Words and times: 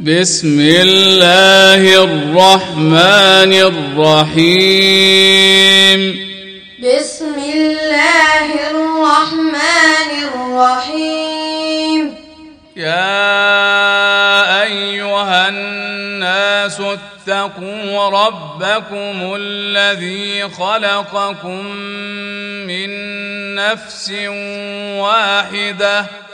بسم 0.00 0.60
الله 0.60 2.04
الرحمن 2.04 3.52
الرحيم. 4.32 4.80
بسم 6.80 7.36
الله 7.36 8.46
الرحمن 8.70 10.10
الرحيم. 10.32 12.14
يا 12.76 13.12
أيها 14.62 15.48
الناس 15.48 16.80
اتقوا 16.80 18.08
ربكم 18.08 19.34
الذي 19.36 20.48
خلقكم 20.48 21.66
من 22.66 22.90
نفس 23.54 24.12
واحدة 24.96 26.29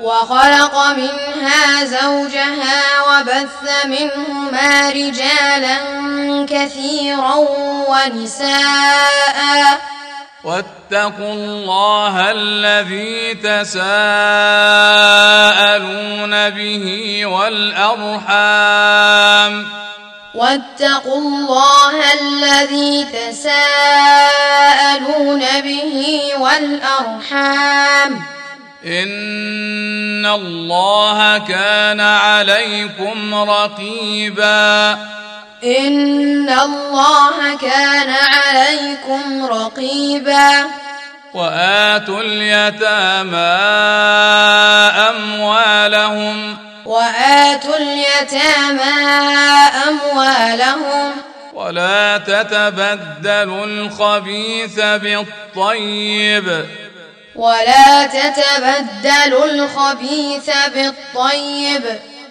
وخلق 0.00 0.74
منها 0.96 1.84
زوجها 1.84 2.82
وبث 3.08 3.62
منهما 3.84 4.90
رجالا 4.90 5.78
كثيرا 6.48 7.34
ونساء. 7.88 9.80
واتقوا 10.44 11.32
الله 11.32 12.30
الذي 12.30 13.34
تساءلون 13.34 13.90
به 16.50 17.26
والأرحام. 17.26 18.20
واتقوا 20.34 21.18
الله 21.18 22.12
الذي 22.12 23.04
تساءلون 23.04 23.60
به 25.60 26.30
والأرحام. 26.38 28.39
ان 28.84 30.26
الله 30.26 31.38
كان 31.38 32.00
عليكم 32.00 33.34
رقيبا. 33.34 34.92
إن 35.64 36.50
الله 36.50 37.56
كان 37.56 38.10
عليكم 38.10 39.46
رقيبا. 39.46 40.64
واتوا 41.34 42.20
اليتامى 42.20 43.36
اموالهم. 45.08 46.56
وآتوا 46.84 47.76
اليتامى 47.76 49.02
أموالهم. 49.88 51.12
ولا 51.54 52.18
تتبدلوا 52.18 53.66
الخبيث 53.66 54.80
بالطيب. 54.80 56.66
ولا 57.40 58.06
تتبدلوا 58.06 59.44
الخبيث 59.44 60.50
بالطيب. 60.74 61.82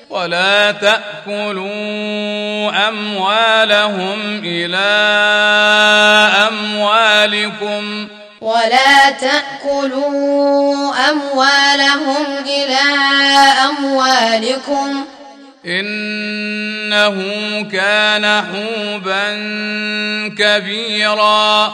ولا 0.09 0.71
تأكلوا 0.71 1.69
أموالهم 2.87 4.41
إلى 4.43 4.77
أموالكم. 6.47 8.07
ولا 8.41 9.09
تأكلوا 9.09 10.93
أموالهم 11.09 12.25
إلى 12.45 12.79
أموالكم. 13.69 15.05
إنه 15.65 17.15
كان 17.71 18.25
حوبا 18.25 19.25
كبيرا. 20.37 21.73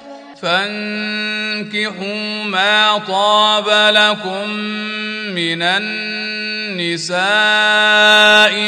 فانكحوا 0.41 2.43
ما 2.43 3.01
طاب 3.07 3.69
لكم 3.69 4.49
من 5.35 5.61
النساء 5.61 7.21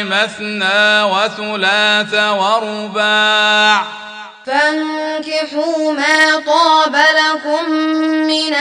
مثنى 0.03 1.03
وثلاث 1.03 2.13
ورباع. 2.13 3.83
فانكحوا 4.45 5.93
ما 5.93 6.39
طاب 6.45 6.95
لكم 6.95 7.69
من 8.27 8.55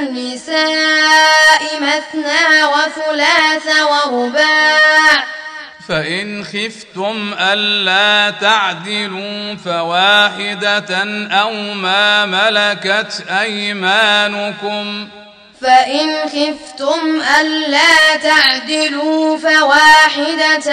النساء 0.00 1.62
مثنى 1.80 2.64
وثلاث 2.64 3.66
ورباع. 3.82 5.24
فإن 5.88 6.44
خفتم 6.44 7.34
ألا 7.40 8.30
تعدلوا 8.30 9.54
فواحدة 9.64 10.94
أو 11.32 11.52
ما 11.74 12.26
ملكت 12.26 13.24
أيمانكم 13.40 15.08
فإن 15.60 16.08
خفتم 16.24 17.22
ألا 17.40 18.16
تعدلوا 18.22 19.38
فواحدة 19.38 20.72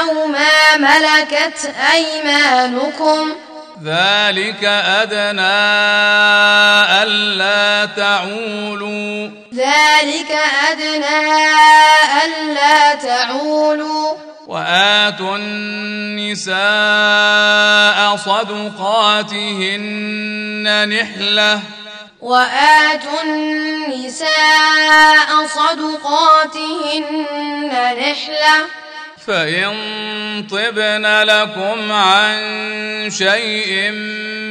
أو 0.00 0.26
ما 0.26 0.76
ملكت 0.76 1.74
أيمانكم 1.92 3.32
ذلك 3.84 4.64
أدنى 4.64 5.54
ألا 7.02 7.88
تعولوا 7.96 9.28
ذلك 9.54 10.38
أدنى 10.70 11.34
ألا 12.24 12.94
تعولوا 12.94 14.33
وآتوا 14.46 15.36
النساء 15.36 16.56
صدقاتهن 18.16 19.08
نحلةً. 20.88 21.60
وآتوا 22.20 23.22
النساء 23.24 24.26
صدقاتهن 25.46 27.06
نحلة. 27.98 28.66
فإن 29.26 29.72
طبن 30.50 31.22
لكم 31.22 31.92
عن 31.92 32.36
شيء 33.10 33.90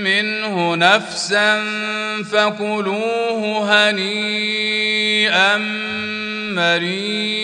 منه 0.03 0.75
نفسا 0.75 1.63
فكلوه 2.31 3.41
هنيئا 3.69 5.57
مريئا. 6.55 7.43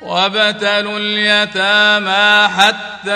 وابتلوا 0.00 0.98
اليتامى 0.98 2.48
حتى 2.48 3.10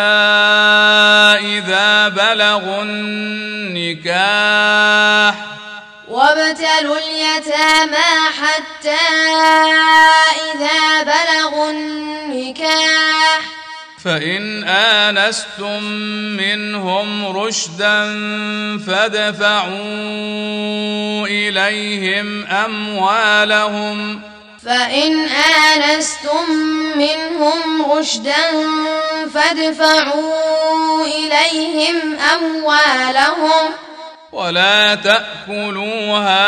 إذا 1.45 2.09
بلغوا 2.09 2.83
النكاح. 4.03 4.15
وابتلوا 6.09 6.99
اليتامى 6.99 8.13
حتى 8.41 8.97
إذا 10.55 11.03
بلغوا 11.03 11.71
النكاح. 11.71 13.41
فإن 14.05 14.65
آنستم 14.69 15.83
منهم 16.37 17.37
رشدا 17.37 18.05
فادفعوا 18.87 19.73
إليهم 21.27 22.47
أموالهم 22.47 24.21
ۖ 24.31 24.34
فإن 24.65 25.29
آنستم 25.29 26.51
منهم 26.97 27.93
رشدا 27.93 28.43
فادفعوا 29.35 31.05
إليهم 31.07 32.19
أموالهم 32.35 33.71
ولا 34.33 34.95
تأكلوها 34.95 36.43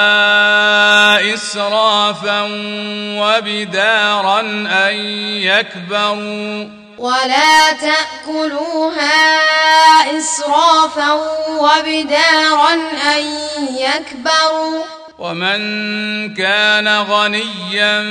إسرافا 1.35 2.43
وبدارا 3.21 4.41
أن 4.89 4.95
يكبروا 5.43 6.69
ولا 6.99 7.73
تأكلوها 7.73 9.13
إسرافا 10.19 11.13
وبدارا 11.49 12.73
أن 13.15 13.39
يكبروا 13.79 14.83
ومن 15.19 16.35
كان 16.35 16.89
غنيا 16.89 18.03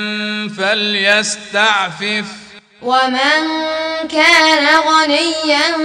فليستعفف. 0.57 2.25
ومن 2.81 3.47
كان 4.11 4.67
غنيا 4.79 5.77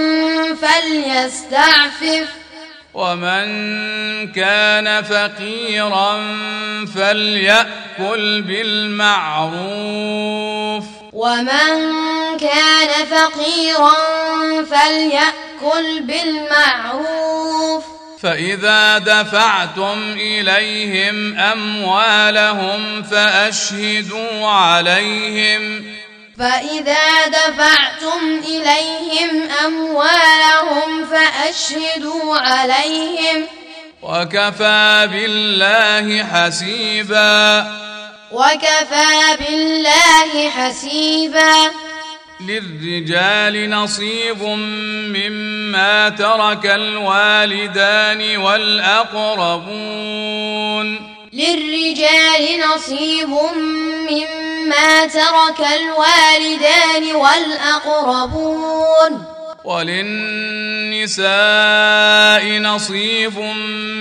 فليستعفف. 0.61 2.27
ومن 2.93 3.47
كان 4.31 5.03
فقيرا 5.03 6.37
فليأكل 6.95 8.41
بالمعروف. 8.41 9.51
ومن 11.13 11.91
كان 12.39 13.05
فقيرا 13.05 13.93
فليأكل 14.63 16.01
بالمعروف. 16.01 17.90
فإذا 18.23 18.97
دفعتم 18.97 20.15
إليهم 20.19 21.39
أموالهم 21.39 23.03
فأشهدوا 23.03 24.47
عليهم. 24.47 25.85
فإذا 26.39 27.27
دفعتم 27.27 28.41
إليهم 28.45 29.49
أموالهم 29.65 31.05
فأشهدوا 31.05 32.37
عليهم. 32.37 33.47
وكفى 34.01 35.09
بالله 35.11 36.23
حسيبا. 36.23 37.71
وكفى 38.31 39.37
بالله 39.39 40.49
حسيبا. 40.49 41.90
للرجال 42.47 43.69
نصيب 43.69 44.43
مما 44.43 46.09
ترك 46.09 46.65
الوالدان 46.65 48.37
والأقربون. 48.37 49.91
للرجال 51.33 52.59
نصيب 52.75 53.29
مما 54.09 55.05
ترك 55.05 55.59
الوالدان 55.59 57.15
والأقربون. 57.15 59.11
وللنساء 59.63 61.21
نصيب 62.59 63.39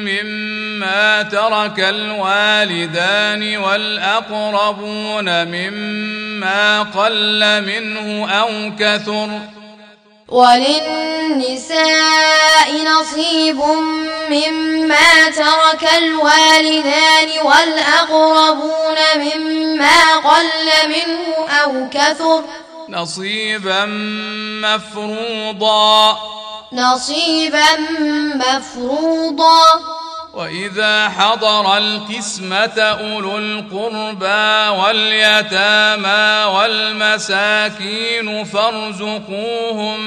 مما 0.09 1.23
ترك 1.23 1.81
الوالدان 1.81 3.57
والأقربون 3.57 5.45
مما 5.45 6.83
قل 6.83 7.62
منه 7.67 8.31
أو 8.31 8.73
كثر 8.79 9.41
وللنساء 10.29 11.81
نصيب 12.87 13.61
مما 14.31 15.31
ترك 15.37 15.91
الوالدان 15.99 17.29
والأقربون 17.45 18.99
مما 19.17 20.17
قل 20.17 20.49
منه 20.89 21.49
أو 21.62 21.89
كثر 21.93 22.45
نصيبا 22.91 23.85
مفروضا. 24.63 26.19
نصيبا 26.73 27.77
مفروضا. 28.35 29.65
وإذا 30.35 31.09
حضر 31.09 31.77
القسمه 31.77 32.81
أولو 32.81 33.39
القربى 33.39 34.79
واليتامى 34.81 36.45
والمساكين 36.57 38.45
فارزقوهم 38.45 40.01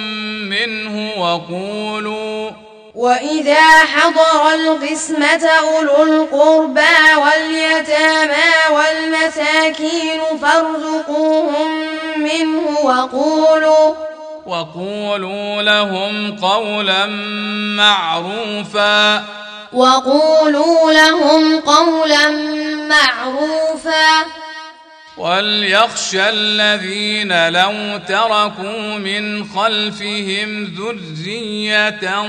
منه 0.49 1.13
وقولوا 1.17 2.51
وإذا 2.95 3.85
حضر 3.95 4.53
القسمة 4.53 5.47
أولو 5.47 6.03
القربى 6.03 7.15
واليتامى 7.17 8.53
والمساكين 8.71 10.21
فارزقوهم 10.41 11.69
منه 12.17 12.79
وقولوا 12.83 13.93
وقولوا 14.45 15.61
لهم 15.61 16.37
قولا 16.41 17.05
معروفا. 17.77 19.23
وقولوا 19.73 20.91
لهم 20.93 21.59
قولا 21.59 22.29
معروفا. 22.89 24.25
وليخشى 25.17 26.29
الذين 26.29 27.49
لو 27.49 27.97
تركوا 28.07 28.97
من 28.97 29.43
خلفهم 29.43 30.63
ذرية 30.63 32.27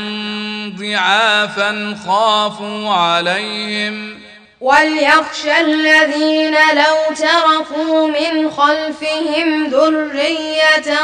ضعافا 0.79 1.97
خافوا 2.07 2.95
عليهم 2.95 4.19
وليخشى 4.61 5.61
الذين 5.61 6.55
لو 6.75 7.15
تركوا 7.17 8.09
من 8.09 8.51
خلفهم 8.51 9.67
ذرية 9.67 10.95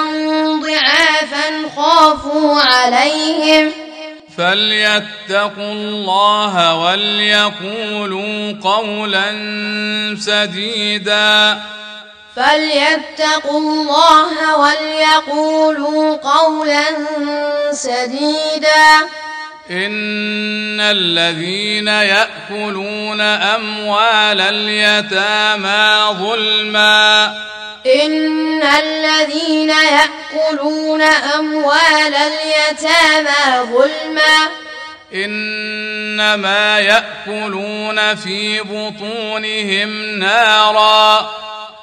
ضعافا 0.62 1.68
خافوا 1.76 2.60
عليهم 2.60 3.72
فليتقوا 4.36 5.72
الله 5.72 6.74
وليقولوا 6.74 8.52
قولا 8.62 9.26
سديدا 10.20 11.60
فليتقوا 12.36 13.58
الله 13.58 14.56
وليقولوا 14.56 16.16
قولا 16.16 16.84
سديدا 17.72 19.08
إن 19.70 20.80
الذين 20.80 21.88
يأكلون 21.88 23.20
أموال 23.20 24.40
اليتامى 24.40 26.18
ظلما. 26.18 27.34
إن 28.02 28.62
الذين 28.62 29.70
يأكلون 29.70 31.02
أموال 31.02 32.14
اليتامى 32.14 33.68
ظلما. 33.72 34.48
إنما 35.14 36.78
يأكلون 36.78 38.14
في 38.14 38.60
بطونهم 38.60 40.18
نارا. 40.18 41.30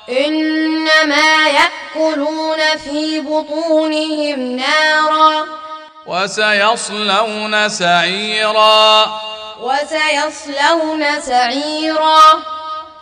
إنما 0.10 1.48
يأكلون 1.48 2.78
في 2.78 3.20
بطونهم 3.20 4.40
نارا. 4.40 5.67
وسيصلون 6.08 7.70
سعيرا. 7.70 9.22
وسيصلون 9.62 11.22
سعيرا. 11.22 12.22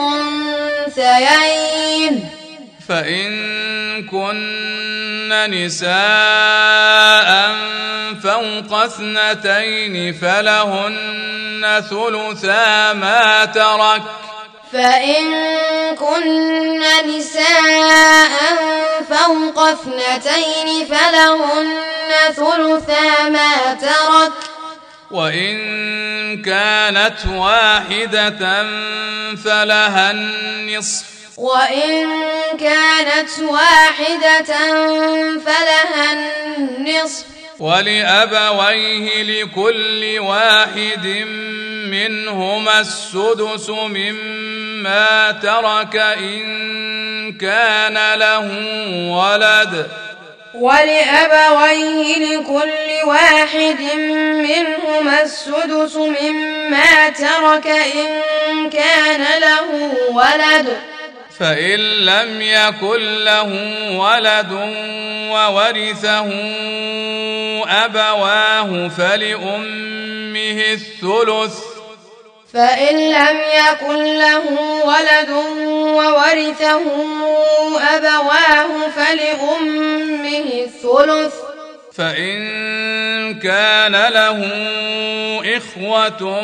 فإن 2.89 4.07
كن 4.07 5.51
نساء 5.51 5.89
فوق 8.23 8.73
اثنتين 8.73 10.13
فلهن 10.13 11.83
ثلثا 11.91 12.93
ما 12.93 13.45
ترك. 13.45 14.03
فإن 14.73 15.25
كن 15.97 16.83
نساء 17.07 18.33
فوق 19.11 19.59
اثنتين 19.59 20.87
فلهن 20.87 21.77
ثلثا 22.37 23.29
ما 23.29 23.75
ترك. 23.81 24.33
وإن 25.11 25.57
كانت 26.43 27.27
واحدة 27.27 28.67
فلها 29.45 30.11
النصف. 30.11 31.18
وإن 31.39 32.09
كانت 32.61 33.39
واحدة 33.39 34.55
فلها 35.39 36.13
النصف. 36.57 37.25
ولأبويه 37.59 39.23
لكل 39.23 40.19
واحد 40.19 41.07
منهما 41.91 42.81
السدس 42.81 43.71
مما 43.71 45.31
ترك 45.43 45.97
إن 45.97 47.39
كان 47.39 48.19
له 48.19 48.47
ولد. 49.11 49.87
ولأبويه 50.55 52.17
لكل 52.17 53.05
واحد 53.05 53.81
منهما 54.33 55.23
السدس 55.23 55.97
مما 55.97 57.09
ترك 57.09 57.67
إن 57.67 58.71
كان 58.71 59.41
له 59.41 59.93
ولد. 60.13 60.98
فإن 61.41 61.79
لم 61.81 62.41
يكن 62.41 63.25
له 63.25 63.51
ولد 63.97 64.53
وورثه 65.31 66.29
أبواه 67.85 68.89
فلأمه 68.89 70.63
الثلث. 70.73 71.59
فإن 72.55 72.97
لم 72.97 73.41
يكن 73.55 74.19
له 74.19 74.45
ولد 74.85 75.31
وورثه 75.71 76.83
أبواه 77.97 78.89
فلأمه 78.97 80.65
الثلث. 80.65 81.35
فإن 81.95 82.39
كان 83.39 83.93
له 83.93 84.39
إخوة 85.57 86.41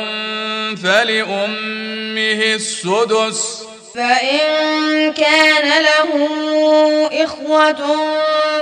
فلأمه 0.82 2.40
السدس. 2.54 3.73
فإن 3.94 5.12
كان 5.12 5.82
له 5.82 6.10
إخوة 7.24 7.96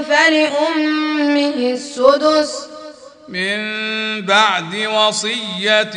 فلأمه 0.09 1.55
السدس. 1.55 2.69
من 3.29 3.61
بعد 4.27 4.75
وصية 4.75 5.97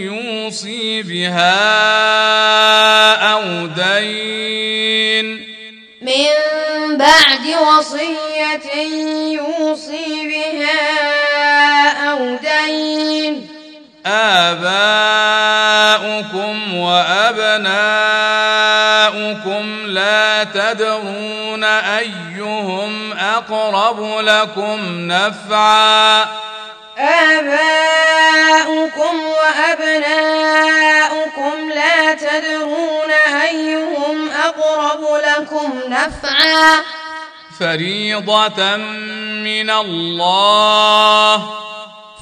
يوصي 0.00 1.02
بها 1.02 1.54
أو 3.32 3.66
دين. 3.66 5.26
من 6.02 6.96
بعد 6.96 7.46
وصية 7.46 8.82
يوصي 9.32 10.28
بها 10.28 11.88
أو 12.10 12.36
دين. 12.36 13.63
آباؤكم 14.06 14.64
وأبناؤكم 16.74 17.66
لا 19.86 20.44
تدرون 20.44 21.64
أيهم 21.64 23.12
أقرب 23.12 24.18
لكم 24.18 24.78
نفعا. 25.08 26.22
آباؤكم 26.98 27.64
وأبناؤكم 29.26 30.52
لا 31.74 32.14
تدرون 32.14 33.10
أيهم 33.42 34.30
أقرب 34.30 35.00
لكم 35.24 35.80
نفعا. 35.88 36.82
فريضة 37.60 38.76
من 38.76 39.70
الله. 39.70 41.64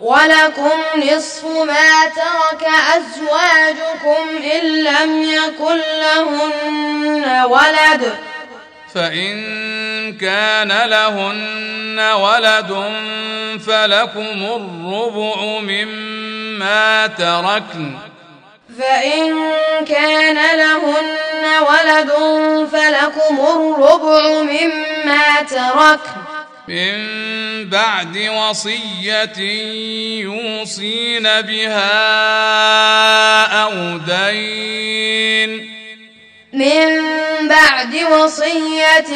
ولكم 0.00 0.70
نصف 0.96 1.44
ما 1.44 2.04
ترك 2.16 2.68
أزواجكم 2.96 4.36
إن 4.36 4.84
لم 4.84 5.22
يكن 5.22 5.76
لهن 6.00 7.44
ولد. 7.44 8.14
فإن 8.94 9.36
كان 10.18 10.68
لهن 10.68 11.98
ولد 11.98 12.70
فلكم 13.66 14.44
الربع 14.44 15.36
مما 15.60 17.06
تركن. 17.06 17.96
فإن 18.78 19.34
كان 19.84 20.58
لهن 20.58 21.44
ولد 21.68 22.12
فلكم 22.72 23.40
الربع 23.40 24.42
مما 24.42 25.42
تركن. 25.50 26.35
من 26.68 27.70
بعد 27.70 28.18
وصية 28.18 29.40
يوصين 30.20 31.22
بها 31.22 31.92
أو 33.62 33.98
دين. 33.98 35.70
من 36.52 36.88
بعد 37.48 37.94
وصية 38.12 39.14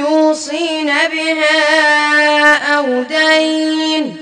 يوصين 0.00 0.86
بها 0.86 2.76
أو 2.76 3.02
دين. 3.02 4.16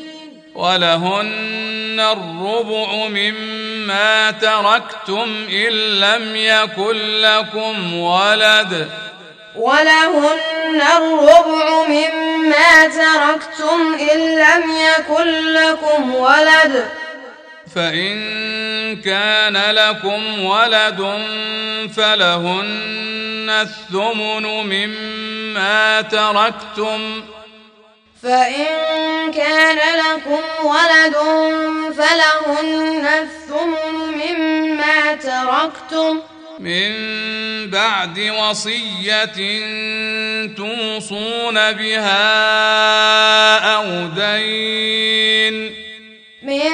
ولهن 0.54 2.00
الربع 2.00 3.08
مما 3.08 4.30
تركتم 4.30 5.46
إن 5.50 5.72
لم 6.00 6.36
يكن 6.36 7.20
لكم 7.20 7.94
ولد. 7.94 9.09
ولهن 9.56 10.80
الربع 10.96 11.82
مما 11.88 12.88
تركتم 12.88 13.94
إن 14.12 14.18
لم 14.38 14.62
يكن 14.76 15.52
لكم 15.52 16.14
ولد. 16.14 16.88
فإن 17.74 18.16
كان 18.96 19.56
لكم 19.56 20.44
ولد 20.44 21.00
فلهن 21.96 23.50
الثمن 23.50 24.46
مما 24.46 26.02
تركتم. 26.02 27.22
فإن 28.22 28.66
كان 29.32 29.78
لكم 29.98 30.42
ولد 30.66 31.16
فلهن 31.98 33.06
الثمن 33.06 33.94
مما 33.94 35.14
تركتم. 35.14 36.20
من 36.60 36.92
بعد 37.70 38.18
وصية 38.18 39.24
توصون 40.56 41.72
بها 41.72 42.18
أو 43.74 44.06
دين. 44.06 45.74
من 46.42 46.70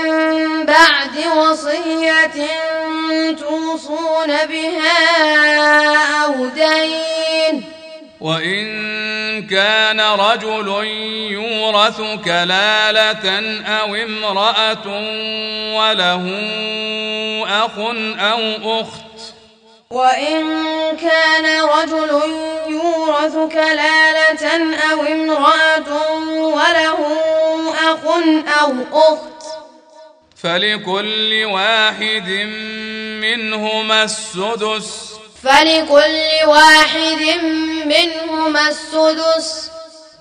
بعد 0.66 1.16
وصية 1.37 2.47
توصون 3.38 4.47
بها 4.47 5.05
أو 6.25 6.47
دين. 6.47 7.64
وإن 8.21 9.47
كان 9.47 10.00
رجل 10.00 10.69
يورث 11.31 12.00
كلالة 12.25 13.28
أو 13.66 13.95
امرأة 13.95 14.87
وله 15.76 16.25
أخ 17.47 17.78
أو 18.19 18.81
أخت 18.81 19.05
وإن 19.90 20.43
كان 20.97 21.62
رجل 21.62 22.23
يورث 22.69 23.52
كلالة 23.52 24.75
أو 24.93 25.02
امرأة 25.02 26.19
وله 26.38 26.99
أخ 27.93 28.07
أو 28.62 28.75
أخت 28.93 29.37
فلكل 30.43 31.45
واحد 31.45 32.28
منهما 33.21 34.02
السدس. 34.02 35.12
فلكل 35.43 36.47
واحد 36.47 37.23
منهما 37.85 38.69
السدس. 38.69 39.71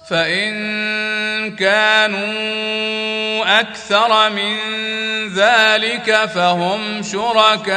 فإن 0.09 1.55
كانوا 1.55 3.59
أكثر 3.59 4.29
من 4.29 4.57
ذلك 5.35 6.29
فهم 6.35 7.03
شركاء 7.03 7.75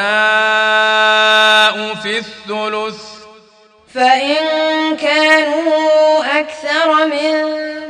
في 1.94 2.18
الثلث. 2.18 2.96
فإن 3.94 4.36
كانوا 4.96 6.40
أكثر 6.40 7.06
من 7.06 7.34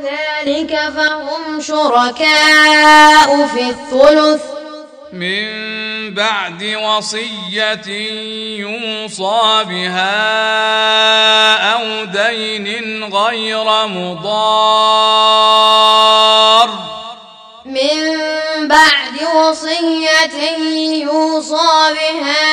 ذلك 0.03 0.79
فهم 0.95 1.61
شركاء 1.61 3.47
في 3.47 3.69
الثلث. 3.69 4.58
من 5.13 6.13
بعد 6.13 6.63
وصية 6.63 7.87
يوصى 8.59 9.63
بها 9.63 10.13
أو 11.73 12.05
دين 12.05 13.03
غير 13.13 13.87
مضار. 13.87 15.09
من 17.65 18.17
بعد 18.67 19.23
وصية 19.35 20.57
يوصى 21.03 21.93
بها 21.93 22.47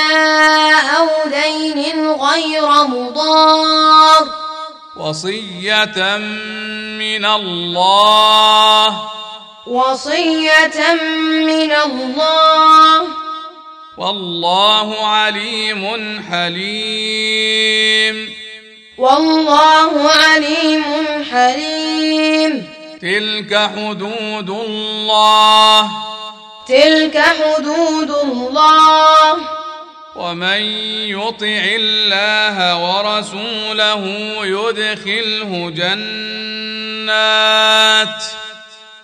أو 0.97 1.09
دين 1.29 2.11
غير 2.11 2.69
مضار. 2.87 4.29
وصية 4.97 6.17
من 6.97 7.25
الله 7.25 9.17
وصية 9.67 10.95
من 11.47 11.73
الله. 11.73 13.07
والله 13.99 15.07
عليم 15.07 16.23
حليم. 16.31 18.35
والله 18.99 20.11
عليم 20.11 20.85
حليم. 21.31 22.67
تلك 23.03 23.71
حدود 23.77 24.51
الله. 24.51 25.91
تلك 26.69 27.19
حدود 27.19 28.11
الله. 28.11 29.37
ومن 30.17 30.61
يطع 31.11 31.63
الله 31.81 32.85
ورسوله 32.85 34.03
يدخله 34.47 35.71
جنات. 35.71 36.17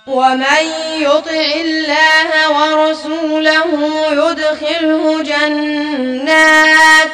ومن 0.07 0.65
يطع 0.99 1.53
الله 1.55 2.51
ورسوله 2.51 3.69
يدخله 4.13 5.23
جنات 5.23 7.13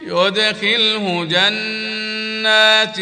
يدخله 0.00 1.24
جنات 1.30 2.96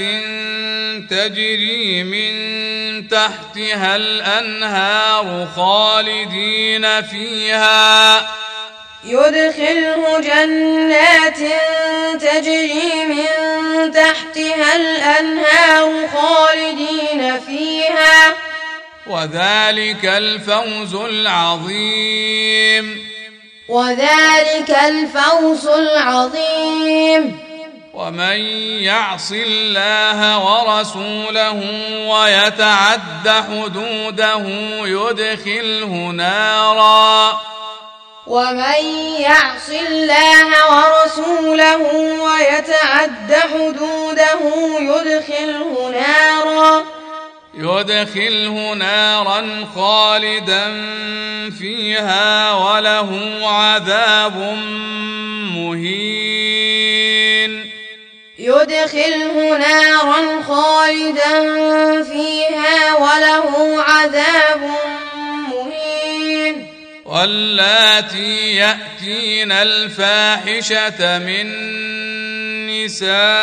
تجري 1.11 2.03
من 2.03 3.09
تحتها 3.09 3.97
الأنهار 3.97 5.49
خالدين 5.57 7.03
فيها. 7.03 8.29
يدخله 9.05 10.21
جنات 10.21 11.39
تجري 12.21 13.05
من 13.05 13.93
تحتها 13.93 14.77
الأنهار 14.77 16.09
خالدين 16.09 17.41
فيها. 17.41 18.48
وذلك 19.09 20.05
الفوز 20.05 20.95
العظيم. 20.95 23.09
وذلك 23.69 24.71
الفوز 24.71 25.67
العظيم. 25.67 27.39
ومن 27.95 28.39
يعص 28.83 29.33
الله 29.33 30.39
ورسوله 30.39 31.61
ويتعد 32.09 33.29
حدوده 33.29 34.45
يدخله 34.85 36.13
نارا. 36.15 37.41
ومن 38.27 38.85
يعص 39.21 39.69
الله 39.89 40.49
ورسوله 40.71 41.83
ويتعد 42.23 43.35
حدوده 43.35 44.41
يدخله 44.81 45.93
نارا. 45.93 46.98
يدخله 47.59 48.75
نارا 48.75 49.67
خالدا 49.75 50.65
فيها 51.59 52.53
وله 52.53 53.41
عذاب 53.43 54.37
مهين. 55.55 56.91
يدخله 58.39 59.59
نارا 59.59 60.43
خالدا 60.43 61.33
فيها 62.03 62.95
وله 62.95 63.83
عذاب 63.83 64.71
مهين. 65.49 66.67
واللاتي 67.05 68.57
يأتين 68.57 69.53
الفاحشة 69.53 71.19
من 71.19 71.47
نسائكم 72.85 73.39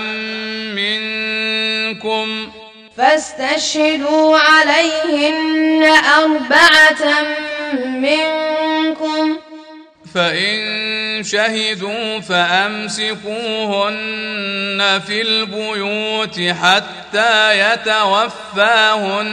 منكم. 0.77 2.27
فاستشهدوا 2.97 4.37
عليهن 4.37 5.83
أربعة 6.17 7.21
منكم. 7.85 9.37
فإن 10.13 11.23
شهدوا 11.23 12.19
فأمسكوهن 12.19 13.31
في 15.07 15.21
البيوت 15.21 16.41
حتى 16.61 17.59
يتوفاهن 17.59 19.31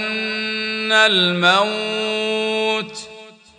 الموت. 0.92 2.98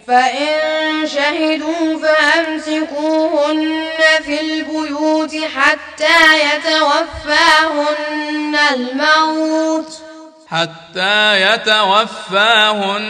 فإن 0.07 1.07
شهدوا 1.07 1.99
فأمسكوهن 2.01 3.89
في 4.25 4.41
البيوت 4.41 5.35
حتى 5.55 6.17
يتوفاهن 6.55 8.55
الموت. 8.73 10.10
حتى 10.51 11.41
يتوفاهن 11.41 13.01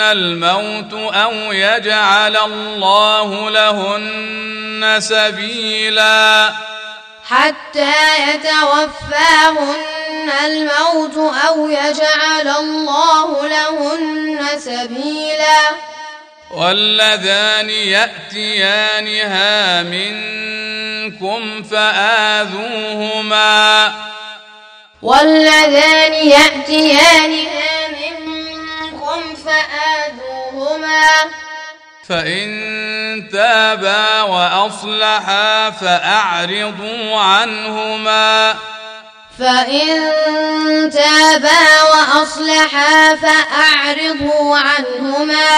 الموت 0.00 0.92
أو 1.14 1.32
يجعل 1.52 2.36
الله 2.36 3.50
لهن 3.50 4.96
سبيلا. 5.00 6.52
حتى 7.28 7.94
يتوفاهن 8.28 9.76
الموت 10.44 11.34
أو 11.46 11.68
يجعل 11.68 12.48
الله 12.48 13.48
لهن 13.48 14.46
سبيلا. 14.58 15.60
واللذان 16.50 17.70
يأتيانها 17.70 19.32
منكم 19.82 21.62
فآذوهما. 21.62 22.84
واللذان 25.04 26.12
يأتيانها 26.12 27.88
منكم 27.88 29.20
فآذوهما. 29.44 31.06
فإن 32.08 32.48
تابا 33.32 34.22
وأصلحا 34.22 35.70
فأعرضوا 35.70 37.20
عنهما. 37.20 38.54
فإن 39.38 40.10
تابا 40.90 41.82
وأصلحا 41.82 43.14
فأعرضوا 43.14 44.58
عنهما. 44.58 45.48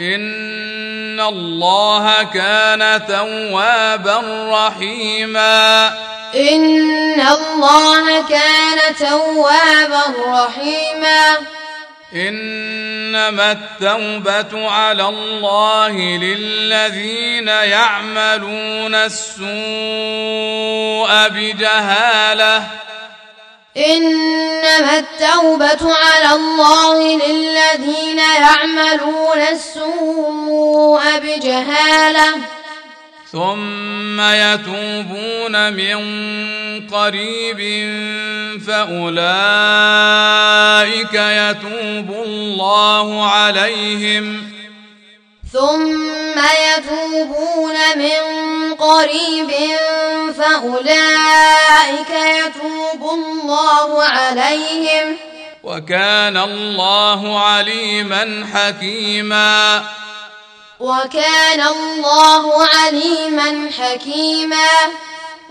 إن 0.00 1.20
الله 1.20 2.22
كان 2.22 3.06
توابا 3.06 4.20
رحيما 4.52 5.88
إن 6.34 7.20
الله 7.20 8.28
كان 8.28 8.96
توابا 8.98 10.14
رحيما 10.26 11.38
إنما 12.14 13.52
التوبة 13.52 14.70
على 14.70 15.08
الله 15.08 15.92
للذين 15.98 17.48
يعملون 17.48 18.94
السوء 18.94 19.48
بجهاله 21.28 22.66
إنما 23.76 24.98
التوبة 24.98 25.94
على 25.94 26.32
الله 26.34 27.16
للذين 27.26 28.18
يعملون 28.18 29.38
السوء 29.52 31.18
بجهالة. 31.18 32.34
ثم 33.32 34.20
يتوبون 34.20 35.72
من 35.72 36.00
قريب 36.88 37.60
فأولئك 38.66 39.14
يتوب 41.14 42.10
الله 42.26 43.30
عليهم. 43.30 44.59
ثم 45.52 46.38
يتوبون 46.38 47.74
من 47.96 48.20
قريب 48.74 49.50
فأولئك 50.38 52.10
يتوب 52.10 53.10
الله 53.12 54.02
عليهم. 54.02 55.16
وكان 55.62 56.36
الله 56.36 57.40
عليما 57.40 58.46
حكيما. 58.54 59.84
وكان 60.80 61.60
الله 61.60 62.66
عليما 62.66 63.70
حكيما. 63.78 64.68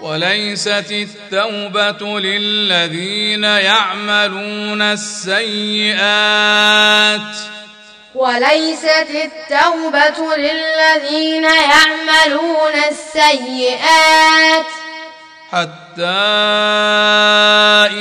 وليست 0.01 0.85
التوبة 0.91 2.19
للذين 2.19 3.43
يعملون 3.43 4.81
السيئات. 4.81 5.99
وليست 8.19 9.07
التوبة 9.09 10.35
للذين 10.35 11.43
يعملون 11.43 12.75
السيئات 12.89 14.65
حتى 15.51 16.03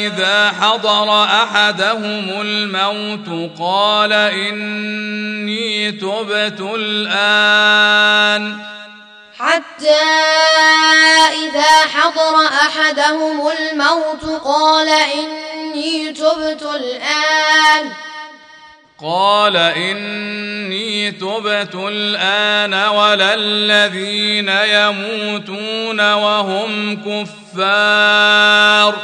إذا 0.07 0.53
حضر 0.61 1.25
أحدهم 1.25 2.41
الموت 2.41 3.59
قال 3.61 4.13
إني 4.13 5.93
تبت 5.93 6.61
الآن. 6.61 8.59
حتى 9.39 10.05
إذا 11.47 11.87
حضر 11.95 12.47
أحدهم 12.47 13.49
الموت 13.49 14.43
قال 14.45 14.89
إني 14.89 16.13
تبت 16.13 16.63
الآن. 16.63 17.93
قال 19.03 19.57
إني 19.57 21.11
تبت 21.11 21.75
الآن 21.75 22.75
ولا 22.75 23.35
الذين 23.35 24.49
يموتون 24.49 26.13
وهم 26.13 26.97
كفار. 26.97 28.95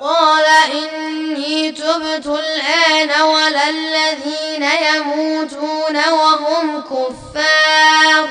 قال 0.00 0.44
إني 0.72 1.72
تبت 1.72 2.26
الآن 2.26 3.20
ولا 3.20 3.68
الذين 3.68 4.62
يموتون 4.62 5.96
وهم 5.96 6.80
كفار. 6.80 8.28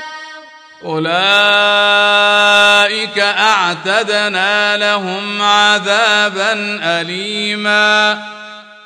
أولئك 0.84 1.08
أعتدنا 3.18 4.76
لهم 4.76 5.42
عذابا 5.42 6.80
أليما. 6.82 8.18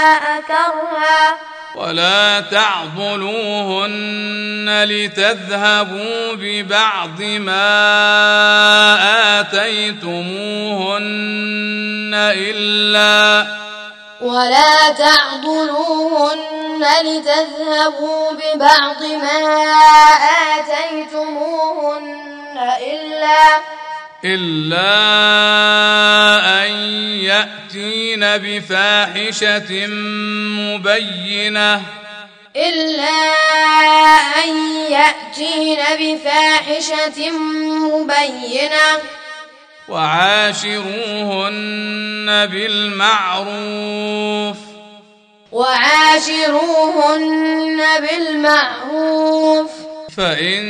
النساء 0.00 0.40
كرها 0.48 1.38
ولا 1.74 2.40
تعضلوهن 2.40 3.88
لتذهبوا 4.84 6.34
ببعض 6.34 7.22
ما 7.22 7.80
آتيتموهن 9.40 10.10
إلا 12.14 13.46
ولا 14.20 14.90
تعضلوهن 14.98 16.84
لتذهبوا 17.04 18.32
ببعض 18.32 19.02
ما 19.02 19.40
آتيتموهن 20.58 22.10
إلا 22.80 23.60
إلا 24.24 24.86
أن 26.66 26.72
يأتين 27.22 28.20
بفاحشة 28.20 29.86
مبينة. 30.56 31.82
إلا 32.56 33.34
أن 34.44 34.50
يأتين 34.90 35.78
بفاحشة 35.98 37.30
مبينة. 37.30 38.98
وعاشروهن 39.88 41.46
بالمعروف. 42.46 44.56
وعاشروهن 45.52 47.20
بالمعروف. 48.00 49.70
فإن 50.16 50.62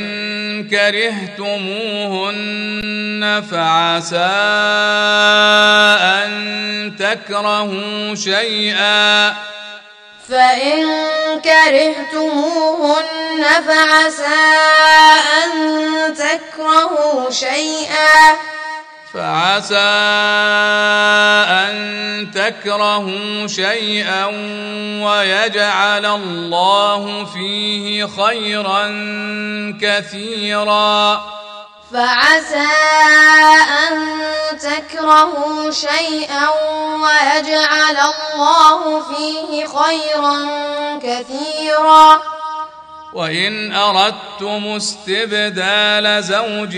كرهتموهن 0.69 2.41
فعسى 3.51 4.31
أن 6.21 6.31
تكرهوا 6.99 8.15
شيئا. 8.15 9.35
فإن 10.29 10.85
كرهتموهن 11.43 13.43
فعسى 13.67 14.41
أن 15.43 15.51
تكرهوا 16.15 17.31
شيئا. 17.31 18.35
فعسى 19.13 19.91
أن 21.49 22.31
تكرهوا 22.31 23.47
شيئا 23.47 24.25
ويجعل 25.05 26.05
الله 26.05 27.25
فيه 27.25 28.05
خيرا 28.05 28.83
كثيرا. 29.81 31.21
فعسى 31.93 32.67
أن 33.83 33.95
تكرهوا 34.59 35.71
شيئا 35.71 36.49
ويجعل 37.03 37.97
الله 37.97 39.03
فيه 39.03 39.65
خيرا 39.65 40.37
كثيرا. 41.03 42.21
وإن 43.13 43.75
أردتم 43.75 44.75
استبدال 44.75 46.23
زوج 46.23 46.77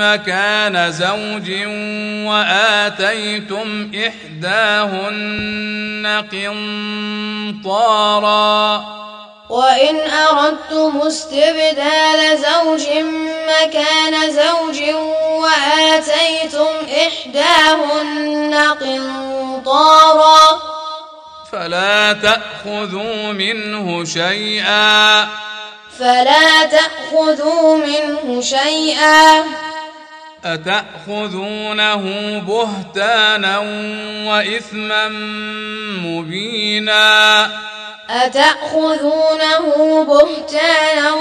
مكان 0.00 0.92
زوج 0.92 1.50
وآتيتم 2.26 3.92
إحداهن 4.06 5.24
قنطارا. 7.62 8.84
وإن 9.50 10.10
أردتم 10.10 11.00
استبدال 11.06 12.38
زوج 12.38 12.86
مكان 13.48 14.30
زوج 14.30 14.82
وآتيتم 15.40 16.72
إحداهن 17.06 18.54
قنطارا. 18.80 20.42
فلا 21.52 22.12
تأخذوا 22.12 23.32
منه 23.32 24.04
شيئا. 24.04 25.24
فلا 25.98 26.66
تأخذوا 26.66 27.76
منه 27.76 28.40
شيئا. 28.40 29.44
أتأخذونه 30.44 32.02
بهتانا 32.38 33.58
وإثما 34.28 35.08
مبينا. 36.04 37.50
أتأخذونه 38.10 40.04
بهتانا 40.04 41.12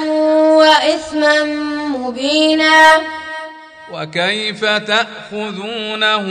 وإثما 0.57 1.43
مبينا. 1.87 3.01
وكيف 3.95 4.65
تأخذونه 4.65 6.25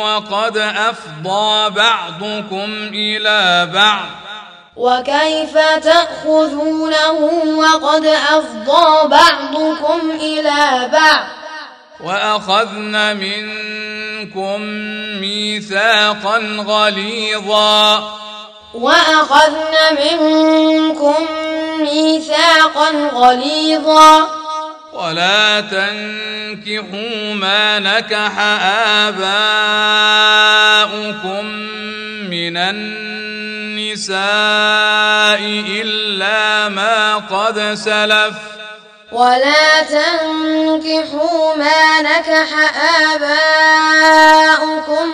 وقد 0.00 0.56
أفضى 0.58 1.70
بعضكم 1.70 2.70
إلى 2.94 3.70
بعض 3.74 4.06
وكيف 4.76 5.58
تأخذونه 5.82 7.10
وقد 7.56 8.06
أفضى 8.06 9.08
بعضكم 9.08 10.10
إلى 10.10 10.88
بعض 10.92 11.24
وأخذن 12.04 13.16
منكم 13.16 14.60
ميثاقا 15.20 16.38
غليظا 16.66 18.18
وأخذن 18.74 19.74
منكم 19.98 21.26
ميثاقا 21.80 22.90
غليظا 23.14 24.28
ولا 24.98 25.60
تنكحوا 25.60 27.34
ما 27.34 27.78
نكح 27.78 28.38
آباؤكم 29.06 31.44
من 32.30 32.56
النساء 32.56 34.18
إلا 35.82 36.68
ما 36.68 37.16
قد 37.16 37.74
سلف 37.74 38.34
ولا 39.12 39.82
تنكحوا 39.82 41.56
ما 41.56 42.00
نكح 42.02 42.48
آباؤكم 43.14 45.06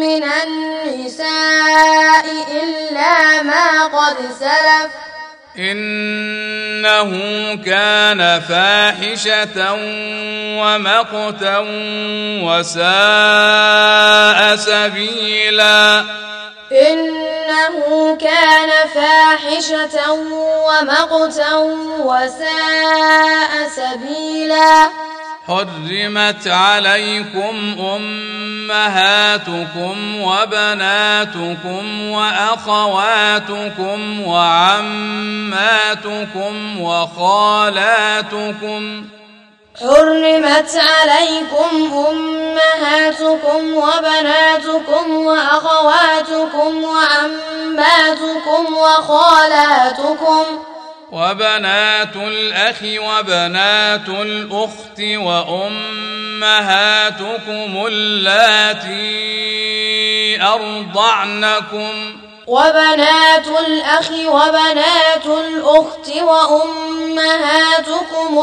من 0.00 0.24
النساء 0.24 2.24
إلا 2.52 3.42
ما 3.42 3.84
قد 3.84 4.16
سلف 4.40 4.90
إنه 5.58 7.10
كان 7.66 8.40
فاحشة 8.40 9.72
ومقتا 10.60 11.58
وساء 12.44 14.56
سبيلا. 14.56 16.04
إنه 16.72 18.16
كان 18.20 18.70
فاحشة 18.94 20.12
ومقتا 20.12 21.54
وساء 21.98 23.52
سبيلا. 23.76 24.88
حرمت 25.48 26.48
عليكم 26.48 27.76
أمهاتكم 28.66 29.56
وبناتكم 30.22 32.10
وأخواتكم 32.10 34.00
وعماتكم 34.26 35.60
وخالاتكم 36.80 38.24
حرمت 39.80 40.72
عليكم 40.76 41.92
أمهاتكم 42.08 43.74
وبناتكم 43.74 45.04
وأخواتكم 45.16 46.84
وعماتكم 46.84 48.62
وخالاتكم 48.76 50.44
وبنات 51.12 52.16
الأخ 52.16 52.76
وبنات 52.82 54.08
الأخت 54.08 55.00
وأمهاتكم 55.00 55.86
اللاتي 57.86 59.16
أرضعنكم. 60.42 62.16
وبنات 62.46 63.46
الأخ 63.46 64.10
وبنات 64.10 65.26
الأخت 65.26 66.16
وأمهاتكم 66.22 66.84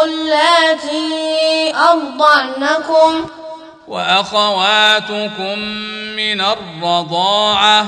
اللاتي 0.04 1.74
أرضعنكم. 1.76 3.30
وأخواتكم 3.88 5.60
من 6.16 6.42
الرضاعة. 6.42 7.86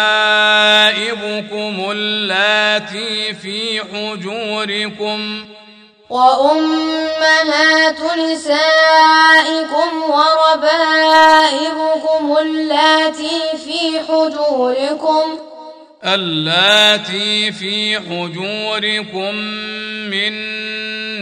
اللاتي 1.90 3.34
في 3.34 3.80
حجوركم 3.80 5.44
وأمهات 6.10 8.00
نسائكم 8.18 9.88
وربائبكم 10.10 11.58
اللاتي 12.40 13.40
في 13.64 14.00
حجوركم 14.08 15.38
اللاتي 16.04 17.52
في 17.52 17.98
حجوركم 17.98 19.34
من 20.10 20.57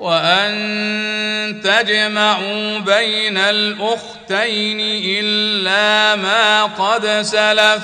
وأن 0.02 1.62
تجمعوا 1.64 2.80
بين 2.80 3.38
الأختين 3.38 4.80
إلا 5.06 6.16
ما 6.16 6.64
قد 6.64 7.22
سلف. 7.22 7.84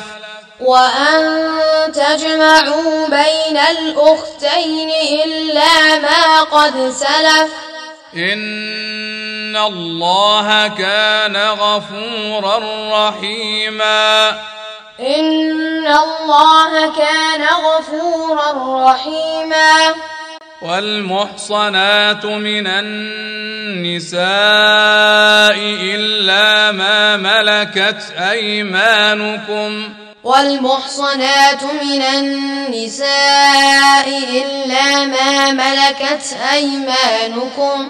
وأن 0.60 1.48
تجمعوا 1.92 3.08
بين 3.08 3.58
الأختين 3.58 4.90
إلا 5.26 6.00
ما 6.00 6.42
قد 6.42 6.90
سلف. 6.90 7.52
إن 8.16 9.58
الله 9.58 10.68
كان 10.68 11.38
غفورا 11.38 12.60
رحيما. 12.92 14.30
إن 15.00 15.88
الله 15.88 16.96
كان 16.98 17.44
غفورا 17.44 18.52
رحيما. 18.92 19.96
والمحصنات 20.62 22.26
من 22.26 22.68
النساء 22.68 24.18
إلا 25.96 26.72
ما 26.72 27.18
ملكت 27.18 28.14
أيمانكم 28.32 29.90
والمحصنات 30.24 31.64
من 31.64 32.02
النساء 32.02 33.08
إلا 34.34 35.06
ما 35.06 35.52
ملكت 35.52 36.38
أيمانكم 36.54 37.90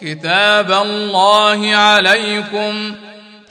كتاب 0.00 0.72
الله 0.72 1.76
عليكم 1.76 2.94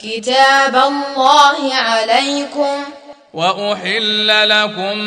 كتاب 0.02 0.76
الله 0.76 1.74
عليكم 1.74 2.84
وأحل 3.36 4.48
لكم 4.48 4.98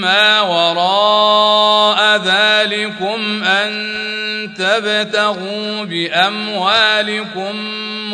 ما 0.00 0.40
وراء 0.40 2.16
ذلكم 2.16 3.44
أن 3.44 3.70
تبتغوا 4.58 5.84
بأموالكم 5.84 7.54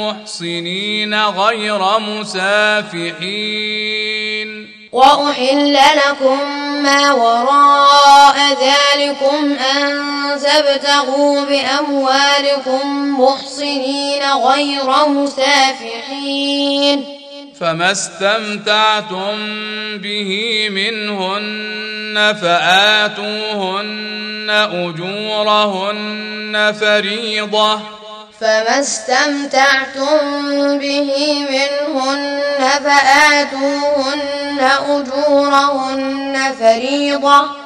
محصنين 0.01 1.25
غير 1.25 1.99
مسافحين. 1.99 3.17
وأحل 4.93 5.75
لكم 5.75 6.39
ما 6.83 7.13
وراء 7.13 8.37
ذلكم 8.39 9.53
أن 9.53 10.03
تبتغوا 10.41 11.45
بأموالكم 11.45 13.21
محصنين 13.21 14.33
غير 14.33 15.09
مسافحين. 15.09 17.26
فما 17.61 17.91
استمتعتم 17.91 19.37
به 19.99 20.31
منهن 20.71 22.33
فآتوهن 22.43 24.07
أجورهن 24.73 26.55
فريضة. 26.81 27.81
فما 28.41 28.81
استمتعتم 28.81 30.19
به 30.79 31.11
منهن 31.51 32.41
فآتوهن 32.85 34.61
أجورهن 34.89 36.55
فريضة. 36.61 37.66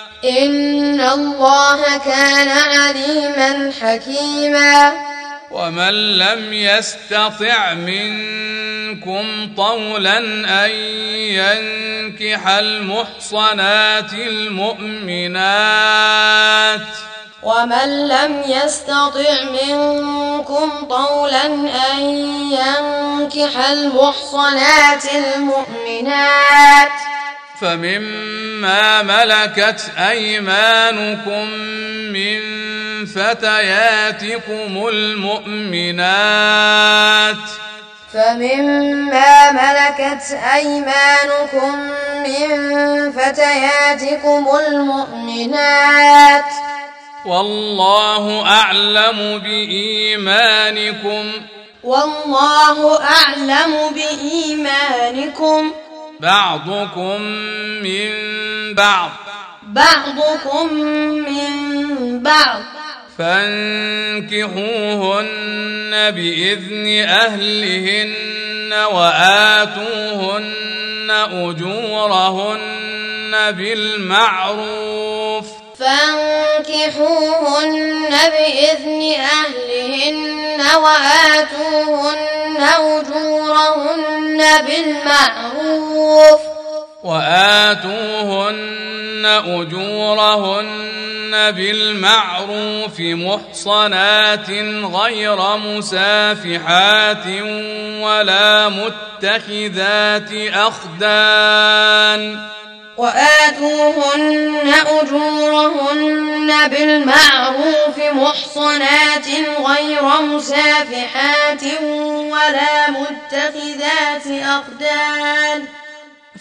إن 0.23 1.01
الله 1.01 1.97
كان 1.97 2.49
عليما 2.49 3.71
حكيما. 3.81 4.93
ومن 5.51 6.17
لم 6.17 6.53
يستطع 6.53 7.73
منكم 7.73 9.55
طولا 9.57 10.17
أن 10.65 10.71
ينكح 11.41 12.47
المحصنات 12.47 14.13
المؤمنات. 14.13 15.61
ومن 17.43 18.07
لم 18.07 18.43
يستطع 18.47 19.43
منكم 19.51 20.85
طولا 20.89 21.45
أن 21.93 21.99
ينكح 22.51 23.69
المحصنات 23.69 25.05
المؤمنات. 25.15 26.91
فمما 27.61 29.01
ملكت 29.03 29.91
أيمانكم 29.97 31.49
من 32.13 32.39
فتياتكم 33.05 34.87
المؤمنات 34.87 36.11
فمما 38.13 39.51
ملكت 39.51 40.37
أيمانكم 40.53 41.79
من 42.23 42.49
فتياتكم 43.11 44.47
المؤمنات 44.67 46.45
والله 47.25 48.45
أعلم 48.47 49.39
بإيمانكم 49.39 51.31
والله 51.83 52.99
أعلم 53.03 53.73
بإيمانكم 53.93 55.71
بعضكم 56.21 57.21
من 57.83 58.09
بعض. 58.73 59.09
بعضكم 59.63 60.73
من 60.73 62.23
بعض. 62.23 62.61
فانكحوهن 63.17 64.51
بإذن 66.11 67.05
أهلهن 67.09 68.73
وآتوهن 68.73 70.51
أجورهن 71.31 72.61
بالمعروف. 73.51 75.60
فانكحوهن 75.81 77.71
بإذن 78.09 79.01
أهلهن 79.19 80.61
وآتوهن 80.77 82.57
أجورهن 82.61 84.41
بالمعروف. 84.67 86.41
وآتوهن 87.03 88.61
أجورهن 89.45 90.91
بالمعروف 91.51 92.99
محصنات 92.99 94.49
غير 94.93 95.57
مسافحات 95.57 97.25
ولا 98.01 98.69
متخذات 98.69 100.31
أخدان. 100.53 102.51
وآتوهن 103.01 104.73
أجورهن 105.01 106.67
بالمعروف 106.69 107.97
محصنات 108.13 109.27
غير 109.67 110.21
مسافحات 110.21 111.63
ولا 111.81 112.89
متخذات 112.89 114.27
أخدان 114.27 115.65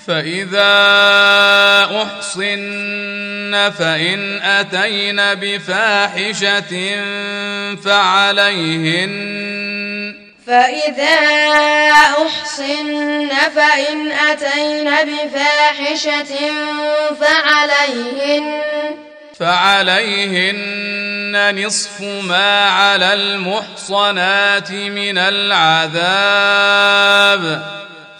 فإذا 0.07 0.73
أحصن 2.03 3.71
فإن 3.79 4.43
أتين 4.43 5.21
بفاحشة 5.35 6.73
فعليهن 7.85 9.11
فإذا 10.51 11.19
أحصن 12.27 13.29
فإن 13.57 14.13
أتين 14.13 14.91
بفاحشة 14.91 16.33
فعليهن 17.21 18.47
فعليهن 19.41 20.85
نصف 21.67 22.01
ما 22.01 22.71
على 22.71 23.13
المحصنات 23.15 24.71
من 24.71 25.19
العذاب. 25.19 25.91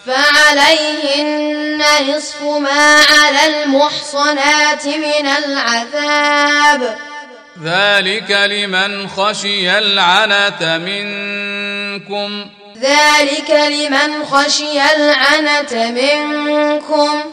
فعليهن 0.05 1.83
نصف 2.07 2.41
ما 2.41 3.01
على 3.11 3.45
المحصنات 3.45 4.87
من 4.87 5.27
العذاب. 5.27 7.10
ذلك 7.59 8.31
لمن 8.31 9.07
خشي 9.07 9.77
العنة 9.77 10.77
منكم 10.77 12.45
ذلك 12.77 13.49
لمن 13.49 14.25
خشي 14.25 14.81
العنة 14.95 15.91
منكم 15.91 17.23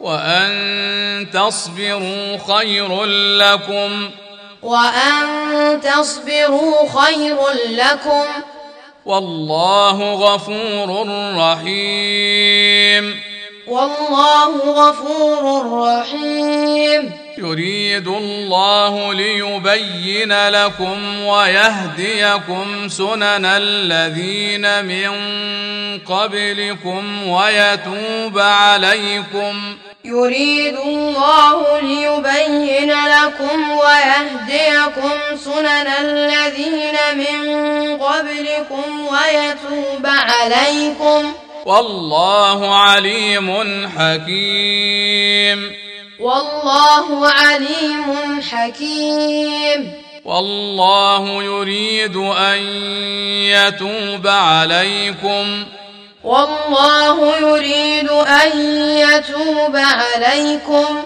وأن 0.00 1.26
تصبروا 1.32 2.38
خير 2.38 3.04
لكم 3.38 4.10
وأن 4.62 5.80
تصبروا 5.80 7.00
خير 7.00 7.38
لكم 7.68 8.24
والله 9.06 10.12
غفور 10.14 11.08
رحيم 11.36 13.31
والله 13.66 14.50
غفور 14.56 15.42
رحيم. 15.82 17.12
يريد 17.38 18.08
الله 18.08 19.14
ليبين 19.14 20.48
لكم 20.48 21.24
ويهديكم 21.24 22.88
سنن 22.88 23.44
الذين 23.44 24.84
من 24.84 25.10
قبلكم 25.98 27.28
ويتوب 27.28 28.38
عليكم. 28.38 29.76
يريد 30.04 30.76
الله 30.76 31.80
ليبين 31.80 32.90
لكم 32.90 33.70
ويهديكم 33.70 35.36
سنن 35.44 35.86
الذين 35.86 36.96
من 37.16 37.38
قبلكم 37.98 39.06
ويتوب 39.06 40.06
عليكم. 40.06 41.32
والله 41.66 42.74
عليم 42.74 43.88
حكيم. 43.98 45.72
والله 46.20 47.28
عليم 47.28 48.40
حكيم. 48.50 49.92
والله 50.24 51.42
يريد 51.42 52.16
أن 52.16 52.58
يتوب 53.52 54.26
عليكم. 54.26 55.64
والله 56.24 57.38
يريد 57.38 58.10
أن 58.10 58.58
يتوب 58.96 59.76
عليكم. 59.76 61.02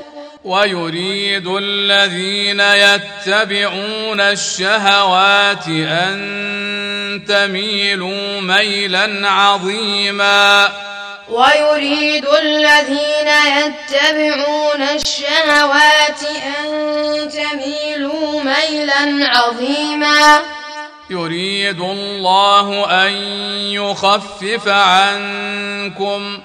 ويريد 0.46 1.46
الذين 1.46 2.60
يتبعون 2.60 4.20
الشهوات 4.20 5.68
أن 5.68 7.22
تميلوا 7.28 8.40
ميلا 8.40 9.28
عظيما. 9.30 10.72
ويريد 11.28 12.26
الذين 12.26 13.28
يتبعون 13.58 14.82
الشهوات 14.82 16.22
أن 16.58 17.30
تميلوا 17.30 18.42
ميلا 18.42 19.28
عظيما. 19.28 20.40
يريد 21.10 21.80
الله 21.80 22.86
أن 23.06 23.12
يخفف 23.72 24.68
عنكم 24.68 26.38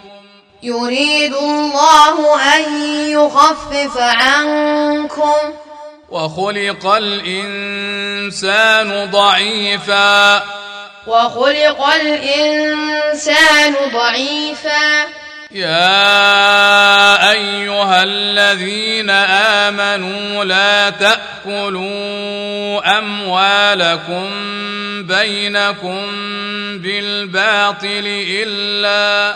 يريد 0.63 1.33
الله 1.33 2.41
أن 2.55 2.81
يخفف 3.09 3.97
عنكم. 3.97 5.33
وخلق 6.09 6.87
الإنسان 6.87 9.09
ضعيفا. 9.11 10.43
وخلق 11.07 11.85
الإنسان 11.85 13.75
ضعيفا. 13.93 15.05
يا 15.51 17.31
أيها 17.31 18.03
الذين 18.03 19.09
آمنوا 19.09 20.43
لا 20.43 20.89
تأكلوا 20.89 22.97
أموالكم 22.97 24.29
بينكم 25.07 26.07
بالباطل 26.77 28.25
إلا 28.29 29.35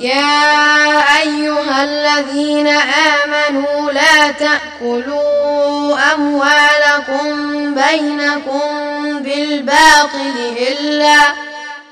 يا 0.00 1.20
أيها 1.20 1.84
الذين 1.84 2.68
آمنوا 2.68 3.92
لا 3.92 4.30
تأكلوا 4.30 5.98
أموالكم 6.14 7.74
بينكم 7.74 9.22
بالباطل 9.22 10.56
إلا 10.70 11.18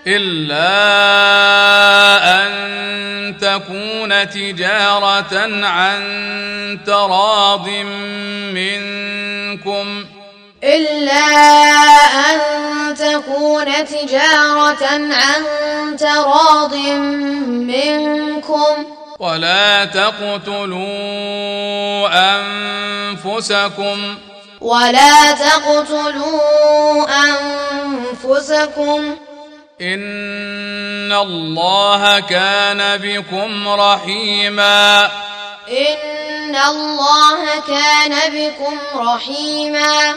إلا 0.07 0.67
أن 2.35 2.53
تكون 3.41 4.31
تجارة 4.31 5.67
عن 5.67 5.99
تراض 6.87 7.69
منكم 8.55 10.05
إلا 10.65 11.27
أن 12.31 12.39
تكون 12.95 13.87
تجارة 13.87 14.85
عن 14.91 15.45
تراض 16.01 16.75
منكم. 17.47 18.87
ولا 19.19 19.85
تقتلوا 19.85 20.79
أنفسكم. 23.15 24.17
ولا 24.61 25.33
تقتلوا 25.33 27.07
أنفسكم. 27.25 29.17
إن 29.81 31.13
الله 31.13 32.21
كان 32.21 32.97
بكم 32.97 33.69
رحيما. 33.69 35.11
إن 35.69 36.57
الله 36.57 37.61
كان 37.69 38.33
بكم 38.33 38.79
رحيما. 39.09 40.15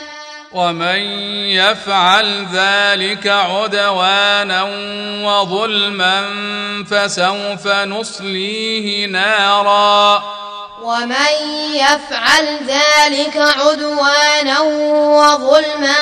ومن 0.52 1.00
يفعل 1.45 2.47
ذلك 2.54 3.28
عدوانا 3.28 4.64
وظلما 5.24 6.26
فسوف 6.91 7.68
نصليه 7.68 9.08
نارا. 9.08 10.24
ومن 10.82 11.34
يفعل 11.74 12.60
ذلك 12.68 13.38
عدوانا 13.38 14.60
وظلما 15.20 15.95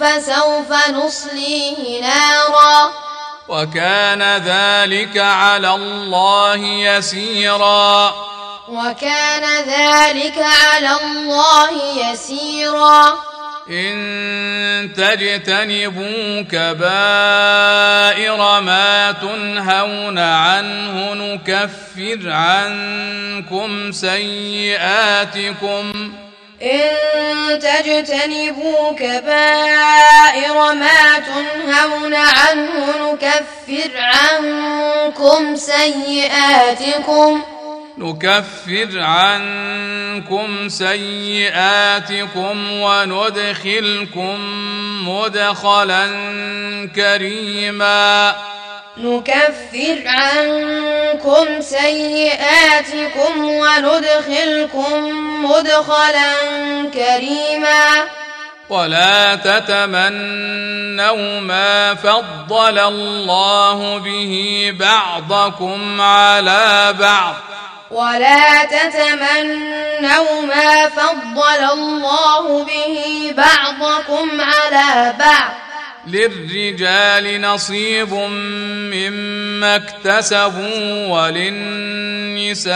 فسوف 0.00 0.88
نصليه 0.90 2.02
نارا. 2.02 2.92
وكان 3.48 4.22
ذلك 4.22 5.18
على 5.18 5.74
الله 5.74 6.56
يسيرا. 6.56 8.14
وكان 8.68 9.64
ذلك 9.64 10.38
على 10.38 10.90
الله 11.02 11.70
يسيرا. 11.96 13.35
إن 13.70 14.90
تجتنبوا 14.96 16.42
كبائر 16.42 18.60
ما 18.60 19.12
تنهون 19.12 20.18
عنه 20.18 21.14
نكفر 21.14 22.30
عنكم 22.30 23.92
سيئاتكم. 23.92 26.12
إن 26.62 27.58
تجتنبوا 27.58 28.92
كبائر 28.92 30.74
ما 30.74 31.18
تنهون 31.18 32.14
عنه 32.14 33.12
نكفر 33.12 33.90
عنكم 33.96 35.56
سيئاتكم. 35.56 37.42
نكفر 37.98 38.88
عنكم 38.94 40.68
سيئاتكم 40.68 42.72
وندخلكم 42.72 44.38
مدخلا 45.08 46.06
كريما. 46.96 48.34
نكفر 48.96 50.02
عنكم 50.06 51.60
سيئاتكم 51.60 53.44
وندخلكم 53.44 54.92
مدخلا 55.44 56.32
كريما. 56.94 58.04
ولا 58.68 59.34
تتمنوا 59.34 61.40
ما 61.40 61.94
فضل 61.94 62.78
الله 62.78 63.98
به 63.98 64.74
بعضكم 64.80 66.00
على 66.00 66.94
بعض. 67.00 67.34
ولا 67.90 68.64
تتمنوا 68.64 70.42
ما 70.42 70.88
فضل 70.88 71.64
الله 71.72 72.64
به 72.64 73.34
بعضكم 73.36 74.40
على 74.40 75.14
بعض. 75.18 75.52
للرجال 76.06 77.40
نصيب 77.40 78.12
مما 78.12 79.76
اكتسبوا 79.76 81.06
وللنساء 81.06 82.68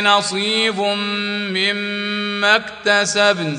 نصيب 0.00 0.78
مما 0.80 2.56
اكتسبن. 2.56 3.58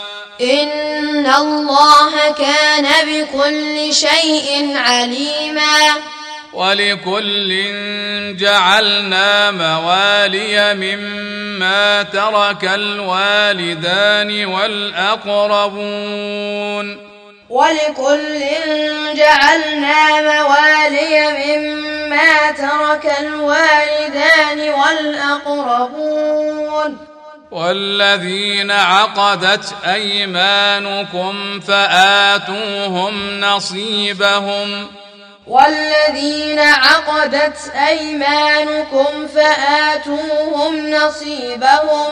إن 0.41 1.25
الله 1.25 2.31
كان 2.31 2.87
بكل 3.05 3.93
شيء 3.93 4.77
عليما. 4.77 5.77
ولكل 6.53 7.65
جعلنا 8.37 9.51
موالي 9.51 10.73
مما 10.73 12.03
ترك 12.03 12.63
الوالدان 12.63 14.45
والأقربون. 14.45 15.77
ولكل 17.49 18.41
جعلنا 19.15 20.21
موالي 20.21 21.13
مما 21.45 22.51
ترك 22.51 23.05
الوالدان 23.19 24.59
والأقربون. 25.49 27.10
والذين 27.51 28.71
عقدت 28.71 29.75
أيمانكم 29.85 31.59
فآتوهم 31.59 33.39
نصيبهم. 33.39 34.87
والذين 35.47 36.59
عقدت 36.59 37.71
أيمانكم 37.87 39.27
فآتوهم 39.35 40.91
نصيبهم. 40.91 42.11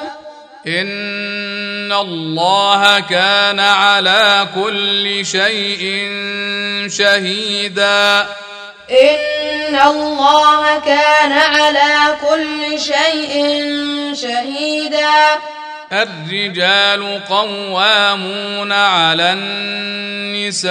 إن 0.68 1.92
الله 1.92 3.00
كان 3.00 3.60
على 3.60 4.48
كل 4.56 5.26
شيء 5.26 6.10
شهيدا. 6.90 8.28
إن 8.92 9.80
الله 9.86 10.80
كان 10.80 11.32
على 11.32 12.18
كل 12.22 12.80
شيء 12.80 13.34
شهيدا. 14.14 15.40
الرجال 15.92 17.22
قوامون 17.30 18.72
على 18.72 19.34
النساء 19.34 20.70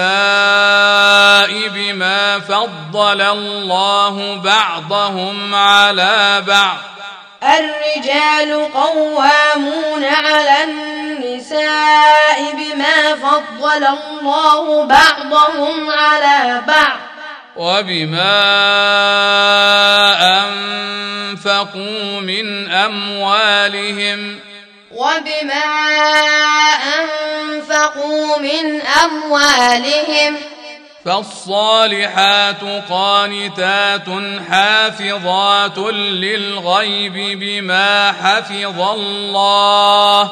بما 1.69 2.39
فضل 2.39 3.21
الله 3.21 4.35
بعضهم 4.43 5.55
على 5.55 6.43
بعض. 6.47 6.77
الرجال 7.43 8.73
قوامون 8.73 10.05
على 10.05 10.63
النساء 10.63 12.53
بما 12.53 13.15
فضل 13.15 13.83
الله 13.85 14.83
بعضهم 14.83 15.89
على 15.89 16.61
بعض. 16.67 16.99
وبما 17.59 18.39
أنفقوا 20.39 22.19
من 22.21 22.69
أموالهم 22.71 24.39
وبما 24.91 25.65
أنفقوا 26.99 28.37
من 28.37 28.81
أموالهم 28.81 30.35
فالصالحات 31.05 32.63
قانتات 32.89 34.07
حافظات 34.49 35.77
للغيب 35.77 37.39
بما 37.39 38.11
حفظ 38.11 38.81
الله 38.81 40.31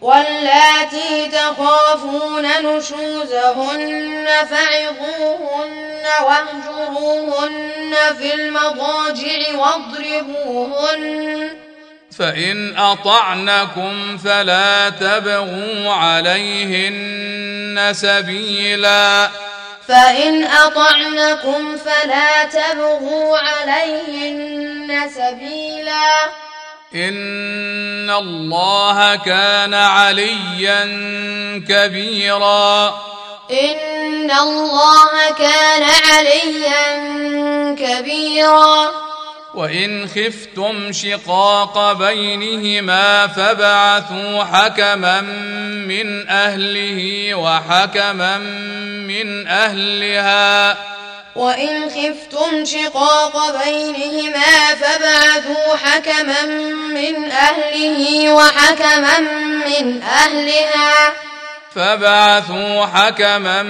واللاتي 0.00 1.30
تخافون 1.32 2.42
نشوزهن 2.42 4.26
فعظوهن 4.50 6.04
واهجروهن 6.24 7.94
في 8.18 8.34
المضاجع 8.34 9.54
واضربوهن 9.54 11.50
فإن 12.18 12.76
أطعنكم 12.76 14.18
فلا 14.18 14.90
تبغوا 14.90 15.92
عليهن 15.92 17.92
سبيلا. 17.92 19.28
فإن 19.88 20.44
أطعنكم 20.44 21.76
فلا 21.76 22.44
تبغوا 22.44 23.38
عليهن 23.38 25.10
سبيلا. 25.14 26.08
إن 26.94 28.10
الله 28.10 29.16
كان 29.16 29.74
عليا 29.74 30.84
كبيرا. 31.68 32.88
إن 33.50 34.30
الله 34.30 35.10
كان 35.38 35.82
عليا 35.82 36.98
كبيرا. 37.74 38.90
وإن 39.54 40.08
خفتم 40.08 40.92
شقاق 40.92 41.92
بينهما 41.92 43.26
فابعثوا 43.26 44.44
حكما 44.44 45.20
من 45.88 46.28
أهله 46.28 47.34
وحكما 47.34 48.38
من 49.08 49.46
أهلها. 49.46 50.76
وإن 51.38 51.90
خفتم 51.90 52.64
شقاق 52.64 53.62
بينهما 53.64 54.74
فابعثوا 54.80 55.76
حكما 55.76 56.46
من 56.94 57.30
أهله 57.30 58.32
وحكما 58.32 59.18
من 59.66 60.02
أهلها. 60.02 61.12
فبعثوا 61.74 62.86
حكما 62.86 63.62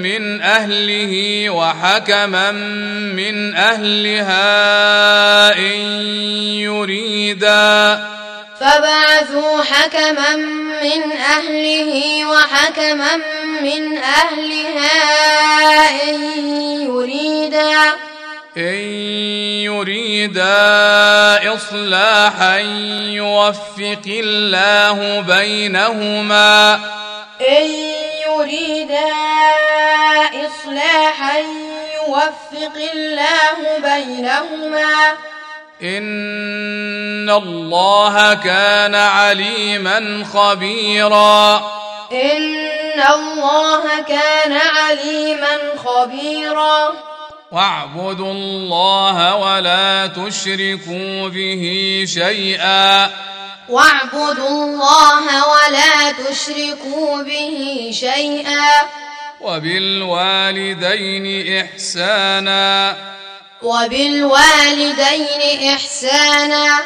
من 0.00 0.42
أهله 0.42 1.50
وحكما 1.50 2.50
من 3.12 3.54
أهلها 3.54 4.38
إن 5.58 5.80
يريدا. 6.62 8.00
فبعثوا 8.60 9.62
حكما 9.62 10.36
من 10.82 11.12
أهله 11.12 12.26
وحكما 12.26 13.16
من 13.60 13.98
أهلها 13.98 14.92
إن 16.10 16.20
يريدا 16.80 17.92
إن 18.56 18.78
يريدا 19.68 20.54
إصلاحا 21.54 22.58
يوفق 23.12 24.06
الله 24.06 25.20
بينهما. 25.20 26.80
إن 27.48 27.70
يريدا 28.28 29.12
إصلاحا 30.46 31.38
يوفق 31.94 32.76
الله 32.94 33.78
بينهما. 33.78 35.16
ان 35.82 37.30
الله 37.30 38.34
كان 38.34 38.94
عليما 38.94 40.24
خبيرا. 40.34 41.56
إن 42.12 43.02
الله 43.14 43.82
كان 44.08 44.52
عليما 44.52 45.58
خبيرا. 45.84 46.92
واعبدوا 47.52 48.32
الله 48.32 49.36
ولا 49.36 50.06
تشركوا 50.06 51.28
به 51.28 52.04
شيئا. 52.14 53.10
واعبدوا 53.68 54.48
الله 54.48 55.24
ولا 55.48 56.12
تشركوا 56.12 57.22
به 57.22 57.90
شيئا. 57.92 58.82
وبالوالدين 59.40 61.26
احسانا. 61.64 62.96
وبالوالدين 63.62 65.42
إحسانا. 65.74 66.78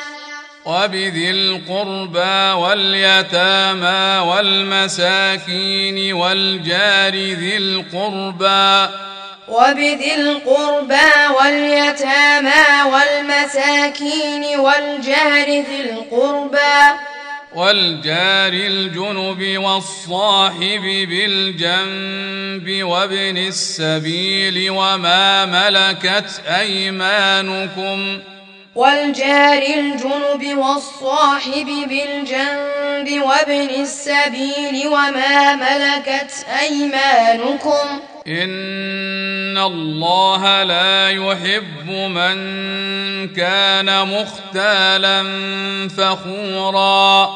وبذي 0.64 1.30
القربى 1.30 2.52
واليتامى 2.62 4.28
والمساكين 4.28 6.12
والجار 6.12 7.14
ذي 7.14 7.56
القربى. 7.56 8.94
وبذي 9.48 10.14
القربى 10.14 11.10
واليتامى 11.38 12.66
والمساكين 12.92 14.60
والجار 14.60 15.46
ذي 15.46 15.80
القربى. 15.80 17.00
والجار 17.54 18.52
الجنب 18.52 19.58
والصاحب 19.58 20.82
بالجنب 21.10 22.84
وابن 22.84 23.36
السبيل 23.36 24.70
وما 24.70 25.46
ملكت 25.46 26.42
أيمانكم 26.46 28.18
والجار 28.74 29.62
الجنب 29.62 30.58
والصاحب 30.58 31.66
بالجنب 31.66 33.22
وابن 33.22 33.70
السبيل 33.82 34.88
وما 34.88 35.54
ملكت 35.54 36.46
أيمانكم 36.60 38.00
إن 38.26 39.58
الله 39.58 40.62
لا 40.62 41.10
يحب 41.10 41.90
من 41.90 42.36
كان 43.34 44.08
مختالا 44.08 45.22
فخورا. 45.88 47.30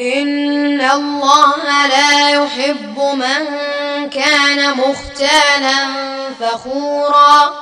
إن 0.00 0.80
الله 0.80 1.86
لا 1.86 2.30
يحب 2.30 2.98
من 2.98 3.46
كان 4.10 4.76
مختالا 4.76 5.88
فخورا. 6.40 7.52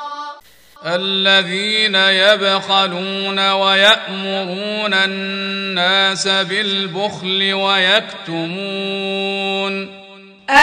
الذين 0.87 1.95
يبخلون 1.95 3.51
ويأمرون 3.51 4.95
الناس 4.95 6.29
بالبخل 6.29 7.53
ويكتمون. 7.53 8.81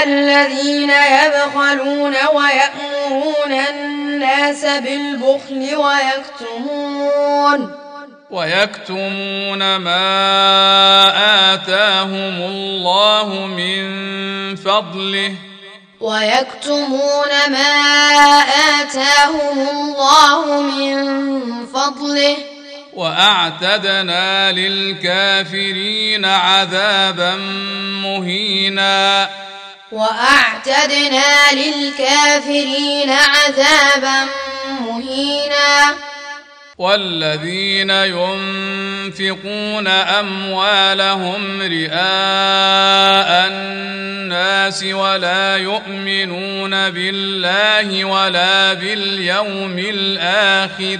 الذين 0.04 0.90
يبخلون 0.90 2.16
ويأمرون 2.34 3.52
الناس 3.52 4.66
بالبخل 4.66 5.76
ويكتمون 5.76 7.72
ويكتمون 8.30 9.76
ما 9.76 10.04
آتاهم 11.54 12.42
الله 12.42 13.46
من 13.46 13.86
فضله. 14.56 15.34
ويكتمون 16.00 17.32
ما 17.50 17.74
آتاهم 18.82 19.70
الله 19.70 20.62
من 20.62 20.96
فضله. 21.66 22.38
وأعتدنا 22.94 24.52
للكافرين 24.52 26.26
عذابا 26.26 27.36
مهينا. 28.04 29.30
وأعتدنا 29.92 31.52
للكافرين 31.54 33.10
عذابا 33.10 34.28
مهينا. 34.82 35.96
والذين 36.78 37.90
ينفقون 37.90 39.88
أموالهم 39.88 41.62
رئاء 41.62 43.48
الناس 43.48 44.84
ولا 44.84 45.58
يؤمنون 45.58 46.90
بالله 46.90 48.06
ولا 48.06 48.74
باليوم 48.74 49.80
الآخر 49.80 51.00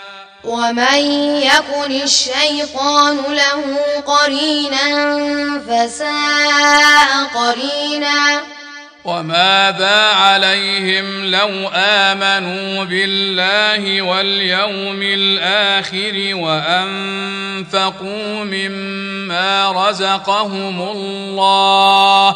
ومن 0.43 0.99
يكن 1.41 1.91
الشيطان 1.91 3.17
له 3.17 3.79
قرينا 4.05 4.85
فساء 5.67 7.23
قرينا. 7.35 8.41
وماذا 9.05 10.13
عليهم 10.13 11.25
لو 11.25 11.69
آمنوا 11.73 12.83
بالله 12.83 14.01
واليوم 14.01 15.01
الآخر 15.01 16.35
وأنفقوا 16.35 18.03
مما 18.43 19.71
رزقهم 19.71 20.81
الله 20.81 22.35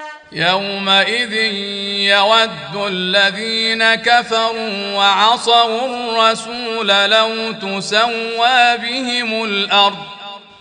يومئذ 0.33 1.33
يود 1.33 2.75
الذين 2.87 3.95
كفروا 3.95 4.95
وعصوا 4.95 5.85
الرسول 5.85 6.87
لو 6.87 7.51
تسوى 7.51 8.77
بهم 8.77 9.43
الأرض. 9.43 9.97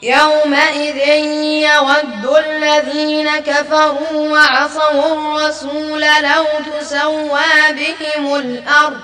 يومئذ 0.02 0.96
يود 1.62 2.36
الذين 2.46 3.36
كفروا 3.36 4.28
وعصوا 4.28 5.12
الرسول 5.14 6.00
لو 6.00 6.44
تسوى 6.80 7.72
بهم 7.72 8.34
الأرض. 8.34 9.00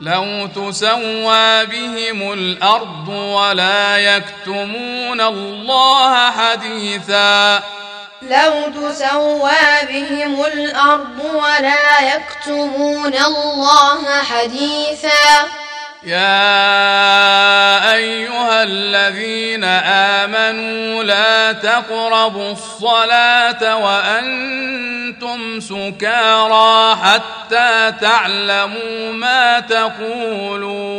لو 0.00 0.46
تسوى 0.46 1.66
بهم 1.66 2.32
الأرض 2.32 3.08
ولا 3.08 3.98
يكتمون 3.98 5.20
الله 5.20 6.30
حديثا. 6.30 7.62
لو 8.22 8.72
تسوى 8.74 9.50
بهم 9.88 10.44
الأرض 10.44 11.18
ولا 11.34 12.14
يكتمون 12.14 13.14
الله 13.14 14.22
حديثا. 14.22 15.48
يا 16.02 17.92
أيها 17.94 18.62
الذين 18.62 19.64
آمنوا 20.24 21.04
لا 21.04 21.52
تقربوا 21.52 22.52
الصلاة 22.52 23.76
وأنتم 23.76 25.60
سكارى 25.60 26.96
حتى 26.96 27.92
تعلموا 28.00 29.12
ما 29.12 29.60
تقولون. 29.60 30.98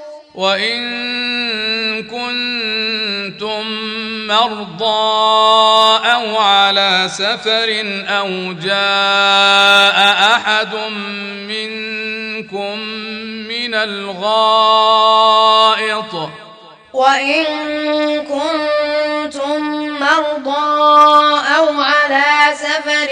وإن 0.35 0.81
كنتم 2.03 3.63
مرضى 4.27 6.07
أو 6.11 6.37
على 6.37 7.07
سفر 7.11 8.03
أو 8.07 8.53
جاء 8.53 9.97
أحد 10.35 10.75
منكم 11.47 12.79
من 13.47 13.73
الغائط 13.75 15.21
وإن 16.93 17.45
كنتم 18.25 19.61
مرضى 19.99 21.41
أو 21.57 21.81
على 21.81 22.55
سفر 22.55 23.09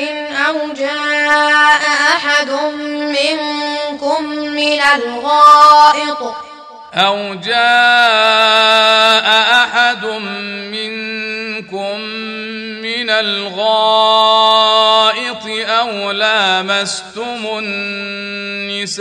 أو 0.47 0.74
جاء 0.74 1.82
أحد 2.15 2.49
منكم 2.89 4.24
من 4.30 4.80
الغائط 4.95 6.49
أو 6.94 7.34
جاء 7.34 7.60
أحد 9.64 10.06
منكم 10.06 12.00
من 12.82 13.10
الغائط 13.10 14.50
أو 15.70 16.12
لامستم 16.12 17.48
النساء 17.60 19.00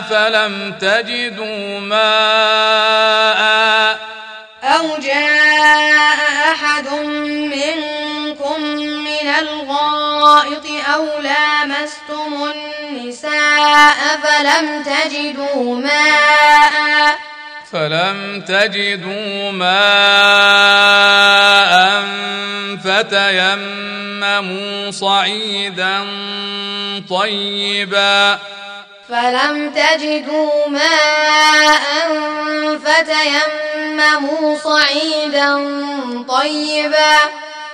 فلم 0.00 0.74
تجدوا 0.80 1.80
ماء 1.80 3.38
أو 4.62 4.96
جاء 5.02 6.18
أحد 6.52 6.88
منكم 6.88 8.62
من 8.80 9.28
الغائط 9.38 10.66
أو 10.94 11.04
لامستم 11.20 12.34
النساء 12.34 12.67
فلم 14.22 14.82
تجدوا 14.82 15.76
ماء. 15.76 17.18
فلم 17.72 18.44
تجدوا 18.48 19.50
ماء 19.50 19.78
فتيمموا 22.84 24.90
صعيدا 24.90 26.06
طيبا. 27.10 28.38
فلم 29.08 29.70
تجدوا 29.70 30.68
ماء 30.68 31.82
فتيمموا 32.84 34.58
صعيدا 34.58 35.52
طيبا. 36.28 37.16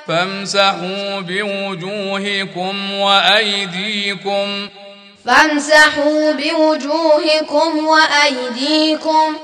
فامسحوا 0.08 1.20
بوجوهكم 1.20 2.92
وأيديكم 2.92 4.68
فامسحوا 5.26 6.32
بوجوهكم 6.32 7.86
وأيديكم 7.86 9.36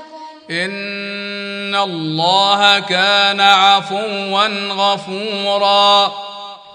إن 0.51 1.75
الله 1.75 2.79
كان 2.79 3.41
عفوا 3.41 4.47
غفورا. 4.71 6.05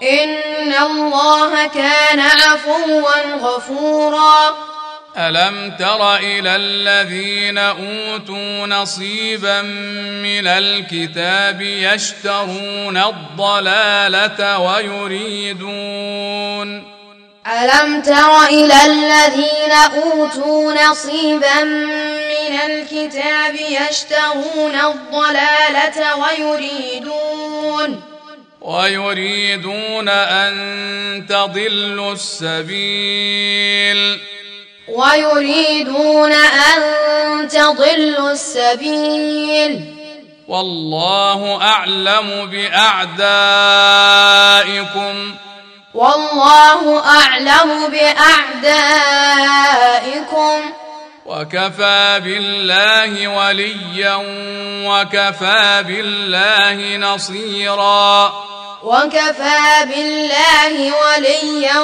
إن 0.03 0.73
الله 0.73 1.67
كان 1.67 2.19
عفوا 2.19 3.35
غفورا. 3.41 4.55
ألم 5.17 5.75
تر 5.79 6.15
إلى 6.15 6.55
الذين 6.55 7.57
أوتوا 7.57 8.67
نصيبا 8.67 9.61
من 10.21 10.47
الكتاب 10.47 11.61
يشترون 11.61 12.97
الضلالة 12.97 14.59
ويريدون 14.59 15.77
ألم 17.47 18.01
تر 18.01 18.43
إلى 18.43 18.85
الذين 18.85 19.71
أوتوا 19.71 20.73
نصيبا 20.73 21.63
من 21.63 22.59
الكتاب 22.65 23.55
يشترون 23.55 24.75
الضلالة 24.75 26.15
ويريدون 26.15 28.01
ويريدون 28.61 30.09
أن 30.09 31.25
تضلوا 31.29 32.13
السبيل. 32.13 34.19
ويريدون 34.87 36.31
أن 36.31 36.81
تضلوا 37.47 38.31
السبيل. 38.31 39.93
والله 40.47 41.61
أعلم 41.61 42.49
بأعدائكم. 42.51 43.17
والله 45.97 47.03
أعلم 47.05 47.87
بأعدائكم. 47.87 49.13
وكفى 51.25 52.21
بالله 52.23 53.27
وليا 53.27 54.15
وكفى 54.89 55.83
بالله 55.87 56.97
نصيرا. 56.97 58.33
وكفى 58.83 59.85
بالله 59.85 60.93
وليا 61.01 61.79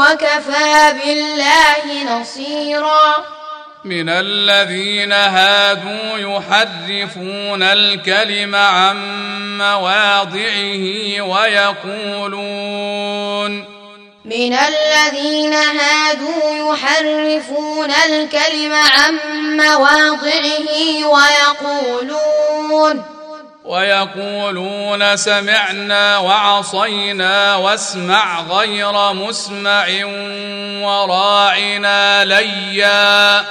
وكفى 0.00 0.94
بالله 1.04 2.04
نصيرا. 2.20 3.37
من 3.88 4.08
الذين 4.08 5.12
هادوا 5.12 6.18
يحرفون 6.18 7.62
الكلم 7.62 8.54
عن 8.54 8.96
مواضعه 9.58 11.20
ويقولون 11.20 12.58
من 14.24 14.52
الذين 14.52 15.54
هادوا 15.54 16.72
يحرفون 16.72 17.90
الكلم 17.90 18.72
عن 18.72 19.18
مواضعه 19.56 21.06
ويقولون 21.06 22.38
ويقولون 23.68 25.16
سمعنا 25.16 26.18
وعصينا 26.18 27.56
واسمع 27.56 28.40
غير 28.40 29.12
مسمع 29.12 29.86
وراعنا 30.82 32.24
ليا. 32.24 33.44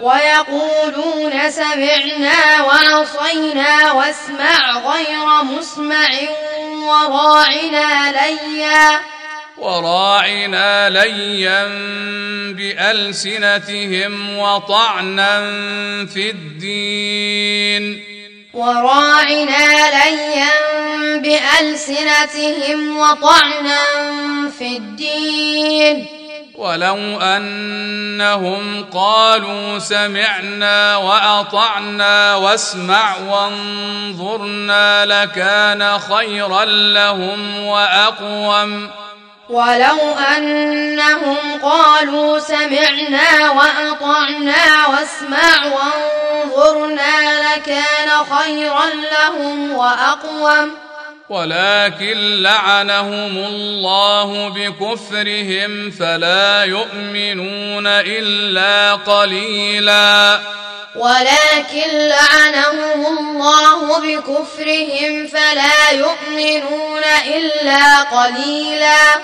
ويقولون 0.00 1.50
سمعنا 1.50 2.62
وعصينا 2.62 3.92
واسمع 3.92 4.78
غير 4.92 5.42
مسمع 5.42 6.08
وراعنا 6.88 8.12
ليا. 8.12 9.00
وراعنا 9.58 10.90
ليا 10.90 11.64
بألسنتهم 12.52 14.38
وطعنا 14.38 15.40
في 16.06 16.30
الدين. 16.30 18.09
وراعنا 18.54 19.90
ليا 19.90 20.50
بألسنتهم 21.18 22.98
وطعنا 22.98 23.78
في 24.58 24.76
الدين. 24.76 26.06
ولو 26.54 27.20
أنهم 27.20 28.84
قالوا 28.84 29.78
سمعنا 29.78 30.96
وأطعنا 30.96 32.34
واسمع 32.34 33.16
وانظرنا 33.28 35.06
لكان 35.06 35.98
خيرا 35.98 36.64
لهم 36.64 37.64
وأقوم. 37.64 38.90
ولو 39.50 40.14
أنهم 40.36 41.60
قالوا 41.62 42.38
سمعنا 42.38 43.50
وأطعنا 43.50 44.86
واسمع 44.86 45.66
وانظرنا 45.66 47.54
لكان 47.54 48.10
خيرا 48.30 48.86
لهم 48.86 49.72
وأقوم. 49.72 50.89
ولكن 51.30 52.42
لعنهم 52.42 53.36
الله 53.38 54.48
بكفرهم 54.48 55.90
فلا 55.90 56.64
يؤمنون 56.64 57.86
إلا 57.86 58.94
قليلاً. 58.94 60.40
ولكن 60.96 61.88
لعنهم 61.92 63.18
الله 63.18 63.98
بكفرهم 63.98 65.26
فلا 65.26 65.90
يؤمنون 65.90 67.02
إلا 67.26 68.02
قليلا. 68.02 69.20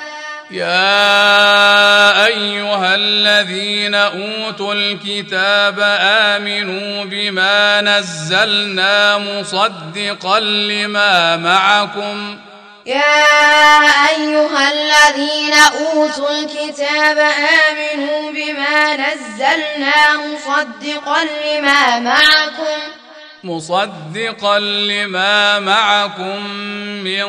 يا 0.51 2.27
أيها 2.27 2.95
الذين 2.95 3.95
أوتوا 3.95 4.75
الكتاب 4.75 5.81
آمنوا 6.01 7.05
بما 7.05 7.81
نزلنا 7.81 9.19
مصدقا 9.19 10.41
لما 10.41 11.37
معكم. 11.37 12.39
يا 12.87 13.81
أيها 14.17 14.73
الذين 14.73 15.55
أوتوا 15.55 16.31
الكتاب 16.31 17.19
آمنوا 17.19 18.31
بما 18.31 18.97
نزلنا 18.97 20.17
مصدقا 20.17 21.25
لما 21.25 21.99
معكم. 21.99 22.81
مصدقا 23.45 24.59
لما 24.59 25.59
معكم 25.59 26.47
من 27.05 27.27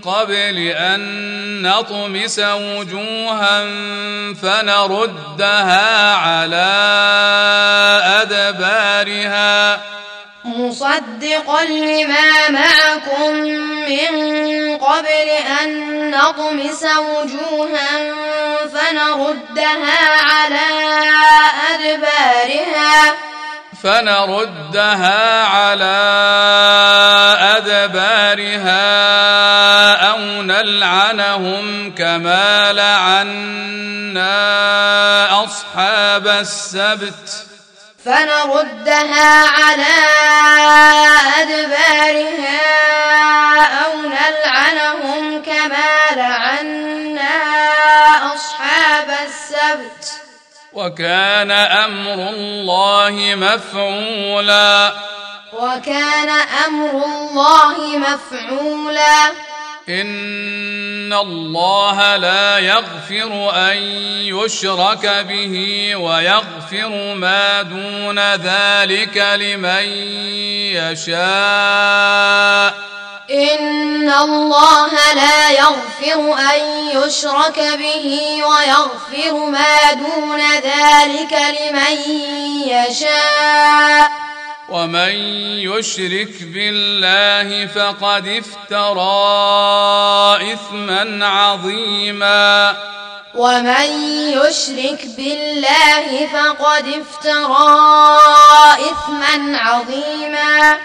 قبل 0.00 0.58
أن 0.76 1.62
نطمس 1.62 2.38
وجوها 2.38 3.64
فنردها 4.42 6.14
على 6.14 6.70
أدبارها. 8.22 9.80
مصدقا 10.44 11.64
لما 11.64 12.48
معكم 12.50 13.30
من 13.88 14.12
قبل 14.76 15.28
أن 15.62 16.10
نطمس 16.10 16.84
وجوها 16.84 18.12
فنردها 18.66 20.20
على 20.22 20.68
أدبارها. 21.74 23.14
فنردها 23.84 25.44
على 25.44 25.96
أدبارها 27.56 28.84
أو 30.10 30.18
نلعنهم 30.42 31.94
كما 31.94 32.72
لعنا 32.72 34.34
أصحاب 35.44 36.26
السبت. 36.26 37.46
فنردها 38.04 39.48
على 39.48 39.96
أدبارها 41.40 42.60
أو 43.84 43.92
نلعنهم 44.00 45.42
كما 45.42 46.16
لعنا 46.16 47.34
أصحاب 48.34 49.08
السبت. 49.26 50.03
وكان 50.74 51.50
أمر 51.50 52.28
الله 52.28 53.34
مفعولا. 53.36 54.92
وكان 55.52 56.30
أمر 56.66 56.90
الله 56.90 57.98
مفعولا. 57.98 59.32
إن 59.88 61.12
الله 61.12 62.16
لا 62.16 62.58
يغفر 62.58 63.50
أن 63.54 63.76
يشرك 64.26 65.26
به 65.28 65.96
ويغفر 65.96 67.14
ما 67.14 67.62
دون 67.62 68.18
ذلك 68.34 69.16
لمن 69.16 69.84
يشاء. 70.92 72.74
إن 73.30 74.10
الله 74.10 75.12
لا 75.14 75.50
يغفر 75.50 76.38
أن 76.38 76.60
يشرك 76.94 77.58
به 77.58 78.42
ويغفر 78.44 79.46
ما 79.46 79.92
دون 79.92 80.40
ذلك 80.40 81.32
لمن 81.32 81.96
يشاء 82.68 84.10
ومن 84.68 85.14
يشرك 85.58 86.42
بالله 86.42 87.66
فقد 87.66 88.28
افترى 88.28 89.02
اثما 90.52 91.26
عظيما 91.26 92.76
ومن 93.34 93.90
يشرك 94.28 95.06
بالله 95.16 96.28
فقد 96.32 96.88
افترى 96.88 98.18
اثما 98.74 99.58
عظيما 99.58 100.78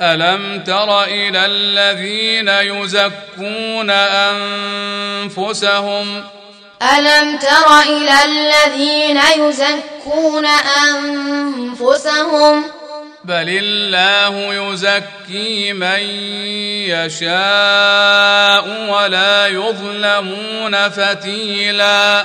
ألم 0.00 0.64
تر 0.66 1.04
إلى 1.04 1.46
الذين 1.46 2.48
يزكون 2.48 3.90
أنفسهم؟ 5.30 6.24
ألم 6.82 7.36
تر 7.38 7.80
إلى 7.80 8.24
الذين 8.24 9.20
يزكون 9.38 10.46
أنفسهم؟ 10.86 12.64
بل 13.24 13.48
الله 13.48 14.54
يزكي 14.54 15.72
من 15.72 16.00
يشاء 16.88 18.64
ولا 18.88 19.46
يظلمون 19.46 20.88
فتيلا. 20.88 22.24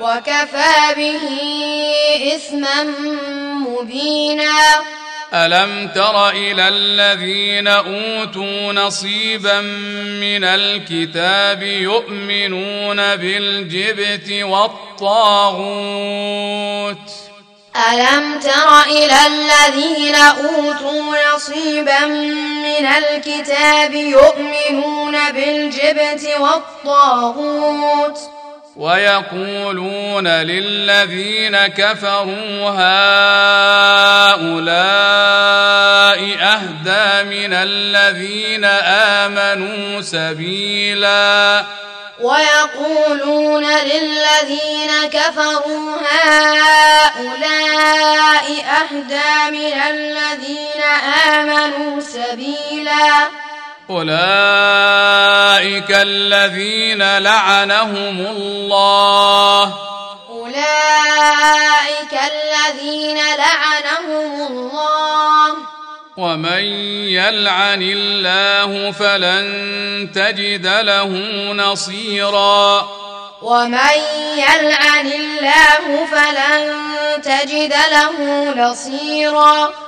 وكفى 0.00 0.94
به 0.96 1.20
إثما 2.34 2.82
مبينا. 3.68 4.82
ألم 5.34 5.88
تر 5.94 6.30
إلى 6.30 6.68
الذين 6.68 7.68
أوتوا 7.68 8.72
نصيبا 8.72 9.60
من 10.20 10.44
الكتاب 10.44 11.62
يؤمنون 11.62 13.16
بالجبت 13.16 14.30
والطاغوت؟ 14.42 15.78
ألم 17.92 18.40
تر 18.40 18.80
إلى 18.80 19.18
الذين 19.26 20.14
أوتوا 20.14 21.16
نصيبا 21.34 22.06
من 22.64 22.86
الكتاب 22.86 23.94
يؤمنون 23.94 25.32
بالجبت 25.32 26.28
والطاغوت؟ 26.40 28.37
ويقولون 28.78 30.28
للذين 30.28 31.56
كفروا 31.66 32.70
هؤلاء 32.70 33.38
أهدى 36.40 37.24
من 37.24 37.52
الذين 37.52 38.64
آمنوا 39.24 40.00
سبيلاً. 40.00 41.64
ويقولون 42.20 43.64
للذين 43.64 44.90
كفروا 45.12 45.96
هؤلاء 46.12 47.66
أهدى 48.80 49.50
من 49.50 49.72
الذين 49.72 50.82
آمنوا 51.28 52.00
سبيلا. 52.00 53.28
أولئك 53.90 55.90
الذين 55.90 57.18
لعنهم 57.18 58.26
الله. 58.26 59.74
أولئك 60.30 62.12
الذين 62.12 63.16
لعنهم 63.16 64.46
الله. 64.46 65.56
ومن 66.16 66.62
يلعن 67.08 67.82
الله 67.82 68.92
فلن 68.92 69.46
تجد 70.14 70.66
له 70.66 71.08
نصيرا. 71.52 72.88
ومن 73.42 73.96
يلعن 74.36 75.06
الله 75.06 76.06
فلن 76.12 76.76
تجد 77.22 77.74
له 77.90 78.44
نصيرا. 78.56 79.87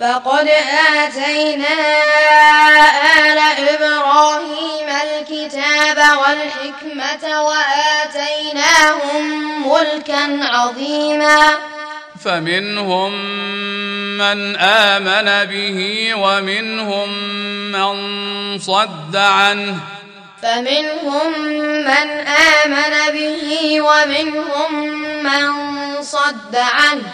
فقد 0.00 0.48
آتينا 0.98 1.74
آل 3.18 3.38
إبراهيم 3.68 4.88
الكتاب 4.88 5.98
والحكمة 5.98 7.42
وآتيناهم 7.42 9.24
ملكا 9.68 10.24
عظيما. 10.42 11.58
فمنهم 12.24 13.12
من 14.18 14.56
آمن 14.56 15.44
به 15.44 16.10
ومنهم 16.14 17.08
من 17.72 17.94
صد 18.58 19.16
عنه. 19.16 19.76
فمنهم 20.42 21.40
من 21.84 22.08
آمن 22.64 23.12
به 23.12 23.80
ومنهم 23.80 24.74
من 25.22 25.52
صد 26.02 26.56
عنه. 26.56 27.12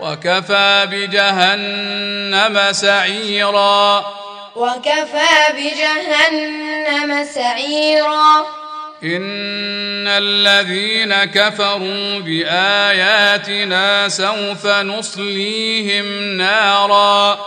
وكفى 0.00 0.88
بجهنم 0.90 2.72
سعيرا. 2.72 4.04
وكفى 4.56 5.52
بجهنم 5.56 7.24
سعيرا. 7.34 8.46
إن 9.04 10.08
الذين 10.08 11.24
كفروا 11.24 12.20
بآياتنا 12.20 14.08
سوف 14.08 14.66
نصليهم 14.66 16.36
نارا. 16.36 17.38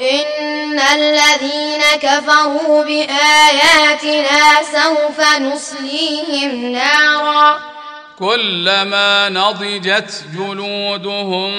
إن 0.00 0.80
الذين 0.80 1.82
كفروا 2.02 2.84
بآياتنا 2.84 4.62
سوف 4.72 5.20
نصليهم 5.38 6.72
نارا. 6.72 7.77
كلما 8.18 9.28
نضجت 9.28 10.24
جلودهم 10.34 11.52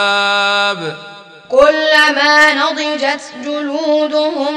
كلما 1.49 2.53
نضجت 2.53 3.21
جلودهم 3.45 4.53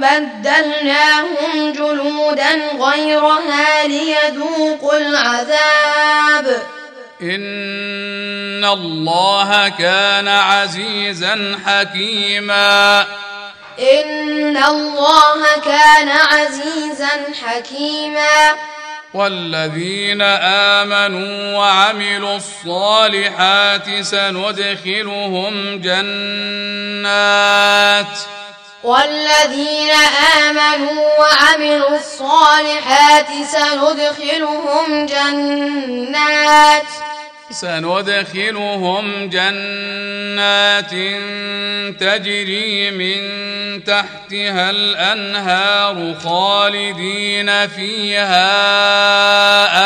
بدلناهم 0.00 1.72
جلودا 1.72 2.70
غيرها 2.80 3.86
ليذوقوا 3.86 4.96
العذاب. 4.96 6.62
إن 7.22 8.64
الله 8.64 9.68
كان 9.68 10.28
عزيزا 10.28 11.58
حكيما. 11.66 13.06
ان 13.78 14.56
الله 14.56 15.42
كان 15.64 16.08
عزيزا 16.08 17.10
حكيما. 17.42 18.54
والذين 19.14 20.22
امنوا 20.82 21.58
وعملوا 21.58 22.36
الصالحات 22.36 24.00
سندخلهم 24.00 25.80
جنات. 25.80 27.16
والذين 28.84 29.90
امنوا 30.48 31.02
وعملوا 31.18 31.96
الصالحات 31.96 33.28
سندخلهم 33.50 35.06
جنات. 35.06 36.86
سندخلهم 37.50 39.28
جنات 39.28 40.90
تجري 42.00 42.90
من 42.90 43.20
تحتها 43.84 44.70
الأنهار 44.70 46.14
خالدين 46.24 47.68
فيها 47.68 48.42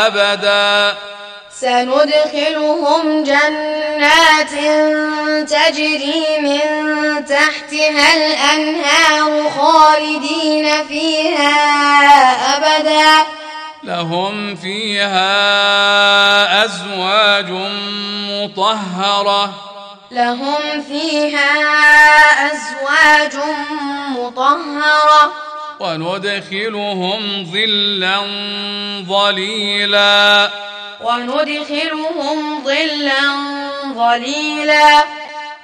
أبدا. 0.07 0.97
سندخلهم 1.61 3.25
جنات 3.25 4.55
تجري 5.51 6.25
من 6.41 6.61
تحتها 7.25 8.15
الأنهار 8.17 9.51
خالدين 9.51 10.87
فيها 10.89 11.57
أبدا. 12.57 13.40
لهم 13.91 14.57
فيها 14.57 15.25
أزواج 16.65 17.51
مطهرة. 18.31 19.55
لهم 20.11 20.83
فيها 20.89 21.51
أزواج 22.53 23.45
مطهرة. 24.09 25.33
وندخلهم 25.81 27.45
ظلا 27.53 28.21
ظليلا. 29.09 30.51
وندخلهم 31.01 32.65
ظلا 32.65 33.37
ظليلا. 33.95 35.05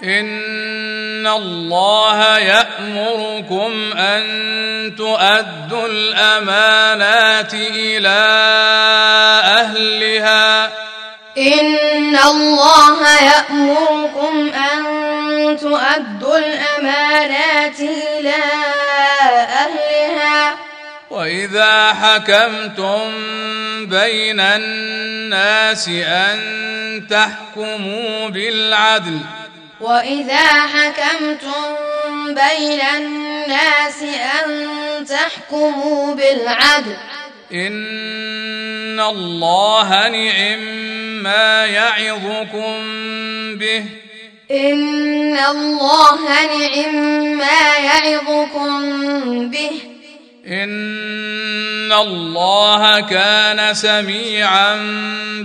إن 0.03 1.26
الله 1.26 2.38
يأمركم 2.38 3.92
أن 3.97 4.22
تؤدوا 4.99 5.86
الأمانات 5.86 7.55
إلى 7.55 8.18
أهلها 9.44 10.66
إن 11.38 12.16
الله 12.16 12.99
يأمركم 13.22 14.53
أن 14.55 14.82
تؤدوا 15.57 16.38
الأمانات 16.38 17.80
إلى 17.80 18.34
أهلها 19.32 20.57
وإذا 21.11 21.92
حكمتم 21.92 23.12
بين 23.86 24.40
الناس 24.40 25.88
أن 25.88 26.38
تحكموا 27.11 28.28
بالعدل 28.28 29.20
وإذا 29.81 30.66
حكمتم 30.66 31.77
بين 32.35 32.81
الناس 32.97 34.03
أن 34.03 35.07
تحكموا 35.07 36.14
بالعدل 36.14 36.97
إن 37.53 39.01
الله 39.01 40.09
نعم 40.09 40.61
ما 41.22 41.66
يعظكم 41.66 42.77
به. 43.59 43.85
إن 44.51 45.39
الله 45.39 46.18
نعم 46.49 46.95
ما 47.39 47.77
يعظكم 47.77 49.51
به. 49.51 49.81
إن 50.47 51.93
الله 51.93 53.01
كان 53.01 53.74
سميعا 53.74 54.77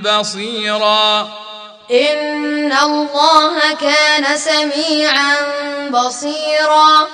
بصيرا. 0.06 1.32
إن 1.92 2.72
الله 2.72 3.74
كان 3.74 4.38
سميعا 4.38 5.36
بصيرا. 5.90 7.08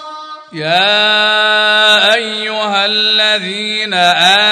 يا 0.54 2.14
أيها 2.14 2.86
الذين 2.86 3.94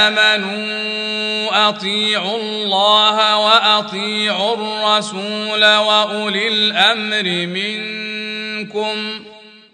آمنوا 0.01 1.69
أطيعوا 1.69 2.37
الله 2.37 3.37
وأطيعوا 3.37 4.55
الرسول 4.55 5.65
وأولي 5.65 6.47
الأمر 6.47 7.23
منكم 7.47 9.25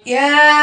يا 0.05 0.57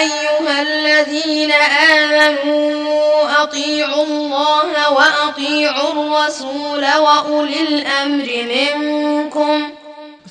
أيها 0.00 0.62
الذين 0.62 1.52
آمنوا 1.52 3.42
أطيعوا 3.42 4.04
الله 4.04 4.90
وأطيعوا 4.92 5.92
الرسول 5.92 6.84
وأولي 6.84 7.60
الأمر 7.68 8.28
منكم. 8.54 9.70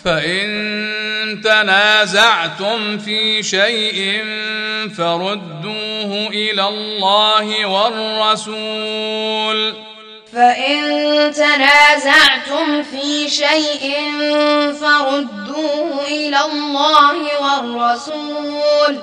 فإن 0.06 1.41
تنازعتم 1.43 2.97
في 2.97 3.43
شيء 3.43 4.24
فردوه 4.97 6.28
إلى 6.28 6.68
الله 6.68 7.66
والرسول. 7.66 9.14
فإن 10.34 11.34
تنازعتم 11.34 12.84
في 12.84 13.30
شيء 13.30 13.96
فردوه 14.82 16.08
إلى 16.08 16.40
الله 16.46 17.18
والرسول. 17.42 18.98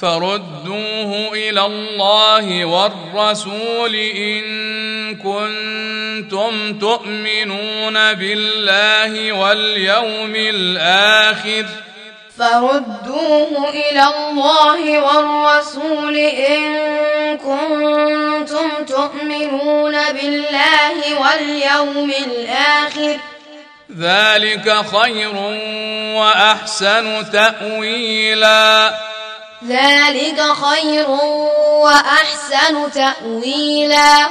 فردوه 0.00 1.32
إلى 1.32 1.66
الله 1.66 2.64
والرسول 2.64 3.94
إن 3.94 4.44
كنتم 5.16 6.78
تؤمنون 6.78 8.14
بالله 8.14 9.32
واليوم 9.32 10.32
الآخر. 10.36 11.66
فردوه 12.38 13.68
إلى 13.68 14.02
الله 14.02 15.00
والرسول 15.00 16.16
إن 16.16 16.62
كنتم 17.38 18.84
تؤمنون 18.84 20.12
بالله 20.12 21.20
واليوم 21.20 22.10
الآخر. 22.10 23.16
ذلك 23.98 24.76
خير 24.96 25.36
وأحسن 26.16 27.30
تأويلا. 27.32 28.94
ذلك 29.68 30.40
خير 30.40 31.10
وأحسن 31.80 32.92
تأويلا. 32.94 34.28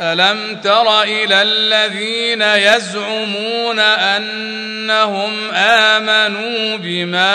ألم 0.00 0.60
تر 0.64 1.02
إلى 1.02 1.42
الذين 1.42 2.42
يزعمون 2.42 3.78
أنهم 3.78 5.50
آمنوا 5.54 6.76
بما 6.76 7.32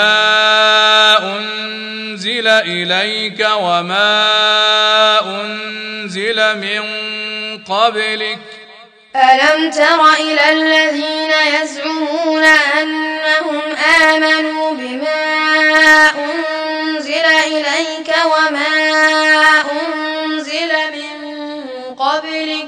أنزل 1.37 2.47
إليك 2.47 3.47
وما 3.55 4.29
أنزل 5.25 6.57
من 6.57 6.83
قبلك؟ 7.63 8.39
ألم 9.15 9.69
تر 9.71 10.13
إلى 10.19 10.51
الذين 10.51 11.31
يزعمون 11.61 12.43
أنهم 12.43 13.61
آمنوا 14.03 14.73
بما 14.73 15.25
أنزل 16.09 17.25
إليك 17.47 18.15
وما 18.25 18.67
أنزل 19.71 20.71
من 20.91 21.14
قبلك. 21.99 22.67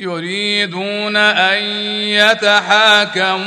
يريدون 0.00 1.16
أن 1.16 1.62
يتحاكموا 1.94 3.40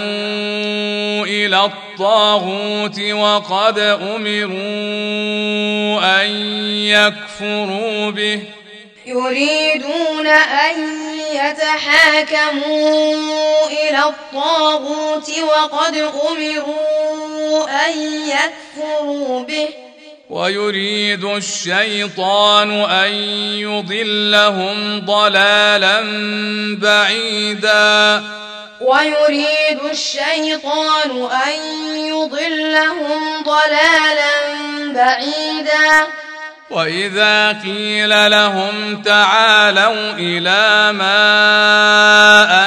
إلى 1.25 1.65
الطاغوت 1.65 2.99
وقد 2.99 3.79
أمروا 3.79 4.61
أن 6.21 6.29
يكفروا 6.69 8.11
به. 8.11 8.43
يريدون 9.05 10.27
أن 10.27 10.75
يتحاكموا 11.33 13.15
إلى 13.67 14.03
الطاغوت 14.07 15.31
وقد 15.39 15.95
أمروا 15.97 17.87
أن 17.87 17.93
يكفروا 18.27 19.43
به. 19.43 19.82
ويريد 20.33 21.23
الشيطان 21.23 22.71
أن 22.71 23.13
يضلهم 23.53 25.05
ضلالا 25.05 26.01
بعيدا. 26.81 28.23
ويريد 28.81 29.79
الشيطان 29.91 31.29
أن 31.31 31.59
يضلهم 31.97 33.43
ضلالا 33.45 34.33
بعيدا. 34.93 36.07
وإذا 36.69 37.61
قيل 37.63 38.31
لهم 38.31 39.01
تعالوا 39.05 40.11
إلى 40.17 40.91
ما 40.97 41.13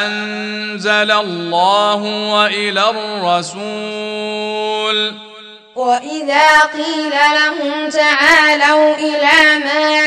أنزل 0.06 1.10
الله 1.10 2.02
وإلى 2.32 2.90
الرسول 2.90 4.06
وإذا 5.76 6.60
قيل 6.60 7.10
لهم 7.10 7.88
تعالوا 7.88 8.94
إلى 8.94 9.64
ما 9.64 10.00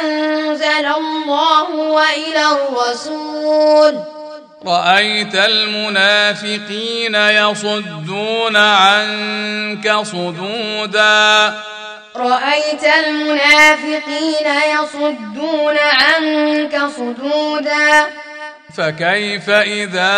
أنزل 0.00 0.86
الله 0.86 1.70
وإلى 1.70 2.44
الرسول 2.52 4.14
رأيت 4.66 5.34
المنافقين 5.34 7.14
يصدون 7.14 8.56
عنك 8.56 9.96
صدودا. 10.02 11.54
رأيت 12.16 12.84
المنافقين 12.84 14.46
يصدون 14.74 15.76
عنك 15.78 16.80
صدودا. 16.96 18.06
فكيف 18.76 19.50
إذا 19.50 20.14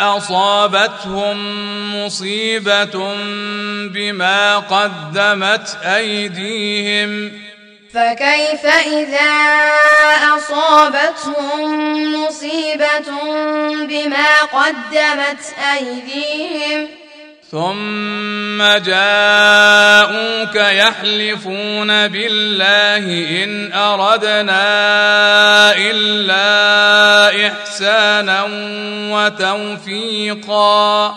أصابتهم 0.00 1.36
مصيبة 2.04 3.14
بما 3.94 4.58
قدمت 4.58 5.78
أيديهم؟ 5.84 7.32
فكيف 7.94 8.66
إذا 8.66 9.30
أصابتهم 10.36 12.24
مصيبة 12.24 13.10
بما 13.88 14.38
قدمت 14.52 15.54
أيديهم؟ 15.74 16.88
ثم 17.50 18.62
جاءوك 18.62 20.54
يحلفون 20.54 22.08
بالله 22.08 23.04
إن 23.44 23.72
أردنا 23.72 24.62
إلا 25.76 27.46
إحسانا 27.46 28.44
وتوفيقا. 29.12 31.14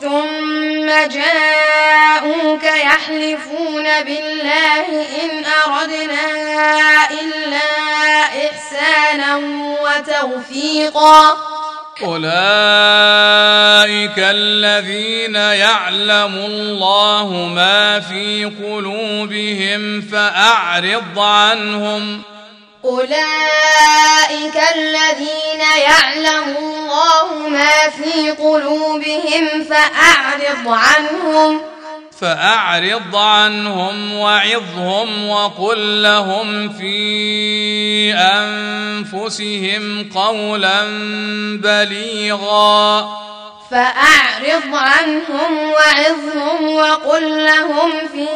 ثم 0.00 0.86
جاءوك 0.86 2.64
يحلفون 2.64 4.02
بالله 4.02 4.86
إن 5.22 5.44
أردنا 5.66 6.26
إلا 7.10 7.68
إحسانا 8.46 9.36
وتوفيقا. 9.82 11.53
أولئك 12.02 12.28
الذين 14.18 15.34
يعلم 15.34 16.34
الله 16.34 17.32
ما 17.54 18.00
في 18.00 18.44
قلوبهم 18.44 20.00
فأعرض 20.12 21.18
عنهم. 21.18 22.22
أولئك 22.84 24.56
الذين 24.76 25.60
يعلم 25.78 26.56
الله 26.58 27.48
ما 27.48 27.90
في 27.90 28.30
قلوبهم 28.30 29.64
فأعرض 29.64 30.68
عنهم. 30.68 31.73
فأعرض 32.20 33.16
عنهم 33.16 34.12
وعظهم 34.12 35.28
وقل 35.28 36.02
لهم 36.02 36.68
في 36.68 38.14
أنفسهم 38.14 39.82
قولا 40.14 40.84
بليغا. 41.62 43.00
فأعرض 43.70 44.74
عنهم 44.74 45.72
وعظهم 45.72 46.68
وقل 46.68 47.44
لهم 47.44 47.90
في 48.12 48.28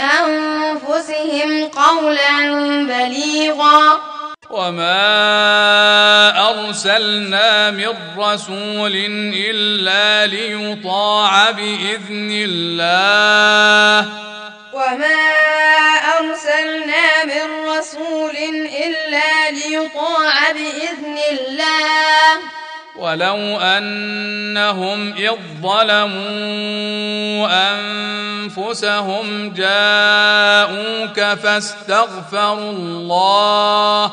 أنفسهم 0.00 1.68
قولا 1.68 2.38
بليغا. 2.84 4.17
وما 4.50 5.20
أرسلنا 6.50 7.70
من 7.70 7.92
رسول 8.16 8.94
إلا 9.34 10.26
ليطاع 10.26 11.50
بإذن 11.50 12.30
الله 12.32 14.08
وما 14.72 15.20
أرسلنا 16.18 17.24
من 17.24 17.68
رسول 17.68 18.36
إلا 18.84 19.50
ليطاع 19.50 20.52
بإذن 20.52 21.18
الله 21.30 22.40
ولو 22.96 23.60
أنهم 23.60 25.14
إذ 25.18 25.36
ظلموا 25.62 27.48
أنفسهم 28.56 29.52
جاءوك 29.56 31.20
فاستغفروا 31.20 32.70
الله 32.70 34.12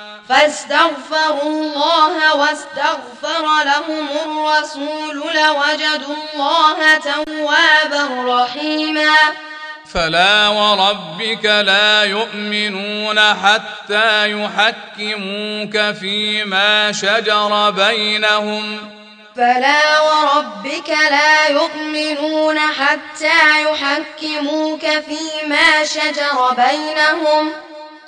فاستغفروا 0.29 1.43
الله 1.43 2.35
واستغفر 2.35 3.63
لهم 3.65 4.07
الرسول 4.25 5.15
لوجدوا 5.15 6.15
الله 6.33 6.97
توابا 6.97 8.07
رحيما. 8.25 9.15
فلا 9.93 10.47
وربك 10.47 11.45
لا 11.45 12.03
يؤمنون 12.03 13.19
حتى 13.19 14.31
يحكموك 14.31 15.95
فيما 15.99 16.91
شجر 16.91 17.69
بينهم. 17.69 18.91
فلا 19.35 19.99
وربك 19.99 20.89
لا 20.89 21.47
يؤمنون 21.47 22.59
حتى 22.59 23.61
يحكموك 23.63 24.81
فيما 24.81 25.85
شجر 25.85 26.53
بينهم. 26.57 27.51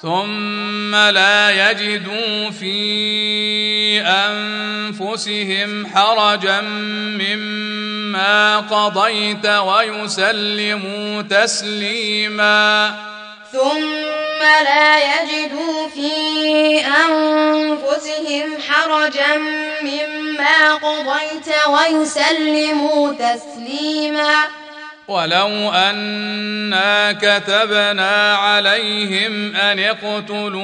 ثم 0.04 0.96
لا 0.96 1.72
يجدوا 1.72 2.50
في 2.50 4.02
انفسهم 4.02 5.88
حرجا 5.96 6.62
مما 7.22 8.60
قضيت 8.60 9.46
ويسلموا 9.46 11.22
تسليما 11.22 12.94
ثم 13.52 14.42
لا 14.42 14.98
يجدوا 14.98 15.88
في 15.88 16.12
أنفسهم 16.86 18.58
حرجا 18.70 19.38
مما 19.82 20.74
قضيت 20.76 21.50
ويسلموا 21.70 23.14
تسليما 23.14 24.44
ولو 25.08 25.72
أنا 25.72 27.12
كتبنا 27.12 28.36
عليهم 28.36 29.56
أن 29.56 29.80
اقتلوا 29.80 30.64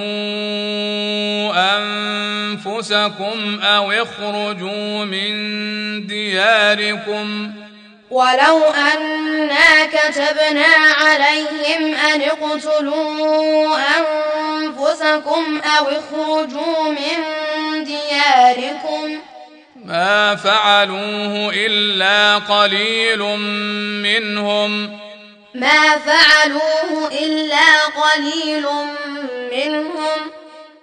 أنفسكم 1.78 3.60
أو 3.64 3.92
اخرجوا 3.92 5.06
من 5.06 6.08
دياركم 6.08 7.52
ولو 8.12 8.64
أنا 8.64 9.86
كتبنا 9.86 10.66
عليهم 11.02 11.96
أن 11.96 12.22
اقتلوا 12.22 13.78
أنفسكم 13.78 15.62
أو 15.78 15.86
اخرجوا 15.86 16.90
من 16.90 17.18
دياركم 17.84 19.20
ما 19.86 20.36
فعلوه 20.36 21.52
إلا 21.54 22.38
قليل 22.38 23.20
منهم. 24.04 25.00
ما 25.56 25.98
فعلوه 25.98 27.08
إلا 27.12 27.86
قليل 27.86 28.66
منهم. 29.52 30.32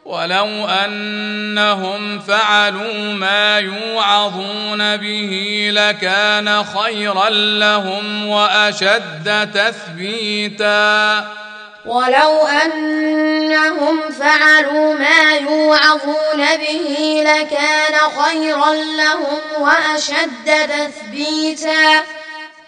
ولو 0.04 0.68
أنهم 0.68 2.18
فعلوا 2.18 3.12
ما 3.12 3.58
يوعظون 3.58 4.96
به 4.96 5.70
لكان 5.72 6.64
خيرا 6.64 7.30
لهم 7.30 8.26
وأشد 8.26 9.50
تثبيتا. 9.54 11.45
ولو 11.86 12.46
أنهم 12.46 14.10
فعلوا 14.10 14.94
ما 14.94 15.36
يوعظون 15.36 16.56
به 16.56 17.22
لكان 17.26 17.94
خيرا 18.22 18.74
لهم 18.74 19.40
وأشد 19.58 20.46
تثبيتا. 20.46 22.02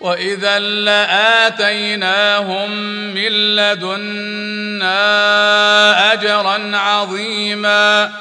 وإذا 0.00 0.58
لآتيناهم 0.88 2.70
من 3.14 3.56
لدنا 3.56 4.92
أجرا 6.12 6.76
عظيما. 6.76 8.12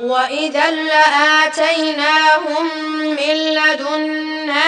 وإذا 0.00 0.70
لآتيناهم 0.70 2.66
من 3.00 3.34
لدنا 3.54 4.64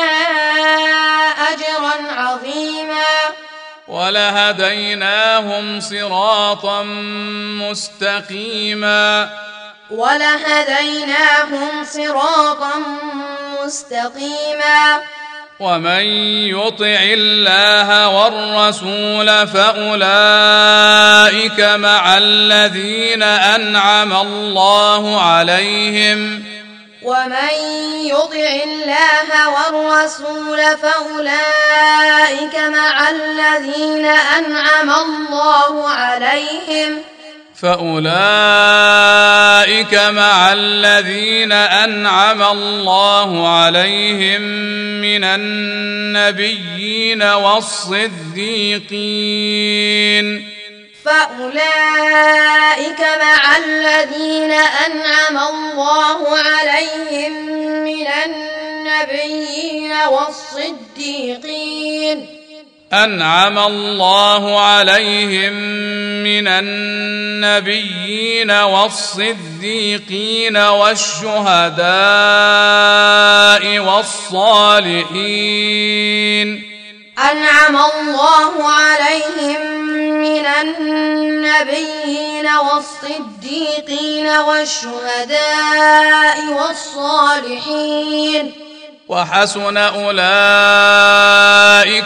أجرا 1.52 1.94
عظيما. 2.16 3.04
ولهديناهم 3.88 5.80
صراطا 5.80 6.82
مستقيما. 7.62 9.30
ولهديناهم 9.90 11.84
صراطا 11.84 12.72
مستقيما. 13.64 15.00
ومن 15.60 16.04
يطع 16.48 17.00
الله 17.02 18.08
والرسول 18.08 19.46
فأولئك 19.46 20.00
مع 21.60 22.18
الذين 22.18 23.22
أنعم 23.22 24.12
الله 24.12 25.20
عليهم. 25.20 26.44
ومن 27.04 27.54
يطع 28.04 28.50
الله 28.64 29.28
والرسول 29.50 30.58
فأولئك 30.82 32.56
مع 32.56 33.08
الذين 33.10 34.06
أنعم 34.06 34.90
الله 34.90 35.88
عليهم. 35.88 37.02
فأولئك 37.62 38.04
مع 39.94 40.52
الذين 40.52 41.52
أنعم 41.52 42.42
الله 42.42 43.48
عليهم 43.48 44.42
من 45.00 45.24
النبيين 45.24 47.22
والصديقين. 47.22 48.34
فأولئك 51.04 53.00
مع 53.00 53.56
الذين 53.56 54.52
أنعم 54.52 55.38
الله 55.38 56.38
عليهم 56.38 57.32
من 57.84 58.06
النبيين 58.06 59.92
والصديقين. 60.08 62.26
أنعم 62.92 63.58
الله 63.58 64.60
عليهم 64.60 65.52
من 66.22 66.48
النبيين 66.48 68.50
والصديقين 68.50 70.56
والشهداء 70.56 71.84
والصالحين. 73.78 75.14
أنعم 77.18 77.76
الله 77.76 78.70
عليهم 78.70 79.60
من 80.20 80.46
النبيين 80.46 82.46
والصديقين 82.46 84.26
والشهداء 84.26 86.38
والصالحين. 86.52 88.52
وحسن 89.08 89.76
أولئك 89.76 90.12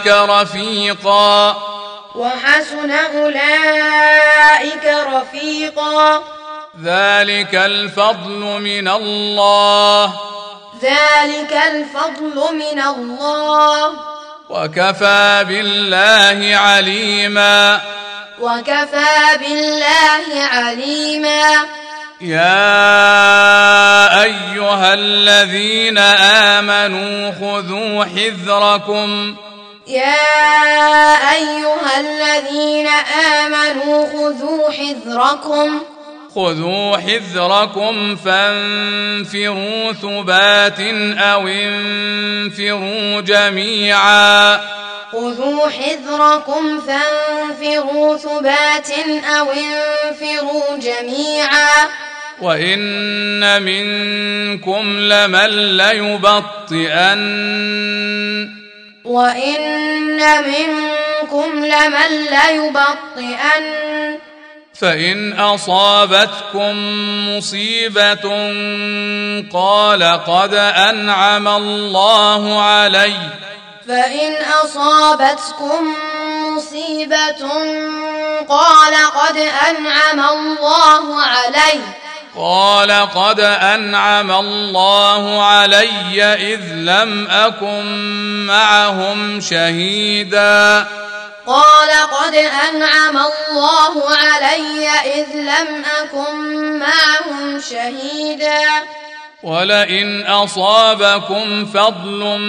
رفيقا. 0.07 1.57
وحسن 2.15 2.91
أولئك 2.91 4.85
رفيقا. 4.85 6.23
ذلك 6.83 7.55
الفضل 7.55 8.61
من 8.61 8.87
الله. 8.87 10.13
ذلك 10.81 11.61
الفضل 11.67 12.55
من 12.55 12.81
الله. 12.81 14.18
وكفى 14.49 15.45
بالله 15.47 16.55
عليما. 16.57 17.81
وكفى 18.39 19.37
بالله 19.39 20.43
عليما. 20.51 21.51
يا 22.21 22.63
أيها 24.23 24.93
الذين 24.93 25.97
آمنوا 26.57 27.31
خذوا 27.31 28.05
حذركم. 28.05 29.35
يا 29.87 31.15
أيها 31.33 31.99
الذين 31.99 32.87
آمنوا 33.43 34.05
خذوا 34.05 34.71
حذركم. 34.71 35.81
خذوا 36.35 36.97
حذركم 36.97 38.15
فانفروا 38.15 39.93
ثبات 39.93 40.79
أو 41.17 41.47
انفروا 41.47 43.21
جميعا. 43.21 44.59
خذوا 45.11 45.69
حذركم 45.69 46.81
فانفروا 46.81 48.17
ثبات 48.17 48.89
أو 49.25 49.51
انفروا 49.51 50.77
جميعا. 50.77 51.87
وإن 52.41 53.61
منكم 53.61 54.99
لمن 54.99 55.77
ليبطئن. 55.77 57.19
وإن 59.03 60.19
منكم 60.43 61.65
لمن 61.65 62.25
ليبطئن. 62.25 63.89
فإن 64.81 65.39
أصابتكم 65.39 66.75
مصيبة 67.29 68.25
قال 69.53 70.03
قد 70.03 70.53
أنعم 70.53 71.47
الله 71.47 72.61
علي. 72.61 73.13
فإن 73.87 74.35
أصابتكم 74.63 75.95
مصيبة 76.55 77.49
قال 78.49 78.93
قد 78.95 79.37
أنعم 79.69 80.19
الله 80.19 81.21
علي. 81.21 81.79
قال 82.35 82.91
قد 82.91 83.39
أنعم 83.39 84.31
الله 84.31 85.43
علي 85.43 86.23
إذ 86.23 86.61
لم 86.73 87.27
أكن 87.27 87.85
معهم 88.45 89.41
شهيدا. 89.41 90.87
قال 91.47 91.89
قد 91.89 92.35
أنعم 92.35 93.17
الله 93.17 94.09
علي 94.09 94.89
إذ 94.89 95.27
لم 95.33 95.85
أكن 96.01 96.79
معهم 96.79 97.61
شهيدا. 97.69 98.83
ولئن 99.43 100.25
أصابكم 100.27 101.65
فضل 101.65 102.39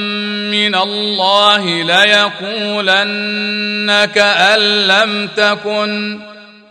من 0.51 0.75
الله 0.75 1.65
ليقولن 1.83 3.09
كأن 4.15 4.59
لم 4.87 5.29
تكن. 5.37 6.21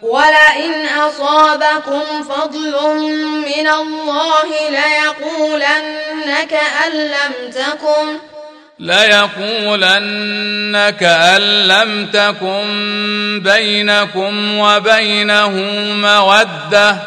ولئن 0.02 0.88
أصابكم 0.88 2.24
فضل 2.24 2.96
من 3.46 3.68
الله 3.68 4.48
ليقولن 4.70 6.48
كأن 6.50 6.92
لم 6.92 7.52
تكن. 7.52 8.20
ليقولن 8.80 10.10
كأن 10.90 11.42
لم 11.68 12.06
تكن 12.06 13.42
بينكم 13.44 14.58
وبينه 14.58 15.50
مودة 15.96 16.98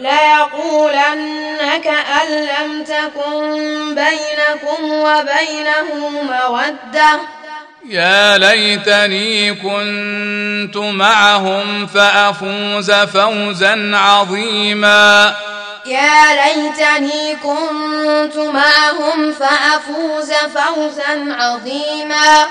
ليقولن 0.00 1.80
كأن 1.84 2.28
لم 2.30 2.84
تكن 2.84 3.94
بينكم 3.94 4.84
وبينه 4.84 6.08
مودة 6.22 7.20
يا 7.88 8.38
ليتني 8.38 9.54
كنت 9.54 10.76
معهم 10.76 11.86
فأفوز 11.86 12.92
فوزا 12.92 13.90
عظيما 13.96 15.34
يا 15.86 16.22
ليتني 16.34 17.36
كنت 17.36 18.36
معهم 18.36 19.32
فأفوز 19.32 20.32
فوزا 20.32 21.34
عظيما. 21.38 22.46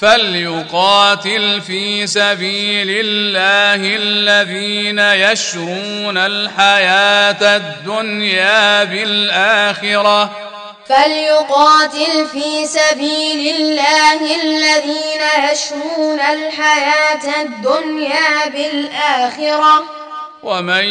فليقاتل 0.00 1.60
في 1.60 2.06
سبيل 2.06 2.90
الله 2.90 3.96
الذين 3.96 4.98
يشرون 4.98 6.16
الحياة 6.16 7.56
الدنيا 7.56 8.84
بالآخرة. 8.84 10.30
فليقاتل 10.88 12.26
في 12.32 12.66
سبيل 12.66 13.56
الله 13.56 14.20
الذين 14.42 15.50
يشرون 15.52 16.20
الحياة 16.20 17.42
الدنيا 17.42 18.48
بالآخرة. 18.48 19.99
ومن 20.42 20.84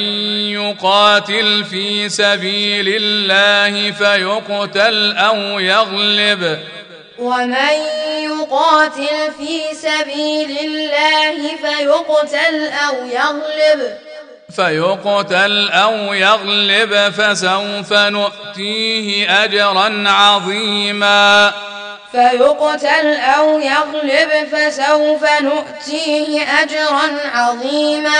يقاتل 0.53 1.65
في 1.71 2.09
سبيل 2.09 2.85
الله 2.87 3.91
فيقتل 3.91 5.17
أو 5.17 5.59
يغلب. 5.59 6.59
ومن 7.19 7.73
يقاتل 8.23 9.33
في 9.37 9.61
سبيل 9.73 10.57
الله 10.57 11.55
فيقتل 11.55 12.69
أو 12.87 12.95
يغلب. 13.05 13.97
فيقتل 14.55 15.69
أو 15.69 16.13
يغلب 16.13 17.13
فسوف 17.13 17.93
نؤتيه 17.93 19.43
أجرا 19.43 20.03
عظيما. 20.07 21.53
فيقتل 22.11 23.07
أو 23.37 23.59
يغلب 23.59 24.47
فسوف 24.51 25.23
نؤتيه 25.41 26.43
أجرا 26.61 27.19
عظيما. 27.33 28.19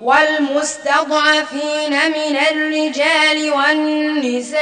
والمستضعفين 0.00 1.90
من 1.90 2.36
الرجال 2.50 3.52
والنساء 3.52 4.56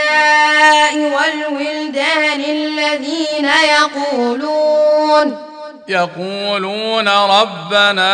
والولدان 0.97 2.41
الذين 2.41 3.51
يقولون 3.71 5.39
يقولون 5.89 7.09
ربنا 7.09 8.11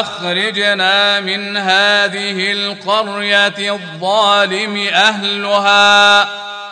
أخرجنا 0.00 1.20
من 1.20 1.56
هذه 1.56 2.52
القرية 2.52 3.72
الظالم 3.72 4.88
أهلها 4.92 6.28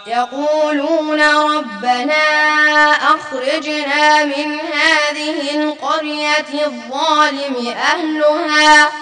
يقولون 0.07 1.23
ربنا 1.23 2.23
أخرجنا 2.93 4.25
من 4.25 4.59
هذه 4.61 5.55
القرية 5.55 6.67
الظالم 6.67 7.75
أهلها 7.77 8.93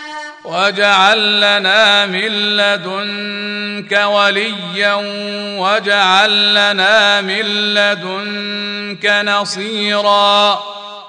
واجعل 0.44 1.40
لنا 1.40 2.06
من 2.06 2.56
لدنك 2.56 3.92
وليا 4.06 4.94
واجعل 5.58 6.54
لنا 6.54 7.20
من 7.20 7.74
لدنك 7.74 9.06
نصيرا 9.06 10.60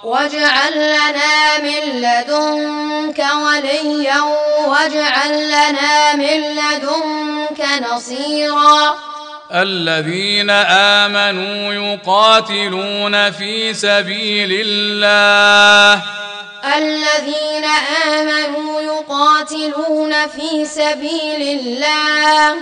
واجعل 0.04 0.74
لنا 0.74 1.58
من 1.60 2.02
لدنك 2.02 3.26
وليا 3.36 4.22
واجعل 4.68 5.48
لنا 5.48 6.16
من 6.16 6.56
لدنك 6.56 7.66
نصيرا 7.92 8.96
الذين 9.54 10.50
آمنوا 10.50 11.74
يقاتلون 11.74 13.32
في 13.32 13.74
سبيل 13.74 14.62
الله. 14.68 16.04
الذين 16.78 17.66
آمنوا 18.06 18.82
يقاتلون 18.82 20.28
في 20.28 20.66
سبيل 20.66 21.60
الله. 21.60 22.56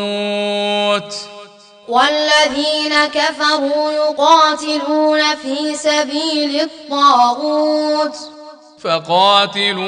والذين 1.87 3.05
كفروا 3.05 3.91
يقاتلون 3.91 5.35
في 5.35 5.75
سبيل 5.75 6.61
الطاغوت. 6.61 8.34
فقاتلوا 8.83 9.85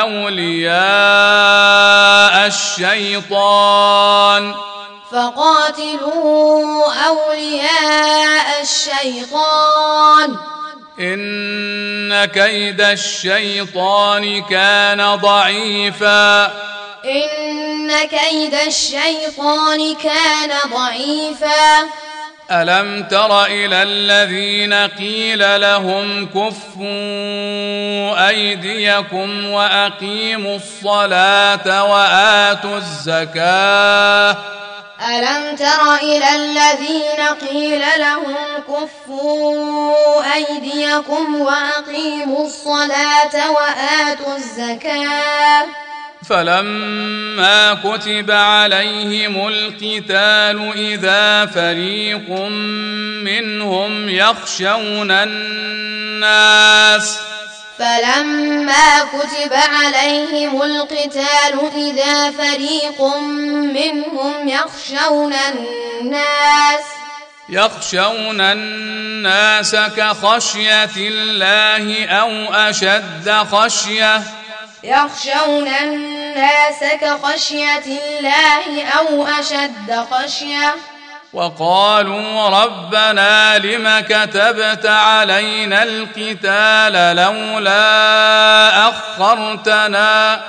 أولياء 0.00 0.76
الشيطان. 2.46 3.74
فقاتلوا 5.12 6.92
أولياء 7.06 8.62
الشيطان. 8.62 10.36
إن 11.00 12.24
كيد 12.24 12.80
الشيطان 12.80 14.42
كان 14.42 15.14
ضعيفا. 15.14 16.44
إن 17.04 17.92
كيد 18.04 18.54
الشيطان 18.54 19.94
كان 19.94 20.52
ضعيفا. 20.74 21.82
ألم 22.50 23.02
تر 23.10 23.44
إلى 23.44 23.82
الذين 23.82 24.74
قيل 24.74 25.60
لهم 25.60 26.26
كفوا 26.26 26.86
أيديكم 28.28 29.46
وأقيموا 29.46 30.56
الصلاة 30.56 31.84
وآتوا 31.84 32.76
الزكاة 32.76 34.36
ألم 35.08 35.56
تر 35.56 35.94
إلى 35.94 36.34
الذين 36.36 37.48
قيل 37.50 37.82
لهم 37.98 38.36
كفوا 38.68 40.34
أيديكم 40.34 41.40
وأقيموا 41.40 42.46
الصلاة 42.46 43.50
وآتوا 43.50 44.36
الزكاة 44.36 45.66
فلما 46.28 47.74
كتب 47.74 48.30
عليهم 48.30 49.48
القتال 49.48 50.72
إذا 50.76 51.46
فريق 51.46 52.30
منهم 53.24 54.08
يخشون 54.08 55.10
الناس 55.10 57.18
فلما 57.78 59.00
كتب 59.00 59.52
عليهم 59.52 60.62
القتال 60.62 61.60
إذا 61.76 62.30
فريق 62.30 63.16
منهم 63.74 64.48
يخشون 64.48 65.32
الناس 65.32 66.84
يخشون 67.48 68.40
الناس 68.40 69.76
كخشية 69.76 70.96
الله 70.96 72.06
أو 72.06 72.54
أشد 72.54 73.30
خشية 73.30 74.22
يخشون 74.86 75.68
الناس 75.68 76.80
كخشية 77.00 77.86
الله 77.86 78.84
أو 78.98 79.26
أشد 79.26 80.06
خشية. 80.10 80.74
وقالوا 81.32 82.48
ربنا 82.48 83.58
لم 83.58 84.00
كتبت 84.00 84.86
علينا 84.86 85.82
القتال 85.82 87.16
لولا 87.16 87.88
أخرتنا. 88.88 90.40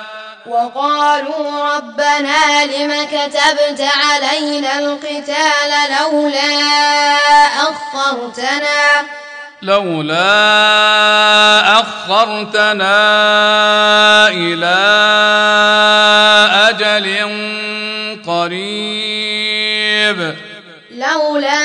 وقالوا 0.45 1.75
ربنا 1.75 2.65
لم 2.65 3.03
كتبت 3.03 3.81
علينا 3.81 4.79
القتال 4.79 5.71
لولا 5.99 6.59
أخرتنا. 7.69 9.05
لولا 9.61 10.19
أخرتنا 11.79 12.97
إلى 14.27 14.77
أجل 16.69 17.07
قريب. 18.27 20.35
لولا 20.91 21.59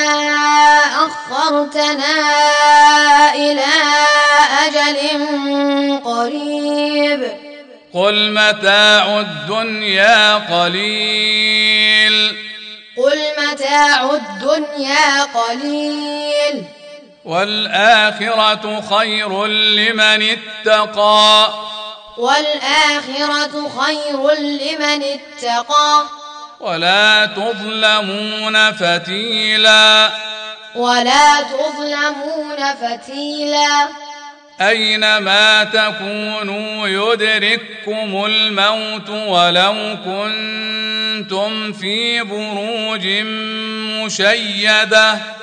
أخرتنا 1.05 2.15
إلى 3.35 3.73
أجل 4.65 4.97
قريب. 6.05 7.21
قل 7.93 8.31
متاع 8.31 9.19
الدنيا 9.19 10.35
قليل. 10.35 12.35
قل 12.97 13.19
متاع 13.37 14.09
الدنيا 14.11 15.23
قليل. 15.23 16.63
والآخرة 17.25 18.83
خير 18.97 19.45
لمن 19.45 20.37
اتقى. 20.61 21.53
والآخرة 22.17 23.69
خير 23.79 24.31
لمن 24.39 25.03
اتقى. 25.03 26.03
ولا 26.59 27.25
تظلمون 27.25 28.71
فتيلا. 28.71 30.09
ولا 30.75 31.41
تظلمون 31.41 32.57
فتيلا. 32.75 33.87
أينما 34.61 35.63
تكونوا 35.63 36.87
يدرككم 36.87 38.25
الموت 38.25 39.09
ولو 39.09 39.97
كنتم 40.05 41.73
في 41.73 42.21
بروج 42.21 43.07
مشيدة. 44.05 45.42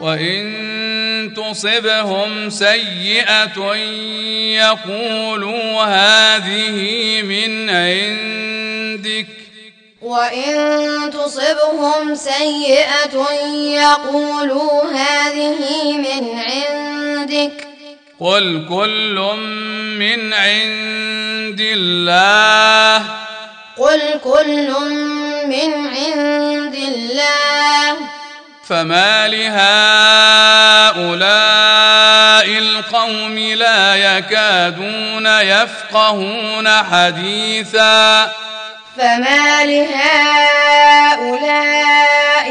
وإن 0.00 1.34
تصبهم 1.36 2.50
سيئة 2.50 3.74
يقولوا 4.54 5.82
هذه 5.82 6.78
من 7.22 7.70
عندك. 7.70 9.26
وإن 10.02 11.10
تصبهم 11.10 12.14
سيئة 12.14 13.30
يقولوا 13.54 14.82
هذه 14.92 15.92
من 15.92 16.38
عندك. 16.38 17.66
قل 18.20 18.66
كل 18.68 19.16
من 19.98 20.32
عند 20.32 21.60
الله. 21.60 22.96
قل 23.78 24.00
كل 24.24 24.70
من 25.46 25.86
عند 25.86 26.74
الله. 26.74 28.19
فما 28.70 29.28
لهؤلاء 29.28 29.58
القوم 32.58 33.38
لا 33.38 33.96
يكادون 33.96 35.26
يفقهون 35.26 36.68
حديثا. 36.92 38.32
فما 38.96 39.64
لهؤلاء 39.64 39.90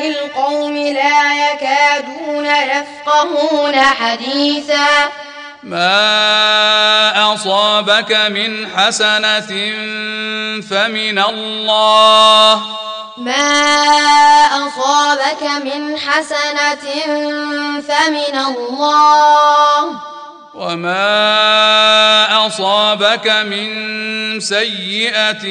القوم 0.08 0.78
لا 0.78 1.52
يكادون 1.52 2.46
يفقهون 2.46 3.82
حديثا. 3.82 5.12
ما 5.64 7.34
اصابك 7.34 8.12
من 8.12 8.68
حسنه 8.76 9.52
فمن 10.62 11.20
الله 11.20 12.62
ما 13.18 14.46
أصابك 14.46 15.44
من 15.64 15.98
حسنة 15.98 16.86
فمن 17.82 18.36
الله 18.48 20.02
وما 20.54 22.48
أصابك 22.48 23.28
من 23.28 24.40
سيئة 24.40 25.46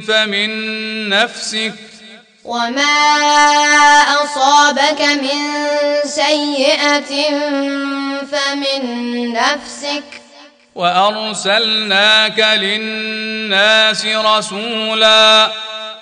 فمن 0.00 0.50
نفسك 1.08 1.74
وما 2.48 2.96
أصابك 4.24 5.00
من 5.00 5.38
سيئة 6.04 7.12
فمن 8.32 8.82
نفسك 9.32 10.08
وأرسلناك 10.74 12.38
للناس 12.38 14.04
رسولاً 14.06 15.50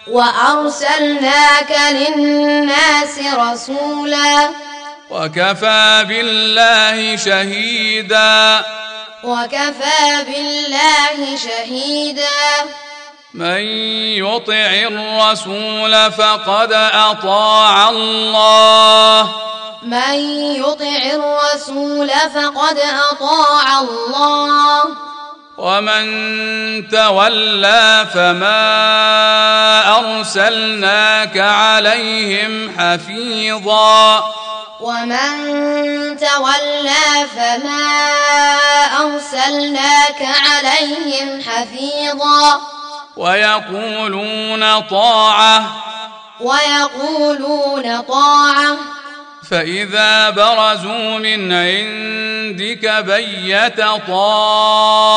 وأرسلناك 0.07 1.77
للناس 1.91 3.19
رسولا 3.19 4.51
وكفى 5.11 6.05
بالله 6.09 7.17
شهيدا 7.17 8.65
وكفى 9.25 10.25
بالله 10.27 11.37
شهيدا 11.37 12.29
من 13.35 13.61
يطع 14.17 14.71
الرسول 14.89 16.13
فقد 16.13 16.73
أطاع 16.73 17.89
الله. 17.91 19.33
من 19.83 20.15
يطع 20.55 21.03
الرسول 21.15 22.11
فقد 22.11 22.79
أطاع 23.13 23.81
الله. 23.81 24.85
ومن 25.59 26.05
تولى 26.89 28.07
فما 28.15 28.59
أرسلناك 29.99 31.39
عليهم 31.39 32.75
حفيظا. 32.79 34.25
ومن 34.81 35.29
تولى 36.19 37.27
فما 37.37 38.01
أرسلناك 39.01 40.29
عليهم 40.47 41.43
حفيظا. 41.43 42.76
ويقولون 43.17 44.81
طاعة. 44.81 45.83
ويقولون 46.41 48.01
طاعة. 48.01 48.77
فإذا 49.51 50.31
برزوا 50.31 51.19
من 51.19 51.53
عندك 51.53 53.05
بيت 53.07 53.81
طائفة 54.09 55.15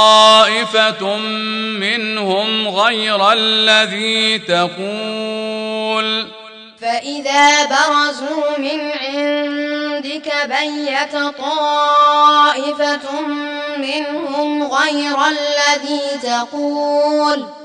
منهم 1.80 2.68
غير 2.68 3.32
الذي 3.32 4.40
تقول. 4.40 6.28
فإذا 6.82 7.66
برزوا 7.66 8.58
من 8.58 8.92
عندك 8.92 10.34
بيت 10.46 11.16
طائفة 11.38 13.22
منهم 13.78 14.64
غير 14.64 15.18
الذي 15.28 16.02
تقول. 16.24 17.59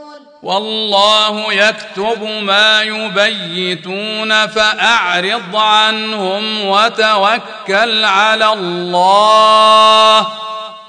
والله 0.44 1.52
يكتب 1.52 2.22
ما 2.22 2.82
يبيتون 2.82 4.46
فأعرض 4.46 5.56
عنهم 5.56 6.68
وتوكل 6.68 8.04
على 8.04 8.52
الله. 8.52 10.26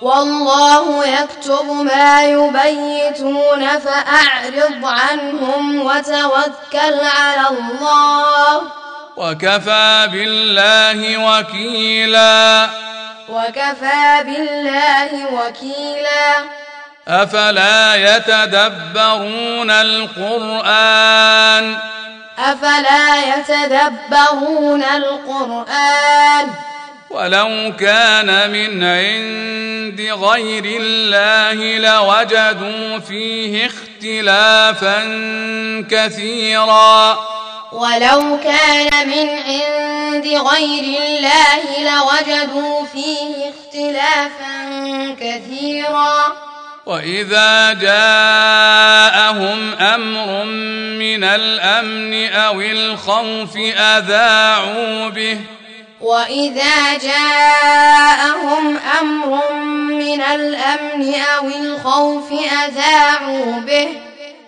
والله 0.02 1.06
يكتب 1.06 1.66
ما 1.66 2.24
يبيتون 2.24 3.80
فأعرض 3.80 4.86
عنهم 4.86 5.82
وتوكل 5.82 7.00
على 7.18 7.48
الله. 7.50 8.62
وكفى 9.18 10.08
بالله 10.12 11.18
وكيلا. 11.18 12.70
وكفى 13.30 14.24
بالله 14.24 15.26
وكيلا. 15.34 16.66
أفلا 17.08 17.96
يتدبرون 17.96 19.72
القرآن؟ 19.72 21.78
أفلا 22.40 23.38
يتدبرون 23.38 24.84
القرآن؟ 24.84 26.50
ولو 27.10 27.74
كان 27.80 28.52
من 28.52 28.84
عند 28.84 30.02
غير 30.02 30.66
الله 30.66 31.78
لوجدوا 31.78 33.00
فيه 33.00 33.68
اختلافا 33.68 35.00
كثيرا. 35.92 37.20
ولو 37.72 38.40
كان 38.44 39.08
من 39.08 39.30
عند 39.30 40.28
غير 40.28 41.00
الله 41.08 41.80
لوجدوا 41.80 42.86
فيه 42.86 43.50
اختلافا 43.50 44.66
كثيرا. 45.20 46.36
وإذا 46.86 47.74
جاءهم 47.74 49.74
أمر 49.74 50.44
من 51.00 51.24
الأمن 51.24 52.34
أو 52.34 52.62
الخوف 52.62 53.58
أذاعوا 53.78 55.10
به. 55.10 55.40
وإذا 56.02 56.98
جاءهم 56.98 58.78
أمر 59.02 59.54
من 59.90 60.22
الأمن 60.22 61.16
أو 61.16 61.48
الخوف 61.48 62.32
أذاعوا 62.32 63.60
به. 63.60 64.05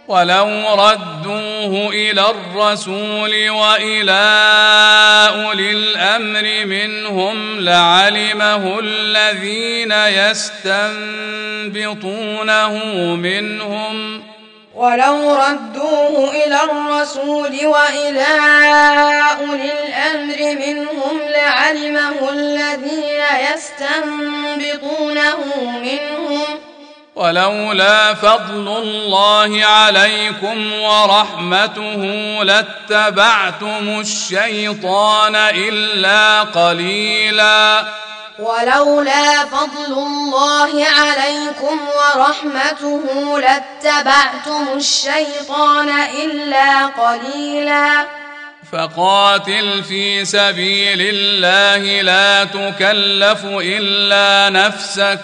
ولو 0.08 0.48
ردوه 0.74 1.90
إلى 1.90 2.26
الرسول 2.30 3.50
وإلى 3.50 4.26
أولي 5.36 5.72
الأمر 5.72 6.66
منهم 6.66 7.60
لعلمه 7.60 8.80
الذين 8.80 9.92
يستنبطونه 11.72 12.74
منهم. 13.16 14.24
ولو 14.76 15.36
ردوه 15.36 16.32
إلى 16.32 16.64
الرسول 16.64 17.66
وإلى 17.66 18.28
أولي 19.40 19.72
الأمر 19.84 20.40
منهم 20.66 21.20
لعلمه 21.30 22.30
الذين 22.30 23.24
يستنبطونه 23.54 25.40
منهم. 25.82 26.48
ولولا 27.18 28.14
فضل 28.14 28.68
الله 28.68 29.66
عليكم 29.66 30.74
ورحمته 30.74 32.04
لاتبعتم 32.44 34.00
الشيطان 34.00 35.36
إلا 35.36 36.42
قليلاً. 36.42 37.84
ولولا 38.40 39.46
فضل 39.46 39.94
الله 39.94 40.86
عليكم 40.86 41.80
ورحمته 41.98 43.40
لاتبعتم 43.40 44.68
الشيطان 44.76 45.90
إلا 46.24 46.86
قليلا. 46.86 48.06
فقاتل 48.74 49.84
في 49.84 50.26
سبيل 50.26 51.02
الله 51.02 52.02
لا 52.02 52.44
تكلف 52.44 53.46
إلا 53.46 54.50
نفسك. 54.50 55.20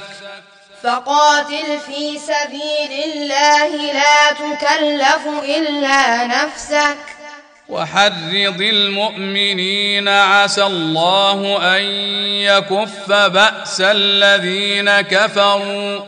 فقاتل 0.84 1.80
في 1.88 2.20
سبيل 2.20 3.04
الله 3.06 3.70
لا 3.94 4.32
تكلف 4.32 5.28
إلا 5.44 6.28
نفسك. 6.28 6.98
وحرض 7.70 8.62
المؤمنين 8.62 10.08
عسى 10.10 10.64
الله 10.64 11.58
أن 11.78 11.84
يكف 12.44 13.12
بأس 13.12 13.82
الذين 13.82 15.02
كفروا. 15.02 16.00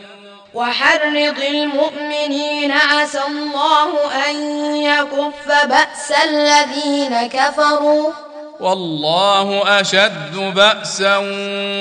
وحرض 0.54 1.40
المؤمنين 1.48 2.72
عسى 2.72 3.20
الله 3.28 4.14
أن 4.28 4.36
يكف 4.76 5.48
بأس 5.64 6.12
الذين 6.24 7.26
كفروا. 7.26 8.12
والله 8.60 9.80
أشد 9.80 10.36
بأسا 10.36 11.16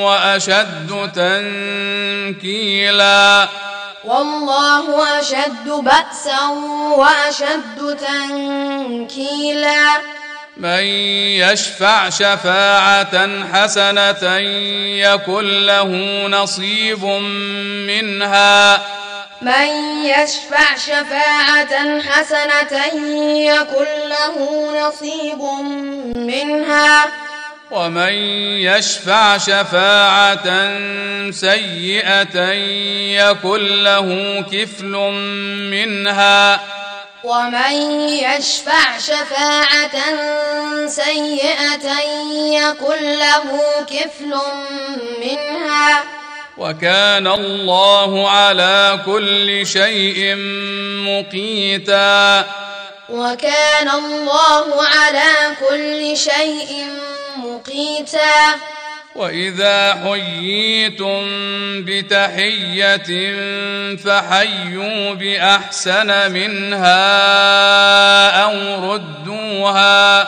وأشد 0.01 1.11
تنكيلا. 2.35 3.47
والله 4.05 5.19
أشد 5.19 5.69
بأسا 5.69 6.47
وأشد 6.97 7.97
تنكيلا. 8.07 9.87
من 10.57 10.83
يشفع 11.39 12.09
شفاعة 12.09 13.29
حسنة 13.53 14.37
يكن 14.97 15.65
له 15.65 15.91
نصيب 16.27 17.05
منها. 17.87 18.81
من 19.41 19.67
يشفع 20.05 20.75
شفاعة 20.75 22.01
حسنة 22.01 22.85
يكن 23.35 23.85
له 24.09 24.37
نصيب 24.87 25.41
منها. 26.17 27.05
ومن 27.71 28.13
يشفع 28.61 29.37
شفاعة 29.37 30.47
سيئة 31.31 32.51
يكن 33.19 33.83
له 33.83 34.41
كفل 34.51 34.93
منها. 35.71 36.59
ومن 37.23 37.73
يشفع 38.09 38.97
شفاعة 38.97 39.97
سيئة 40.87 41.99
يكن 42.31 43.01
له 43.17 43.59
كفل 43.89 44.35
منها. 45.19 46.03
وكان 46.57 47.27
الله 47.27 48.29
على 48.29 48.99
كل 49.05 49.67
شيء 49.67 50.35
مقيتا. 51.05 52.45
وكان 53.09 53.89
الله 53.89 54.85
على 54.85 55.55
كل 55.69 56.17
شيء 56.17 56.87
مقيتا. 57.37 58.55
وإذا 59.15 59.93
حييتم 60.03 61.23
بتحية 61.85 63.09
فحيوا 63.95 65.13
بأحسن 65.13 66.31
منها 66.31 67.09
أو 68.43 68.91
ردوها. 68.93 70.27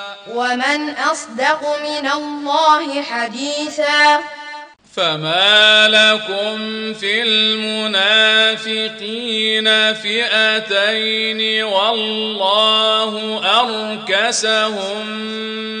ومن 0.27 0.89
أصدق 0.89 1.61
من 1.83 2.11
الله 2.11 3.01
حديثا. 3.01 4.19
فما 4.95 5.87
لكم 5.87 6.93
في 6.93 7.21
المنافقين 7.21 8.33
فئتين 9.93 11.63
والله 11.63 13.41
أركسهم 13.59 15.05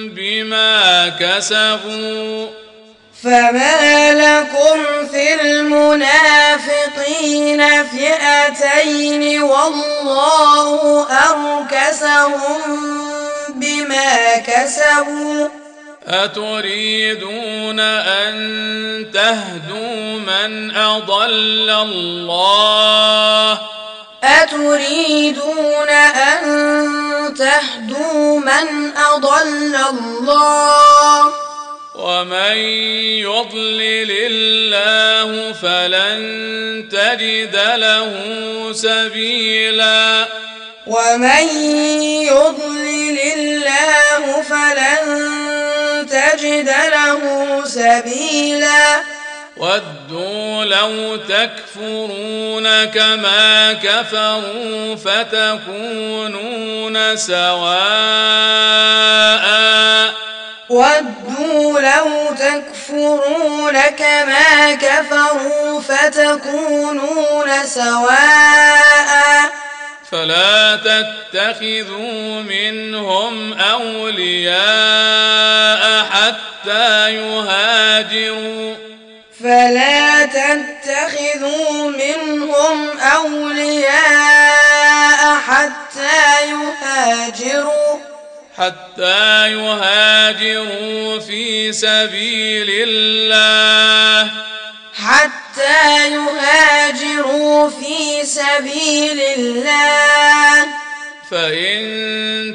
بما 0.09 1.09
كسبوا. 1.19 2.47
فما 3.23 4.13
لكم 4.13 5.07
في 5.07 5.41
المنافقين 5.41 6.81
فئتين 7.83 9.41
والله 9.41 11.07
أركسهم 11.29 12.61
بما 13.81 14.37
كسبوا. 14.37 15.47
أتريدون 16.07 17.79
أن 17.79 18.35
تهدوا 19.13 20.19
من 20.19 20.75
أضل 20.75 21.69
الله؟ 21.69 23.59
أتريدون 24.23 25.89
أن 25.89 26.43
تهدوا 27.33 28.39
من 28.39 28.97
أضل 28.97 29.75
الله؟ 29.89 31.33
ومن 31.95 32.57
يضلل 33.25 34.11
الله 34.11 35.53
فلن 35.53 36.19
تجد 36.91 37.55
له 37.75 38.13
سبيلا. 38.73 40.27
ومن 40.87 41.47
يضلل 42.25 43.19
الله 43.19 44.41
فلن 44.41 46.07
تجد 46.09 46.69
له 46.69 47.21
سبيلا 47.65 49.01
ودوا 49.57 50.65
لو 50.65 51.15
تكفرون 51.15 52.85
كما 52.85 53.73
كفروا 53.73 54.95
فتكونون 54.95 56.37
سواء 57.17 58.51
ودوا 60.69 61.79
لو 61.79 62.35
تكفرون 62.39 63.81
كما 63.97 64.73
كفروا 64.73 65.81
فتكونون 65.81 67.65
سواء 67.65 69.51
فلا 70.11 70.75
تتخذوا 70.75 72.41
منهم 72.41 73.53
أولياء 73.53 74.53
حتى 76.03 77.15
يهاجروا. 77.15 78.75
فلا 79.43 80.25
تتخذوا 80.25 81.89
منهم 81.89 82.99
أولياء 82.99 84.01
حتى 85.47 86.47
يهاجروا. 86.51 87.97
حتى 88.57 89.51
يهاجروا 89.51 91.19
في 91.19 91.73
سبيل 91.73 92.67
الله. 92.69 94.31
حتى 95.07 96.11
يهاجروا 96.11 97.69
في 97.69 98.25
سبيل 98.25 99.21
الله. 99.21 100.65
فإن 101.31 101.81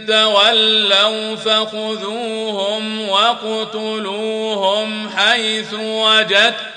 تولوا 0.09 1.37
فخذوهم 1.37 3.09
واقتلوهم 3.09 5.11
حيث 5.17 5.73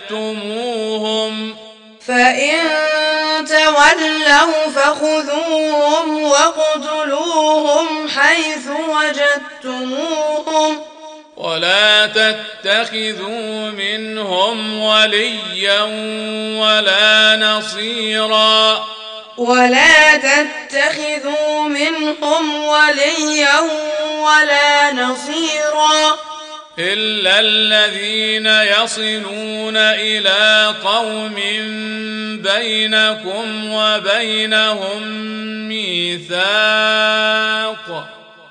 وجدتموهم. 0.07 1.55
فإن 2.07 2.59
تولوا 3.45 4.67
فخذوهم 4.75 6.23
واقتلوهم 6.23 8.09
حيث 8.09 8.67
وجدتموهم. 9.63 10.71
ولا 11.39 12.05
تتخذوا 12.05 13.71
منهم 13.71 14.79
وليا 14.79 15.81
ولا 16.59 17.35
نصيرا. 17.35 18.87
ولا 19.37 20.17
تتخذوا 20.17 21.63
منهم 21.63 22.63
وليا 22.63 23.59
ولا 24.19 24.93
نصيرا. 24.93 26.17
إلا 26.79 27.39
الذين 27.39 28.45
يصلون 28.45 29.77
إلى 29.77 30.75
قوم 30.83 31.35
بينكم 32.43 33.73
وبينهم 33.73 35.01
ميثاق. 35.67 36.39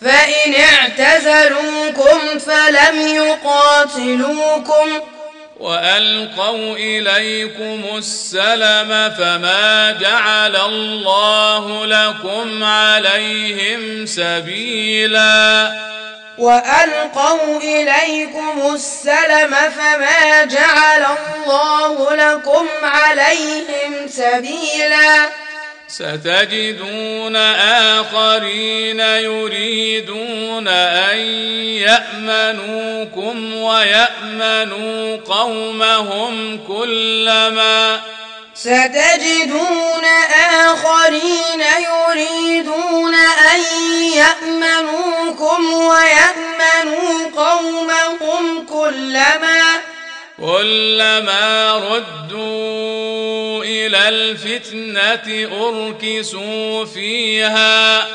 فإن 0.00 0.54
اعتزلوكم 0.54 2.38
فلم 2.38 3.14
يقاتلوكم. 3.14 5.00
وألقوا 5.60 6.76
إليكم 6.76 7.96
السلم 7.96 9.10
فما 9.18 9.96
جعل 10.00 10.56
الله 10.56 11.86
لكم 11.86 12.64
عليهم 12.64 14.06
سبيلا. 14.06 15.72
وألقوا 16.38 17.58
إليكم 17.58 18.74
السلم 18.74 19.54
فما 19.54 20.44
جعل 20.44 21.06
الله 21.36 22.14
لكم 22.14 22.66
عليهم 22.82 24.08
سبيلا. 24.08 25.28
ستجدون 25.88 27.36
آخرين 27.96 29.00
يريدون 29.00 30.68
أن 30.68 31.18
يأمنوكم 31.86 33.56
ويأمنوا 33.56 35.16
قومهم 35.16 36.60
كلما 36.68 38.00
ستجدون 38.58 40.04
آخرين 40.64 41.62
يريدون 41.78 43.14
أن 43.14 43.60
يأمنوكم 44.12 45.72
ويأمنوا 45.72 47.30
قومهم 47.36 48.66
كلما 48.66 49.80
كلما 50.40 51.72
ردوا 51.72 53.64
إلى 53.64 54.08
الفتنة 54.08 55.48
أركسوا 55.68 56.84
فيها. 56.84 58.06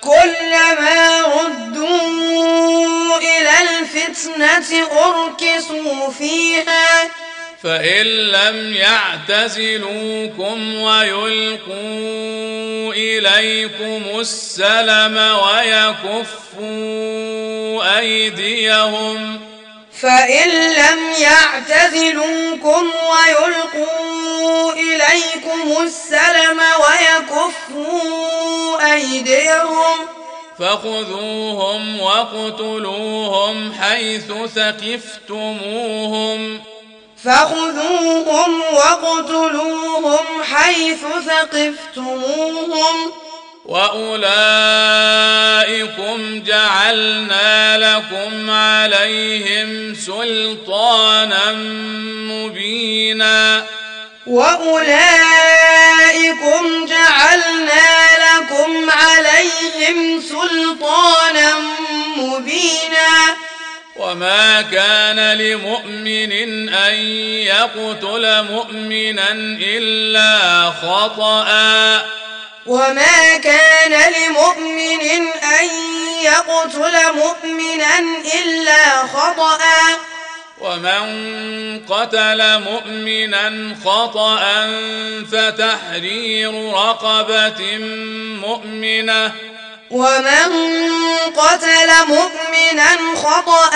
كلما 0.00 1.22
ردوا 1.22 3.16
إلى 3.18 3.50
الفتنة 3.60 4.86
أركسوا 4.92 6.10
فيها. 6.18 7.27
فإن 7.62 8.06
لم 8.06 8.74
يعتزلوكم 8.76 10.74
ويلقوا 10.74 11.78
إليكم 12.94 14.20
السلم 14.20 15.16
ويكفوا 15.16 16.68
أيديهم 17.98 19.40
فإن 20.00 20.48
لم 20.72 20.98
يعتزلوكم 21.20 22.90
ويلقوا 23.10 24.72
إليكم 24.72 25.82
السلم 25.82 26.60
ويكفوا 26.80 27.98
أيديهم 28.94 29.98
فخذوهم 30.58 32.00
واقتلوهم 32.00 33.72
حيث 33.72 34.32
ثقفتموهم 34.54 36.40
فخذوهم 37.24 38.60
واقتلوهم 38.72 40.42
حيث 40.42 41.00
ثقفتموهم. 41.26 43.12
واولئكم 43.66 44.02
جعلنا 46.46 47.78
لكم 47.78 48.50
عليهم 48.50 49.94
سلطانا 49.94 51.52
مبينا. 52.32 53.66
وأولئكم 54.26 54.88
جعلنا 56.86 58.08
لكم 58.18 58.90
عليهم 58.90 60.20
سلطانا 60.20 60.97
وما 64.08 64.62
كان 64.62 65.38
لمؤمن 65.38 66.32
ان 66.68 66.94
يقتل 67.44 68.42
مؤمنا 68.42 69.32
الا 69.60 70.70
خطأ. 70.70 72.06
وما 72.66 73.36
كان 73.36 74.12
لمؤمن 74.12 75.02
أن 75.60 75.68
يقتل 76.22 77.12
مؤمنا 77.12 77.98
إلا 78.42 79.06
خطأ. 79.06 79.58
ومن 80.58 81.06
قتل 81.86 82.60
مؤمنا 82.60 83.76
خطأ 83.84 84.66
فتحرير 85.32 86.72
رقبة 86.72 87.78
مؤمنة. 88.40 89.32
ومن 89.90 90.52
قتل 91.36 91.90
مؤمنا 92.08 93.16
خطأ 93.16 93.70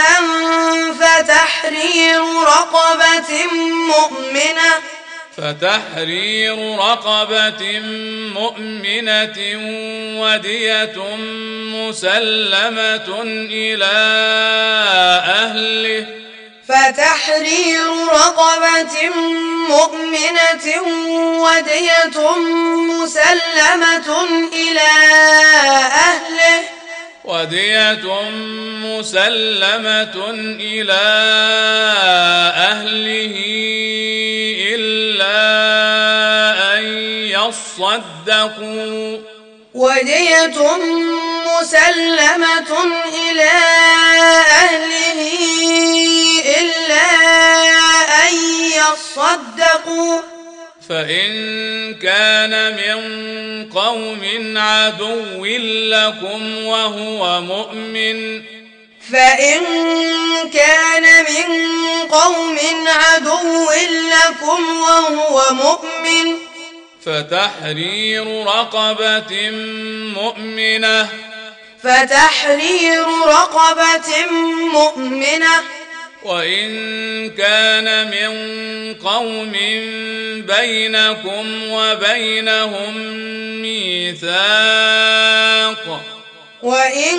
فتحرير 1.01 2.23
رقبة 2.43 3.47
مؤمنة 3.89 4.73
فتحرير 5.37 6.79
رقبة 6.79 7.81
مؤمنة 8.35 9.39
ودية 10.21 11.17
مسلمة 11.75 13.23
إلى 13.51 13.93
أهله 15.27 16.07
فتحرير 16.73 17.87
رقبة 18.09 19.09
مؤمنة 19.69 20.67
ودية 21.43 22.37
مسلمة 22.77 24.25
إلى 24.53 24.91
أهله. 25.93 26.63
ودية 27.25 28.31
مسلمة 28.85 30.31
إلى 30.61 31.03
أهله 32.57 33.37
إلا 34.75 35.43
أن 36.75 36.85
يصدقوا. 37.29 39.32
ودية 39.75 40.77
مسلمة 41.47 42.73
إلى 43.15 43.51
أهله 44.63 45.21
إلا 46.61 47.11
أن 48.29 48.35
يصدقوا. 48.77 50.21
فإن 50.89 51.31
كان 51.95 52.77
من 52.77 52.99
قوم 53.73 54.55
عدو 54.57 55.45
لكم 55.45 56.65
وهو 56.65 57.41
مؤمن. 57.41 58.43
فإن 59.13 59.61
كان 60.55 61.25
من 61.25 61.49
قوم 62.11 62.59
عدو 62.87 63.71
لكم 64.11 64.81
وهو 64.81 65.55
مؤمن. 65.55 66.42
فتحرير 67.07 68.45
رقبة 68.47 69.51
مؤمنة. 70.15 71.09
فتحرير 71.83 73.05
رقبة 73.27 74.27
مؤمنة. 74.73 75.63
وإن 76.25 76.71
كان 77.31 78.11
من 78.11 78.33
قوم 78.95 79.53
بينكم 80.47 81.71
وبينهم 81.71 82.97
ميثاق. 83.63 84.41
وإن 86.63 87.19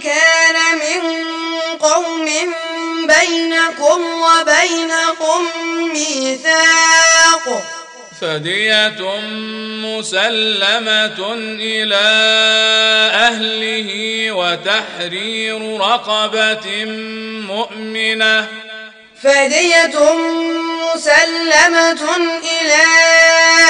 كان 0.00 0.56
من 0.78 1.02
قوم 1.78 2.28
بينكم 3.06 4.00
وبينهم 4.22 5.42
ميثاق. 5.92 7.79
فدية 8.20 9.00
مسلمة 9.84 11.34
إلى 11.60 12.06
أهله 13.14 13.90
وتحرير 14.32 15.80
رقبة 15.80 16.84
مؤمنة. 17.48 18.48
فدية 19.22 19.96
مسلمة 20.94 22.02
إلى 22.60 22.84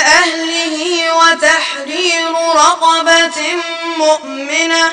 أهله 0.06 1.14
وتحرير 1.14 2.32
رقبة 2.54 3.38
مؤمنة. 3.98 4.92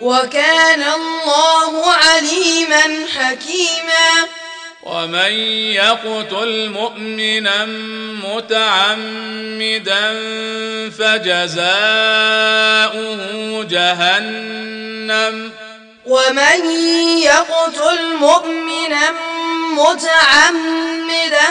وكان 0.00 0.82
الله 0.82 1.92
عليما 1.92 3.06
حكيما. 3.18 4.28
ومن 4.82 5.32
يقتل 5.72 6.70
مؤمنا 6.70 7.66
متعمدا 8.24 10.04
فجزاؤه 10.98 11.66
جهنم. 13.64 15.52
ومن 16.06 16.70
يقتل 17.18 18.16
مؤمنا 18.16 19.14
متعمدا 19.70 21.46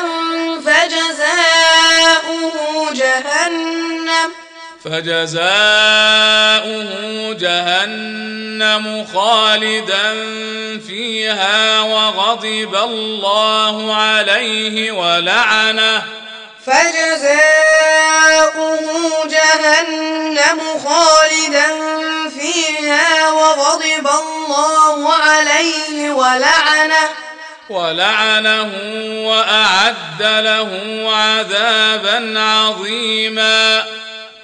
فجزاؤه 0.65 2.55
جهنم. 2.93 4.44
فجزاؤه 4.85 5.43
جهنم 7.33 9.07
خالدا 9.13 10.13
فيها 10.87 11.81
وغضب 11.81 12.75
الله 12.75 13.95
عليه 13.95 14.91
ولعنه. 14.91 16.03
فجزاؤه 16.65 18.79
جهنم 19.25 20.59
خالدا 20.85 21.67
فيها 22.29 23.29
وغضب 23.29 24.07
الله 24.07 25.13
عليه 25.13 26.11
ولعنه. 26.11 27.09
ولعنه 27.69 28.71
وأعد 29.27 30.21
له 30.21 30.71
عذابا 31.11 32.39
عظيما. 32.39 33.83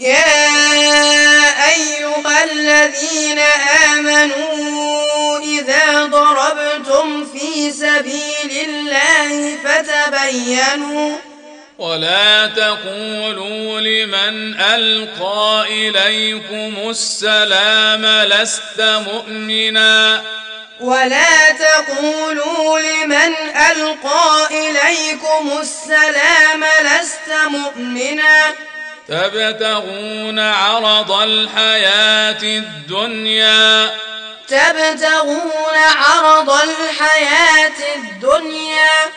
يا 0.00 1.68
أيها 1.68 2.44
الذين 2.44 3.38
آمنوا 3.92 5.38
إذا 5.38 6.04
ضربتم 6.04 7.24
في 7.24 7.70
سبيل 7.70 8.68
الله 8.68 9.56
فتبينوا 9.64 11.16
ولا 11.78 12.46
تقولوا 12.46 13.80
لمن 13.80 14.60
ألقى 14.60 15.64
إليكم 15.68 16.90
السلام 16.90 18.06
لست 18.06 18.80
مؤمنا. 18.80 20.22
ولا 20.80 21.50
تقولوا 21.50 22.80
لمن 22.80 23.34
ألقى 23.72 24.46
إليكم 24.50 25.58
السلام 25.60 26.64
لست 26.84 27.32
مؤمنا. 27.48 28.54
تبتغون 29.08 30.38
عرض 30.38 31.12
الحياة 31.12 32.42
الدنيا. 32.42 33.94
تبتغون 34.48 35.76
عرض 35.76 36.50
الحياة 36.50 37.96
الدنيا. 37.96 39.10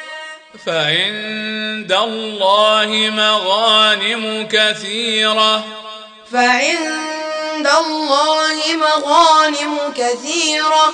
فعند 0.65 1.91
الله 1.91 3.09
مغانم 3.13 4.47
كثيرة. 4.51 5.63
فعند 6.33 7.67
الله 7.67 8.57
مغانم 8.75 9.79
كثيرة. 9.97 10.93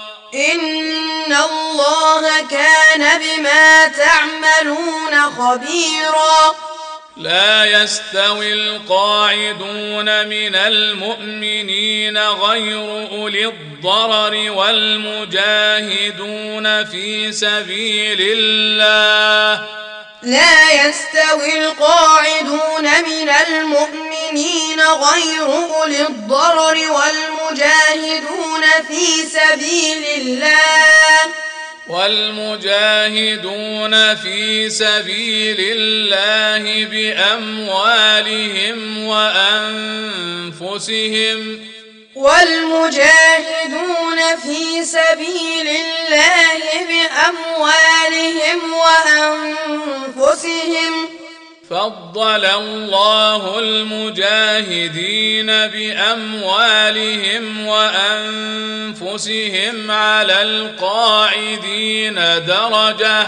إن 0.33 1.33
الله 1.33 2.47
كان 2.49 3.19
بما 3.19 3.87
تعملون 3.87 5.21
خبيرا. 5.37 6.55
لا 7.17 7.65
يستوي 7.65 8.53
القاعدون 8.53 10.27
من 10.27 10.55
المؤمنين 10.55 12.17
غير 12.17 13.07
أولي 13.11 13.45
الضرر 13.45 14.51
والمجاهدون 14.51 15.35
في 16.85 17.31
سبيل 17.31 18.17
الله. 18.21 19.65
لا 20.23 20.87
يستوي 20.87 21.65
القاعدون 21.65 22.83
من 22.83 23.29
المؤمنين 23.47 24.79
غير 24.81 25.45
أولي 25.45 26.01
الضرر 26.01 26.77
والمجاهدون 26.91 28.63
في 28.87 29.05
سبيل 29.23 30.03
الله. 30.21 31.31
والمجاهدون 31.87 33.15
في 34.15 34.69
سبيل 34.69 35.57
الله 35.59 36.85
بأموالهم 36.85 38.37
وأنفسهم 40.57 40.91
والمجاهدون 42.21 44.19
في 44.43 44.85
سبيل 44.85 45.67
الله 45.67 46.61
بأموالهم 46.89 48.59
وأنفسهم. 50.17 50.93
فضل 51.69 52.45
الله 52.45 53.59
المجاهدين 53.59 55.47
بأموالهم 55.67 57.43
وأنفسهم 57.67 59.11
على 59.91 60.41
القاعدين 60.41 62.15
درجة. 62.47 63.27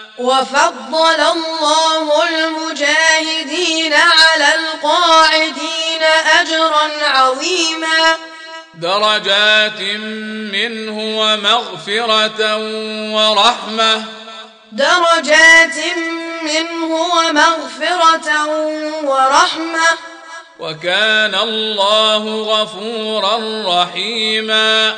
وفضل 0.21 1.21
الله 1.21 2.29
المجاهدين 2.29 3.93
على 3.93 4.47
القاعدين 4.55 6.03
أجرا 6.39 6.89
عظيما. 7.03 8.17
درجات 8.73 9.81
منه 10.51 10.97
ومغفرة 11.19 12.57
ورحمة. 13.15 14.05
درجات 14.71 15.77
منه 16.41 16.95
ومغفرة 16.95 18.45
ورحمة. 19.03 19.97
وكان 20.59 21.35
الله 21.35 22.23
غفورا 22.43 23.37
رحيما. 23.65 24.97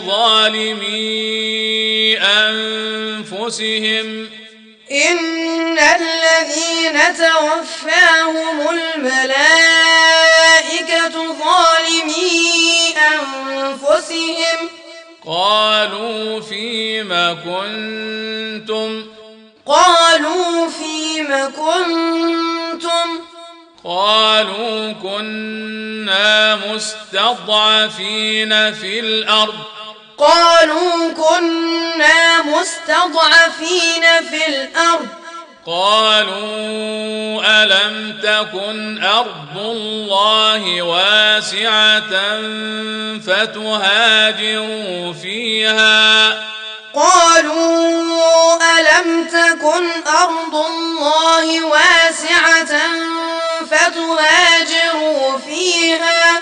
ظالمي 0.00 0.96
أنفسهم 2.18 3.66
إن 4.90 5.78
الذين 5.78 7.00
توفاهم 7.16 8.68
الملائكة 8.70 9.26
ظالمي 11.14 12.94
أنفسهم 13.14 14.58
قالوا 15.26 16.40
فيما 16.40 17.32
كنتم 17.32 19.06
قالوا 19.66 20.68
فيم 20.70 21.28
كنتم 21.56 23.25
قالوا 23.86 24.92
كنا 24.92 26.56
مستضعفين 26.56 28.50
في 28.72 29.00
الأرض. 29.00 29.54
قالوا 30.18 31.12
كنا 31.12 32.42
مستضعفين 32.42 34.02
في 34.30 34.46
الأرض. 34.48 35.08
قالوا 35.66 37.42
ألم 37.62 38.20
تكن 38.22 39.04
أرض 39.04 39.56
الله 39.56 40.82
واسعة 40.82 42.40
فتهاجروا 43.26 45.12
فيها؟ 45.12 46.55
قالوا 46.96 48.56
ألم 48.78 49.24
تكن 49.24 49.84
أرض 50.06 50.54
الله 50.54 51.64
واسعة 51.64 52.80
فتهاجروا 53.70 55.38
فيها 55.38 56.40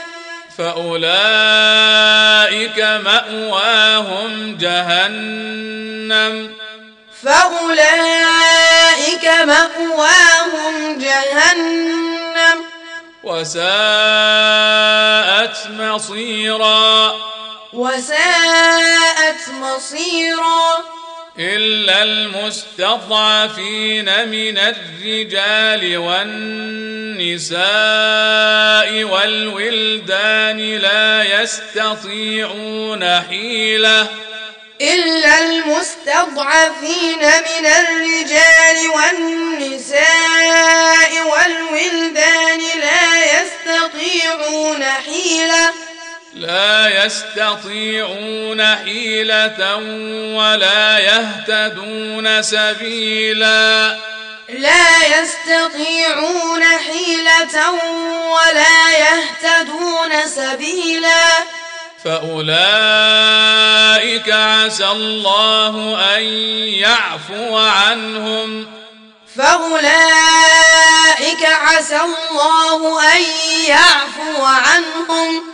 فأولئك 0.59 2.79
مأواهم 2.79 4.57
جهنم. 4.61 6.51
فأولئك 7.25 9.25
مأواهم 9.25 10.99
جهنم. 10.99 12.65
وساءت 13.25 13.65
مصيرا. 15.71 17.34
وساءت 17.75 19.49
مصيرا. 19.49 20.85
إلا 21.39 22.03
المستضعفين 22.03 23.49
من 24.29 24.59
الرجال 24.59 25.97
والنساء 25.99 27.55
والولدان 29.05 30.77
لا 30.77 31.43
يستطيعون 31.43 33.21
حيلة. 33.21 34.09
إلا 34.81 35.39
المستضعفين 35.39 37.19
من 37.19 37.67
الرجال 37.67 38.89
والنساء 38.95 40.03
والولدان 41.31 42.61
لا 42.81 43.25
يستطيعون 43.25 44.85
حيلة. 44.85 45.94
لا 46.35 47.05
يستطيعون 47.05 48.77
حيلة 48.77 49.77
ولا 50.37 50.99
يهتدون 50.99 52.43
سبيلا. 52.43 53.97
لا 54.49 55.21
يستطيعون 55.21 56.65
حيلة 56.65 57.71
ولا 58.31 58.91
يهتدون 58.99 60.13
سبيلا. 60.27 61.29
فأولئك 62.05 62.49
عسى 64.31 64.87
الله 64.87 65.99
أن 66.17 66.23
يعفو 66.75 67.59
عنهم. 67.59 68.67
فأولئك 69.37 69.85
عسى 71.45 72.01
الله 72.01 73.03
أن 73.17 73.23
يعفو 73.67 74.45
عنهم. 74.45 75.54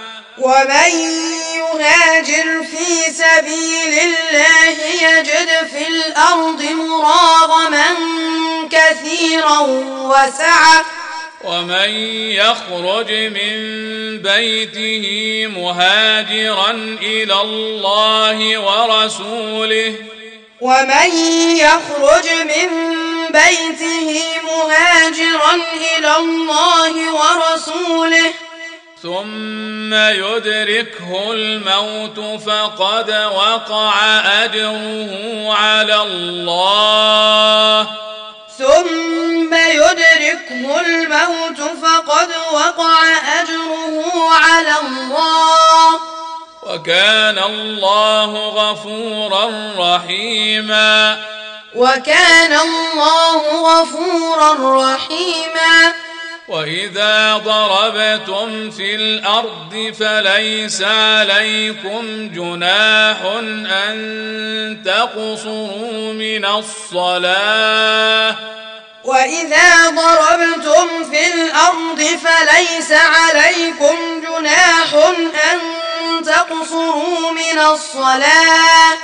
ومن 0.41 0.91
يهاجر 1.55 2.63
في 2.63 3.13
سبيل 3.13 3.99
الله 3.99 4.77
يجد 5.01 5.67
في 5.71 5.87
الأرض 5.87 6.63
مراغما 6.63 7.85
كثيرا 8.71 9.59
وسعه 10.09 10.85
ومن 11.43 11.89
يخرج 12.29 13.11
من 13.11 13.53
بيته 14.21 15.05
مهاجرا 15.47 16.71
إلى 17.01 17.41
الله 17.41 18.57
ورسوله. 18.57 19.95
ومن 20.61 21.11
يخرج 21.57 22.29
من 22.29 22.69
بيته 23.29 24.23
مهاجرا 24.43 25.53
إلى 25.97 26.15
الله 26.17 26.93
ورسوله. 27.13 28.33
ثم 29.03 29.93
يدركه 29.93 31.31
الموت 31.31 32.19
فقد 32.41 33.11
وقع 33.11 33.93
أجره 34.43 35.53
على 35.53 36.01
الله. 36.01 37.87
ثم 38.57 39.53
يدركه 39.53 40.79
الموت 40.79 41.61
فقد 41.83 42.29
وقع 42.51 43.03
أجره 43.41 44.29
على 44.29 44.75
الله. 44.81 45.99
وكان 46.63 47.39
الله 47.39 48.49
غفورا 48.49 49.51
رحيما. 49.77 51.17
وكان 51.75 52.53
الله 52.53 53.41
غفورا 53.61 54.53
رحيما. 54.93 56.10
واذا 56.51 57.33
ضربتم 57.37 58.71
في 58.71 58.95
الأرض 58.95 59.93
فليس 59.99 60.81
عليكم 60.81 62.29
جناح 62.33 63.17
ان 63.85 64.81
تقصروا 64.85 66.13
من 66.13 66.45
الصلاه 66.45 68.35
وإذا 69.03 69.89
ضربتم 69.89 71.11
في 71.11 71.33
الأرض 71.33 72.01
فليس 72.01 72.91
عليكم 72.91 73.95
جناح 74.21 74.93
أن 75.51 75.59
تقصروا 76.25 77.31
من 77.31 77.59
الصلاة 77.59 78.97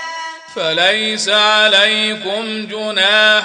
فليس 0.58 1.30
عليكم 1.30 2.68
جناح 2.68 3.44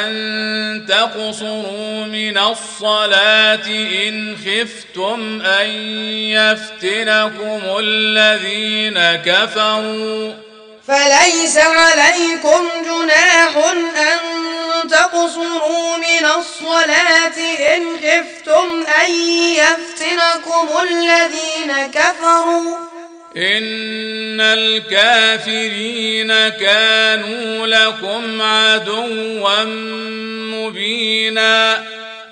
أن 0.00 0.86
تقصروا 0.88 2.04
من 2.04 2.38
الصلاة 2.38 3.66
إن 4.06 4.36
خفتم 4.36 5.42
أن 5.42 5.68
يفتنكم 6.32 7.60
الذين 7.78 8.98
كفروا. 9.24 10.32
فليس 10.86 11.56
عليكم 11.58 12.68
جناح 12.84 13.56
أن 13.96 14.18
تقصروا 14.90 15.96
من 15.96 16.26
الصلاة 16.38 17.38
إن 17.74 17.82
خفتم 17.96 18.86
أن 19.04 19.12
يفتنكم 19.52 20.68
الذين 20.82 21.90
كفروا. 21.92 22.97
إن 23.38 24.40
الكافرين 24.40 26.28
كانوا 26.48 27.66
لكم 27.66 28.42
عدوا 28.42 29.64
مبينا. 30.54 31.86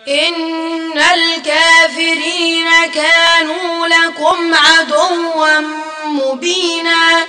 إن 0.08 0.98
الكافرين 0.98 2.66
كانوا 2.94 3.86
لكم 3.86 4.54
عدوا 4.54 5.60
مبينا. 6.06 7.26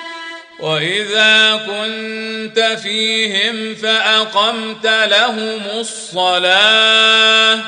وإذا 0.59 1.61
كنت 1.67 2.77
فيهم 2.83 3.75
فأقمت 3.75 4.85
لهم 4.85 5.61
الصلاة. 5.79 7.59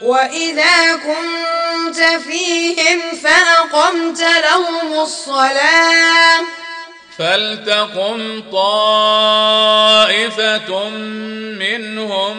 وإذا 0.00 0.96
كنت 0.96 2.00
فيهم 2.28 3.00
فأقمت 3.22 4.20
لهم 4.20 5.00
الصلاة 5.02 6.40
فلتقم 7.18 8.42
طائفة 8.52 9.68
منهم 11.58 12.36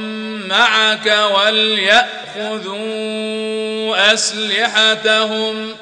معك 0.48 1.30
وليأخذوا 1.36 2.82
أسلحتهم 4.14 5.76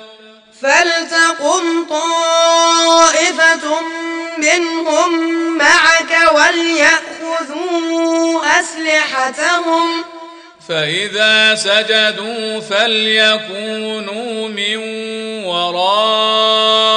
فلتقم 0.62 1.86
طائفة 1.90 3.82
منهم 4.38 5.12
معك 5.58 6.18
وليأخذوا 6.34 7.80
أسلحتهم 8.60 10.04
فإذا 10.70 11.56
سجدوا 11.56 12.60
فليكونوا 12.60 14.48
من 14.48 14.78
ورائكم. 15.46 16.96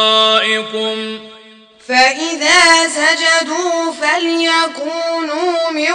فإذا 1.88 2.88
سجدوا 2.88 3.92
فليكونوا 3.92 5.70
من 5.70 5.92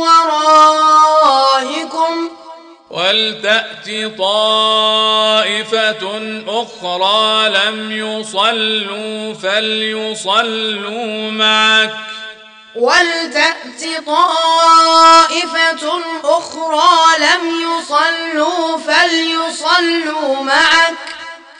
ورائكم. 0.00 1.10
ولتأت 2.90 4.18
طائفة 4.18 6.20
أخرى 6.48 7.48
لم 7.48 7.92
يصلوا 7.92 9.34
فليصلوا 9.34 11.30
معك. 11.30 11.94
ولتأت 12.76 14.04
طائفة 14.06 16.00
أخرى 16.24 17.18
لم 17.18 17.62
يصلوا 17.62 18.78
فليصلوا 18.78 20.42
معك. 20.42 20.94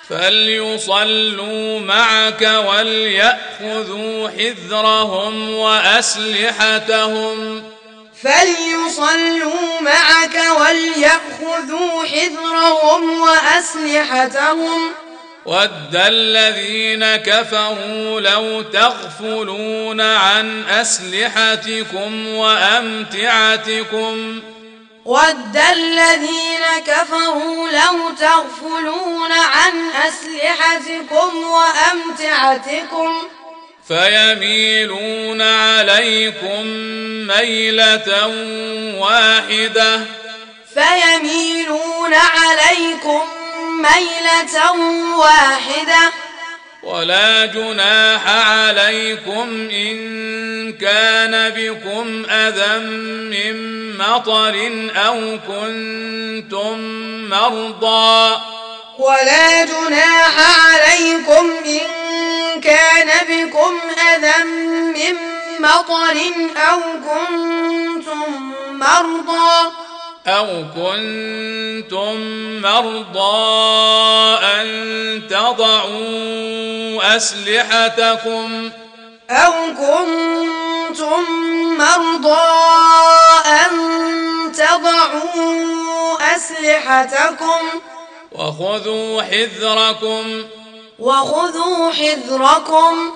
فليصلوا 0.09 1.81
معك 1.81 2.43
وليأخذوا 2.43 4.29
حذرهم 4.29 5.55
وأسلحتهم. 5.55 6.93
فليصلوا 8.23 9.81
معك 9.81 10.43
وليأخذوا 10.61 12.05
حذرهم 12.05 13.21
وأسلحتهم. 13.21 14.93
ود 15.47 15.97
الذين 15.97 17.17
كفروا 17.17 18.21
لو 18.21 18.63
تغفلون 18.63 20.01
عن 20.01 20.65
أسلحتكم 20.69 22.29
وأمتعتكم 22.35 24.03
ود 25.05 25.57
الذين 25.73 26.65
كفروا 26.87 27.69
لو 27.69 28.11
تغفلون 28.21 29.33
عن 29.33 29.91
أسلحتكم 30.09 31.31
وأمتعتكم 31.37 33.29
فيميلون 33.89 35.43
عليكم 35.43 36.67
ميلة 37.27 38.27
واحدة 38.99 40.01
فيميلون 40.75 42.15
عليكم 42.15 43.42
ميلة 43.77 44.73
واحدة. 45.17 46.13
ولا 46.83 47.47
جناح 47.47 48.29
عليكم 48.29 49.69
إن 49.71 50.73
كان 50.73 51.51
بكم 51.57 52.31
أذى 52.31 52.79
من 53.33 53.57
مطر 53.99 54.71
أو 54.97 55.39
كنتم 55.49 56.79
مرضى. 57.31 58.41
ولا 58.99 59.65
جناح 59.65 60.35
عليكم 60.69 61.51
إن 61.67 61.87
كان 62.61 63.11
بكم 63.29 63.81
أذى 64.15 64.45
من 64.45 65.17
مطر 65.61 66.17
أو 66.71 66.81
كنتم 66.81 68.53
مرضى. 68.73 69.73
أو 70.27 70.65
كنتم 70.75 72.17
مرضى 72.61 73.45
أن 74.45 75.23
تضعوا 75.31 77.17
أسلحتكم 77.17 78.71
أو 79.31 79.53
كنتم 79.75 81.23
مرضى 81.79 82.51
أن 83.47 83.73
تضعوا 84.53 86.17
أسلحتكم 86.37 87.61
وخذوا 88.33 89.23
حذركم 89.23 90.45
وخذوا 90.99 91.93
حذركم 91.93 93.13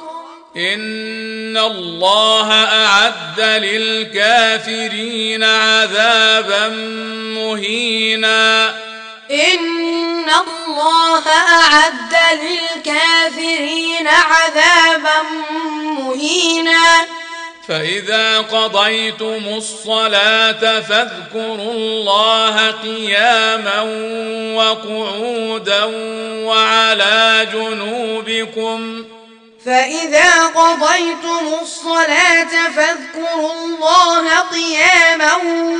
إن 0.57 1.57
الله 1.57 2.53
أعد 2.53 3.41
للكافرين 3.41 5.45
عذابا 5.45 6.69
مهينا. 7.39 8.69
إن 9.31 10.25
الله 10.25 11.29
أعد 11.29 12.17
للكافرين 12.43 14.09
عذابا 14.09 15.23
مهينا. 15.99 17.07
فإذا 17.69 18.39
قضيتم 18.39 19.43
الصلاة 19.47 20.81
فاذكروا 20.81 21.73
الله 21.73 22.71
قياما 22.71 23.81
وقعودا 24.55 25.85
وعلى 26.45 27.49
جنوبكم 27.53 29.05
فإذا 29.67 30.47
قضيتم 30.47 31.55
الصلاة 31.63 32.69
فاذكروا 32.77 33.53
الله 33.53 34.41
قياما 34.41 35.35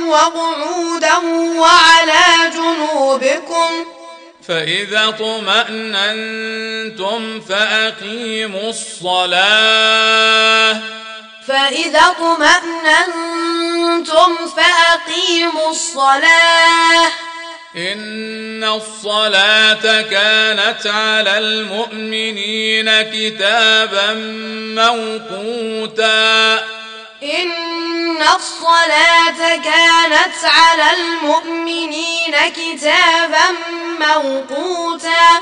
وقعودا 0.07 1.17
وعلى 1.57 2.51
جنوبكم 2.53 3.85
فإذا 4.47 5.09
طمأننتم 5.19 6.61
فأقيموا 7.41 8.69
الصلاة. 8.69 9.11
فإذا 11.47 11.99
اطمأننتم 11.99 13.27
فأقيموا 14.47 15.69
الصلاة. 15.69 17.11
إن 17.77 18.63
الصلاة 18.63 20.01
كانت 20.01 20.87
على 20.87 21.37
المؤمنين 21.37 23.01
كتابا 23.01 24.13
موقوتا. 24.81 26.55
إن 27.23 28.21
الصلاة 28.35 29.55
كانت 29.55 30.43
على 30.43 30.83
المؤمنين 30.97 32.35
كتابا 32.55 33.45
موقوتا. 33.99 35.41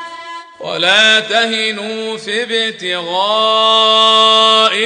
ولا 0.59 1.19
تهنوا 1.19 2.17
في 2.17 2.43
ابتغاء 2.43 3.13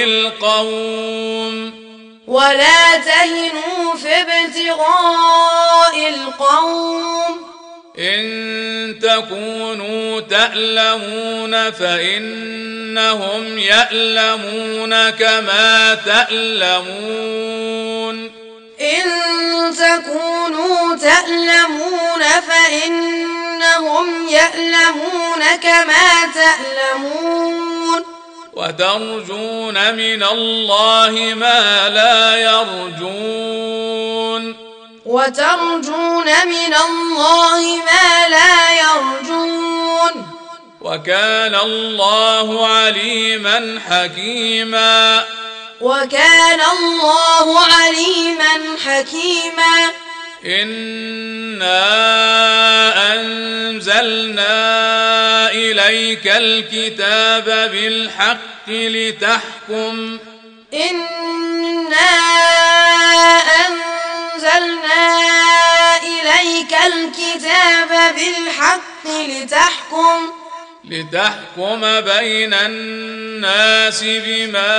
القوم. 0.04 1.79
ولا 2.30 2.96
تهنوا 2.96 3.96
في 3.96 4.20
ابتغاء 4.20 6.08
القوم. 6.08 7.50
إن 7.98 8.98
تكونوا 9.02 10.20
تألمون 10.20 11.70
فإنهم 11.70 13.58
يألمون 13.58 15.10
كما 15.10 15.94
تألمون. 15.94 17.20
إن 18.80 19.04
تكونوا 19.76 20.96
تألمون 20.96 22.22
فإنهم 22.48 24.28
يألمون 24.28 25.56
كما 25.62 26.32
تألمون. 26.34 28.09
وترجون 28.52 29.94
من 29.94 30.22
الله 30.22 31.34
ما 31.34 31.88
لا 31.88 32.36
يرجون. 32.36 33.80
وترجون 35.06 36.26
من 36.46 36.74
الله 36.74 37.76
ما 37.76 38.28
لا 38.28 38.74
يرجون. 38.74 40.26
وكان 40.80 41.54
الله 41.54 42.66
عليما 42.66 43.80
حكيما. 43.90 45.24
وكان 45.80 46.60
الله 46.60 47.60
عليما 47.60 48.76
حكيما. 48.84 50.09
إنا 50.44 51.80
أنزلنا 53.14 54.50
إليك 55.52 56.26
الكتاب 56.26 57.44
بالحق 57.72 58.68
لتحكم 58.68 60.18
إنا 60.74 62.10
أنزلنا 63.66 65.16
إليك 66.02 66.74
الكتاب 66.86 68.14
بالحق 68.14 69.06
لتحكم 69.28 70.32
لتحكم 70.84 71.80
بين 72.00 72.54
الناس 72.54 74.04
بما 74.04 74.70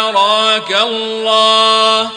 أراك 0.00 0.70
الله 0.82 2.10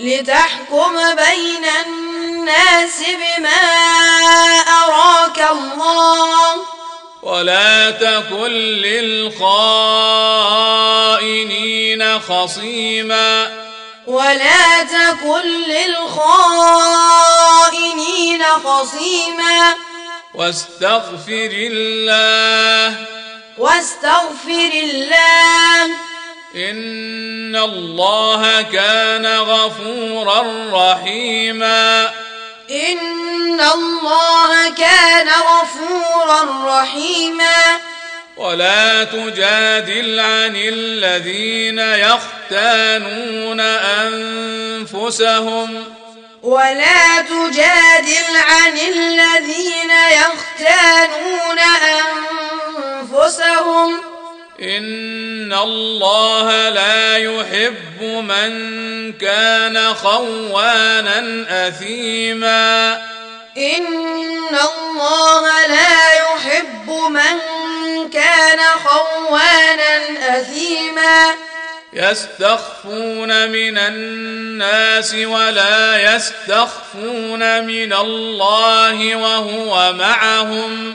لتحكم 0.00 1.14
بين 1.14 1.64
الناس 1.86 2.98
بما 2.98 3.62
أراك 4.68 5.50
الله. 5.50 6.64
ولا 7.22 7.90
تكن 7.90 8.50
للخائنين 8.50 9.40
خصيما. 12.20 13.60
ولا 14.06 14.82
تكن 14.82 15.46
للخائنين 15.68 16.74
خصيما. 18.44 19.74
واستغفر 20.34 21.50
الله. 21.52 22.94
واستغفر 23.58 24.70
الله. 24.72 25.90
إن 26.54 27.56
الله 27.56 28.62
كان 28.62 29.26
غفورا 29.26 30.42
رحيما 30.72 32.10
إن 32.70 33.60
الله 33.60 34.70
كان 34.70 35.28
غفورا 35.28 36.42
رحيما 36.80 37.80
ولا 38.36 39.04
تجادل 39.04 40.20
عن 40.20 40.56
الذين 40.56 41.78
يختانون 41.78 43.60
أنفسهم 44.90 45.84
ولا 46.42 47.22
تجادل 47.22 48.36
عن 48.36 48.78
الذين 48.78 49.90
يختانون 50.10 51.58
أنفسهم 53.12 54.09
إن 54.62 55.52
الله 55.52 56.68
لا 56.68 57.16
يحب 57.16 58.02
من 58.02 58.52
كان 59.12 59.94
خوانا 59.94 61.46
أثيما 61.68 62.92
إن 63.56 64.58
الله 64.58 65.66
لا 65.66 66.12
يحب 66.12 66.90
من 66.90 67.40
كان 68.10 68.58
خوانا 68.84 70.38
أثيما 70.38 71.34
يستخفون 71.92 73.48
من 73.48 73.78
الناس 73.78 75.14
ولا 75.14 76.14
يستخفون 76.14 77.64
من 77.64 77.92
الله 77.92 79.16
وهو 79.16 79.92
معهم 79.92 80.94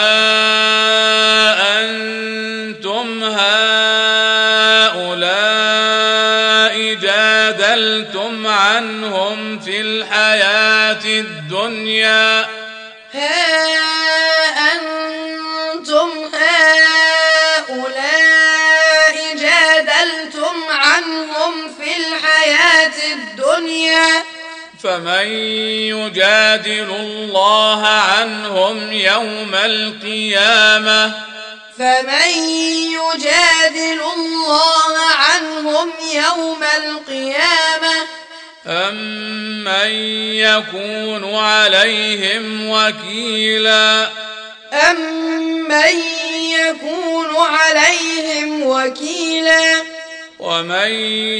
أنتم 1.79 3.23
هؤلاء 3.23 3.55
جادلتم 6.93 8.47
عنهم 8.47 9.59
في 9.59 9.81
الحياة 9.81 11.05
الدنيا. 11.05 12.54
فمن 24.95 25.27
يجادل 25.91 26.95
الله 26.99 27.87
عنهم 27.87 28.91
يوم 28.91 29.55
القيامة 29.55 31.11
فمن 31.77 32.31
يجادل 32.95 34.01
الله 34.15 34.97
عنهم 35.15 35.91
يوم 36.13 36.63
القيامة 36.77 38.07
أمن 38.67 39.91
يكون 40.31 41.35
عليهم 41.35 42.69
وكيلا 42.69 44.09
أمن 44.73 46.01
يكون 46.35 47.35
عليهم 47.37 48.63
وكيلا 48.63 49.81
ومن 50.45 50.91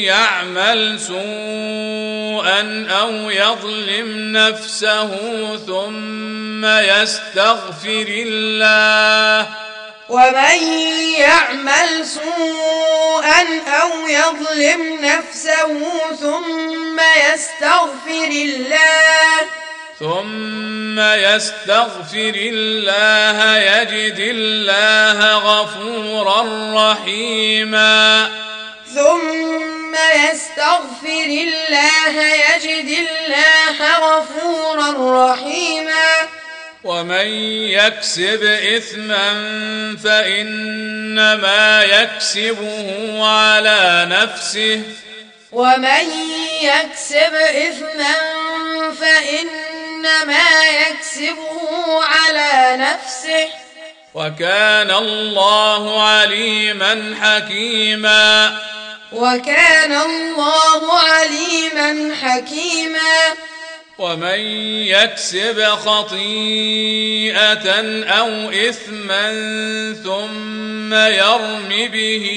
يعمل 0.10 1.00
سوءا 1.00 2.88
أو 2.90 3.30
يظلم 3.30 4.38
نفسه 4.38 5.12
ثم 5.58 6.66
يستغفر 6.66 8.08
الله. 8.10 9.48
ومن 10.10 10.58
يعمل 11.20 12.06
سوءا 12.06 13.42
أو 13.82 14.08
يظلم 14.08 14.82
نفسه 15.02 15.80
ثم 16.22 17.00
يستغفر 17.00 18.32
الله. 18.32 19.42
ثم 20.00 21.00
يستغفر 21.00 22.34
الله 22.36 23.58
يجد 23.58 24.20
الله 24.20 25.34
غفورا 25.38 26.42
رحيما. 26.74 28.30
ثم 28.96 29.96
يستغفر 29.96 31.26
الله 31.26 32.22
يجد 32.22 32.98
الله 33.00 33.78
غفورا 34.00 34.90
رحيما. 35.34 36.12
ومن 36.84 37.28
يكسب 37.70 38.44
إثما 38.78 39.28
فإنما 40.04 41.84
يكسبه 41.84 43.26
على 43.26 44.08
نفسه. 44.10 44.82
ومن 45.52 46.06
يكسب 46.62 47.34
إثما 47.36 48.16
فإنما 49.02 50.48
يكسبه 50.68 52.04
على 52.04 52.78
نفسه. 52.78 53.48
وكان 54.14 54.92
الله 54.92 56.04
عليما 56.04 57.16
حكيما. 57.22 58.60
وكان 59.16 59.92
الله 59.92 61.00
عليما 61.00 62.16
حكيما. 62.22 63.36
ومن 63.98 64.40
يكسب 64.88 65.64
خطيئة 65.64 67.70
أو 68.04 68.50
إثما 68.50 69.34
ثم 70.04 70.94
يرم 70.94 71.70
به 71.70 72.28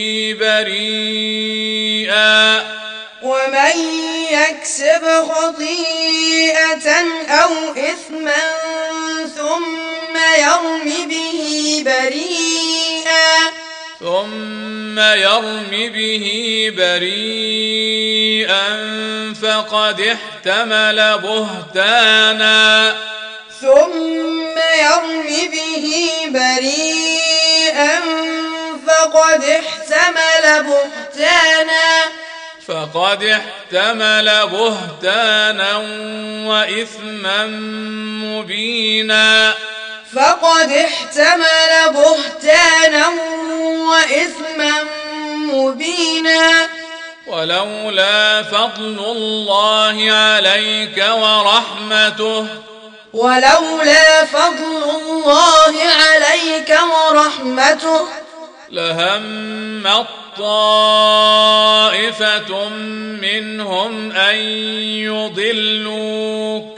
بريئا. 0.41 2.39
ومن 3.23 3.77
يكسب 4.31 5.25
خطيئة 5.35 6.89
أو 7.29 7.73
إثما 7.73 8.53
ثم 9.37 10.17
يرم 10.39 11.09
به 11.09 11.83
بريئا. 11.87 13.68
ثم 14.01 14.99
يرم 14.99 15.71
به 15.71 16.27
بريئا 16.77 18.65
فقد 19.43 20.01
احتمل 20.01 21.19
بهتانا. 21.19 22.97
ثم 23.61 24.57
يرم 24.81 25.27
به 25.53 25.87
بريئا 26.29 28.01
فقد 28.87 29.45
احتمل 29.45 30.45
بهتانا. 30.63 32.05
فقد 32.69 33.25
احتمل 33.25 34.29
بهتانا 34.53 35.77
وإثما 36.47 37.47
مبينا. 38.25 39.55
فقد 40.15 40.73
احتمل 40.73 41.93
بهتانا 41.95 43.09
وإثما 43.89 44.85
مبينا. 45.37 46.69
ولولا 47.27 48.43
فضل 48.43 48.99
الله 48.99 50.13
عليك 50.13 51.05
ورحمته 51.11 52.47
ولولا 53.13 54.25
فضل 54.25 54.91
الله 54.91 55.75
عليك 55.83 56.79
ورحمته 56.83 58.09
لهم 58.71 60.07
طائفة 60.39 61.89
منهم 63.23 64.13
أن 64.13 64.37
يضلوك. 65.05 66.78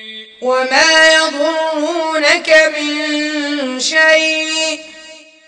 وما 0.41 1.13
يضرونك 1.13 2.73
من 2.77 3.79
شيء. 3.79 4.79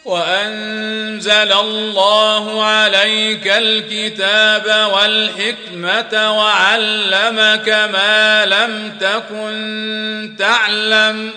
وأنزل 0.06 1.52
الله 1.54 2.66
عليك 2.66 3.48
الكتاب 3.48 4.92
والحكمة 4.94 6.38
وعلمك 6.38 7.70
ما 7.70 8.46
لم 8.46 8.98
تكن 9.02 10.36
تعلم. 10.40 11.32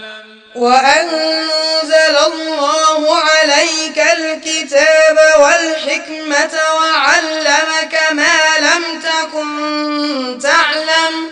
وأنزل 0.54 2.16
الله 2.26 3.18
عليك 3.18 3.98
الكتاب 4.18 5.18
والحكمة 5.38 6.58
وعلمك 6.76 8.00
ما 8.12 8.58
لم 8.58 9.00
تكن 9.00 10.38
تعلم. 10.42 11.30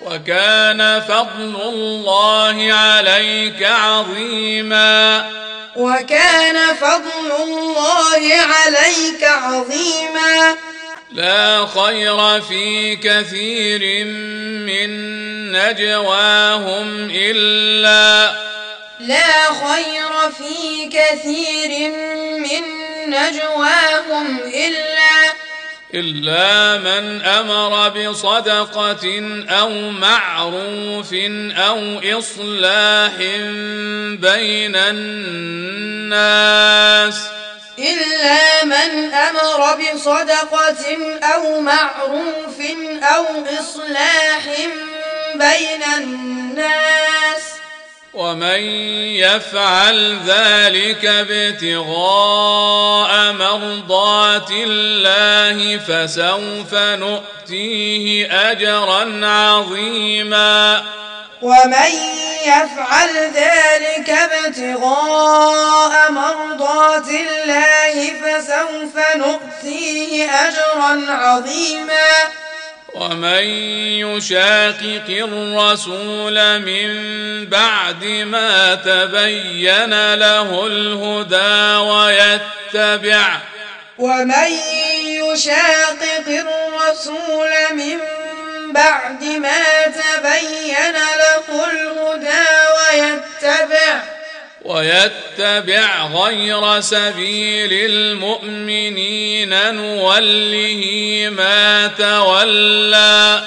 وكان 0.00 1.00
فضل 1.00 1.56
الله 1.62 2.72
عليك 2.72 3.62
عظيما. 3.62 5.30
وكان 5.76 6.74
فضل 6.74 7.32
الله 7.42 8.34
عليك 8.34 9.24
عظيما. 9.24 10.56
لا 11.12 11.66
خير 11.66 12.40
في 12.40 12.96
كثير 12.96 14.04
من 14.66 14.90
نجواهم 15.52 17.10
إلا 17.14 18.34
لا 19.00 19.52
خير 19.52 20.30
في 20.38 20.88
كثير 20.88 21.90
من 22.38 22.62
نجواهم 23.06 24.38
إلا 24.38 25.34
إلا 25.94 26.78
من 26.78 27.22
أمر 27.22 27.88
بصدقة 27.88 29.22
أو 29.48 29.90
معروف 29.90 31.14
أو 31.56 32.00
إصلاح 32.18 33.12
بين 34.20 34.76
الناس. 36.06 36.20
إلا 37.78 38.64
من 38.64 39.14
أمر 39.14 39.76
بصدقة 39.76 40.96
أو 41.34 41.60
معروف 41.60 42.60
أو 43.02 43.44
إصلاح 43.60 44.44
بين 45.34 45.82
الناس. 45.98 47.42
ومن 48.14 48.60
يفعل 49.16 50.18
ذلك 50.26 51.04
ابتغاء 51.04 51.72
مرضات 53.32 54.50
الله 54.50 55.78
فسوف 55.78 56.74
نؤتيه 56.74 58.32
أجرا 58.50 59.26
عظيما. 59.26 60.84
ومن 61.42 61.92
يفعل 62.46 63.30
ذلك 63.34 64.10
ابتغاء 64.10 66.12
مرضات 66.12 67.08
الله 67.08 68.12
فسوف 68.22 68.96
نؤتيه 69.16 70.30
أجرا 70.30 71.04
عظيما. 71.08 72.10
ومن 72.94 73.44
يشاقق 74.04 75.08
الرسول 75.08 76.58
من 76.58 76.90
بعد 77.46 78.04
ما 78.04 78.74
تبين 78.74 80.14
له 80.14 80.66
الهدى 80.66 81.76
ويتبع 81.90 83.38
ومن 83.98 84.50
يشاقق 85.04 86.26
الرسول 86.28 87.50
من 87.72 87.98
بعد 88.72 89.24
ما 89.24 89.64
تبين 89.86 90.92
له 90.92 91.70
الهدى 91.70 92.46
ويتبع 92.76 94.19
ويتبع 94.64 96.06
غير 96.06 96.80
سبيل 96.80 97.72
المؤمنين 97.72 99.74
نوله 99.74 101.28
ما 101.32 101.86
تولى. 101.86 103.44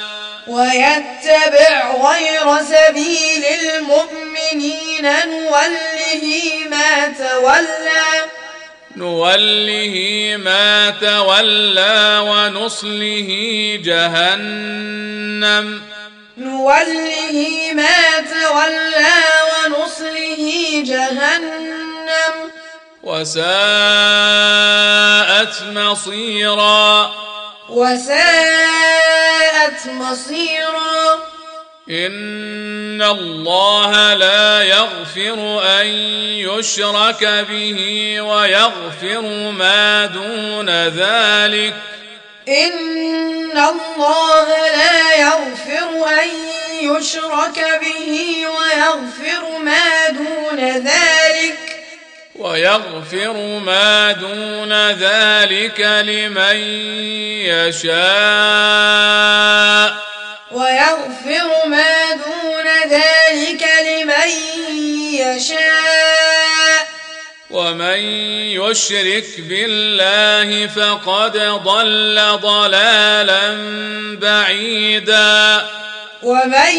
ويتبع 0.48 2.12
غير 2.12 2.64
سبيل 2.64 3.46
المؤمنين 3.46 5.04
نوله 5.04 6.52
ما 6.70 7.08
تولى. 7.08 8.26
نوله 8.96 10.36
ما 10.38 10.90
تولى 10.90 12.20
ونصله 12.24 13.30
جهنم. 13.84 15.82
نوله 16.44 17.74
ما 17.74 18.20
تولى 18.20 19.16
ونصله 19.50 20.84
جهنم. 20.86 22.52
وساءت 23.04 23.44
مصيرا. 25.64 27.12
وساءت 27.70 29.88
مصيرا. 29.88 31.20
إن 31.90 33.02
الله 33.02 34.14
لا 34.14 34.64
يغفر 34.64 35.64
أن 35.82 35.86
يشرك 36.38 37.46
به 37.50 38.22
ويغفر 38.22 39.22
ما 39.52 40.06
دون 40.06 40.88
ذلك. 40.88 41.76
إن 42.48 43.58
الله 43.58 44.48
لا 44.48 45.16
يغفر 45.16 46.08
أن 46.24 46.30
يشرك 46.82 47.80
به 47.82 48.48
ويغفر 48.48 49.58
ما 49.58 50.08
دون 50.10 50.60
ذلك 50.60 51.58
ويغفر 52.36 53.34
ما 53.60 54.12
دون 54.12 54.74
ذلك 54.92 55.80
لمن 55.80 56.56
يشاء. 57.48 57.94
ويغفر 60.52 61.66
ما 61.66 62.12
دون 62.12 62.68
ذلك 62.90 63.64
لمن 63.86 64.30
يشاء. 65.14 66.53
ومن 67.54 68.00
يشرك 68.50 69.26
بالله 69.38 70.68
فقد 70.68 71.38
ضل 71.38 72.40
ضلالا 72.42 73.58
بعيدا. 74.22 75.66
ومن 76.24 76.76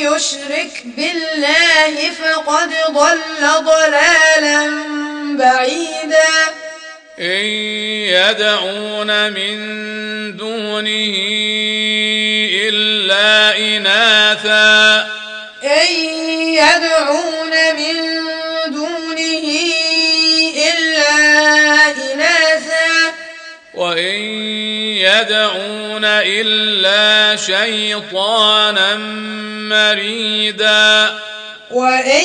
يشرك 0.00 0.82
بالله 0.84 2.10
فقد 2.10 2.70
ضل 2.90 3.64
ضلالا 3.64 4.70
بعيدا. 5.38 6.32
إن 7.18 7.44
يدعون 8.12 9.32
من 9.32 9.56
دونه 10.36 11.16
إلا 12.68 13.58
اناثا. 13.58 15.08
إن 15.64 15.88
يدعون 16.54 17.74
من 17.76 18.11
وإن 23.82 24.14
يدعون 25.02 26.04
إلا 26.04 27.36
شيطانا 27.36 28.96
مريدا. 29.74 31.18
وإن 31.70 32.24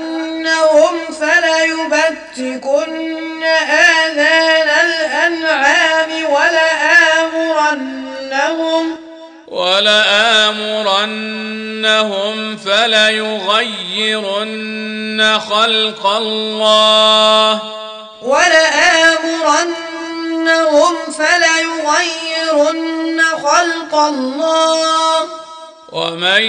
فليبتكن 1.20 3.42
آذان 3.70 4.68
الأنعام 4.86 6.10
ولآمرنهم 6.30 8.04
ولآمرنهم 9.48 9.96
فليغيرن 12.56 14.00
خلق 15.50 16.06
الله. 16.06 17.62
ولآمرنهم 18.22 19.74
فليغيرن 21.18 23.22
خلق 23.22 23.94
الله. 23.94 25.28
ومن 25.94 26.42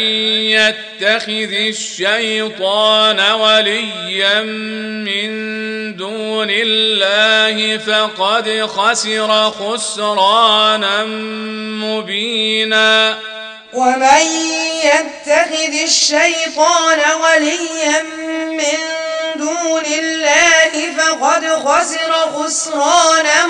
يتخذ 0.57 1.53
الشيطان 1.53 3.19
وليا 3.19 4.41
من 5.05 5.29
دون 5.95 6.47
الله 6.49 7.77
فقد 7.77 8.65
خسر 8.65 9.51
خسرانا 9.51 11.03
مبينا. 11.85 13.19
ومن 13.73 14.25
يتخذ 14.83 15.73
الشيطان 15.83 16.99
وليا 17.21 18.01
من 18.49 18.79
دون 19.35 19.85
الله 19.85 20.73
فقد 20.97 21.45
خسر 21.45 22.11
خسرانا 22.13 23.47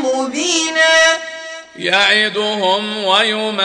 مبينا. 0.00 1.37
يعدهم 1.78 3.04
ويمنيهم. 3.04 3.58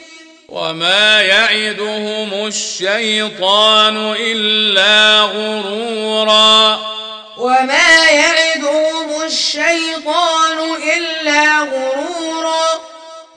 وما 0.48 1.22
يعدهم 1.22 2.46
الشيطان 2.46 4.16
إلا 4.20 5.20
غرورا. 5.20 6.80
وما 7.38 8.10
يعدهم 8.10 9.22
الشيطان 9.26 10.58
إلا 10.96 11.58
غرورا. 11.58 12.80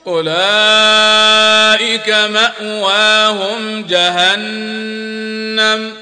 أولئك 0.06 2.08
مأواهم 2.08 3.86
جهنم. 3.86 6.01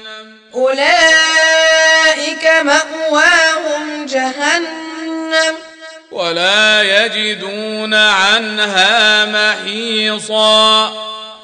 أولئك 0.55 2.45
مأواهم 2.61 4.05
جهنم 4.05 5.55
ولا 6.11 6.81
يجدون 6.81 7.93
عنها 7.93 9.25
محيصا. 9.25 10.91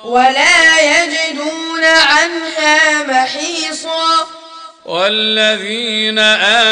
ولا 0.04 0.80
يجدون 0.80 1.84
عنها 1.84 3.04
محيصا. 3.04 4.28
والذين 4.86 6.20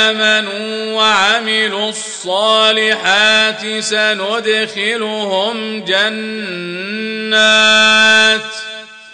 آمنوا 0.07 0.94
وعملوا 0.94 1.90
الصالحات 1.90 3.80
سندخلهم 3.80 5.56
جنات. 5.86 6.36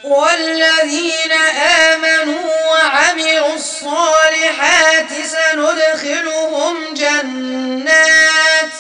والذين 0.04 1.32
آمنوا 1.92 2.50
وعملوا 2.72 3.56
الصالحات 3.56 5.10
سندخلهم 5.26 6.94
جنات 6.94 8.72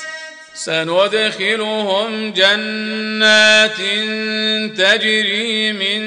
سندخلهم 0.65 2.33
جنات 2.33 3.77
تجري 4.77 5.73
من 5.73 6.01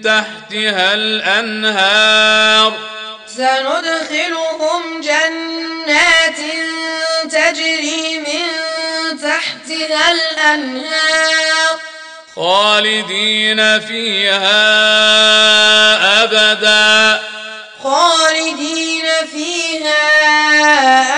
تحتها 0.00 0.94
الأنهار. 0.94 2.72
سندخلهم 3.26 5.00
جنات 5.00 6.40
تجري 7.30 8.18
من 8.18 8.46
تحتها 9.22 10.12
الأنهار. 10.12 11.78
خالدين 12.36 13.80
فيها 13.80 14.54
أبدا. 16.22 17.22
خالدين 17.84 19.06
فيها 19.32 20.06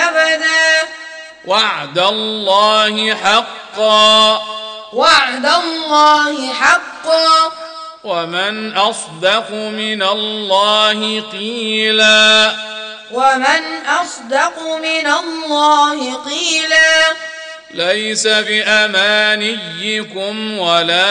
أبدا. 0.09 0.89
وعد 1.47 1.99
الله 1.99 3.15
حقا. 3.15 4.43
وعد 4.93 5.47
الله 5.47 6.53
حقا. 6.53 7.53
ومن 8.05 8.77
أصدق 8.77 9.51
من 9.51 10.03
الله 10.03 11.21
قيلا. 11.33 12.55
ومن 13.13 13.87
أصدق 13.87 14.63
من 14.83 15.07
الله 15.07 16.15
قيلا. 16.15 17.36
ليس 17.77 18.27
بأمانيكم 18.27 19.49
ولا 20.59 21.05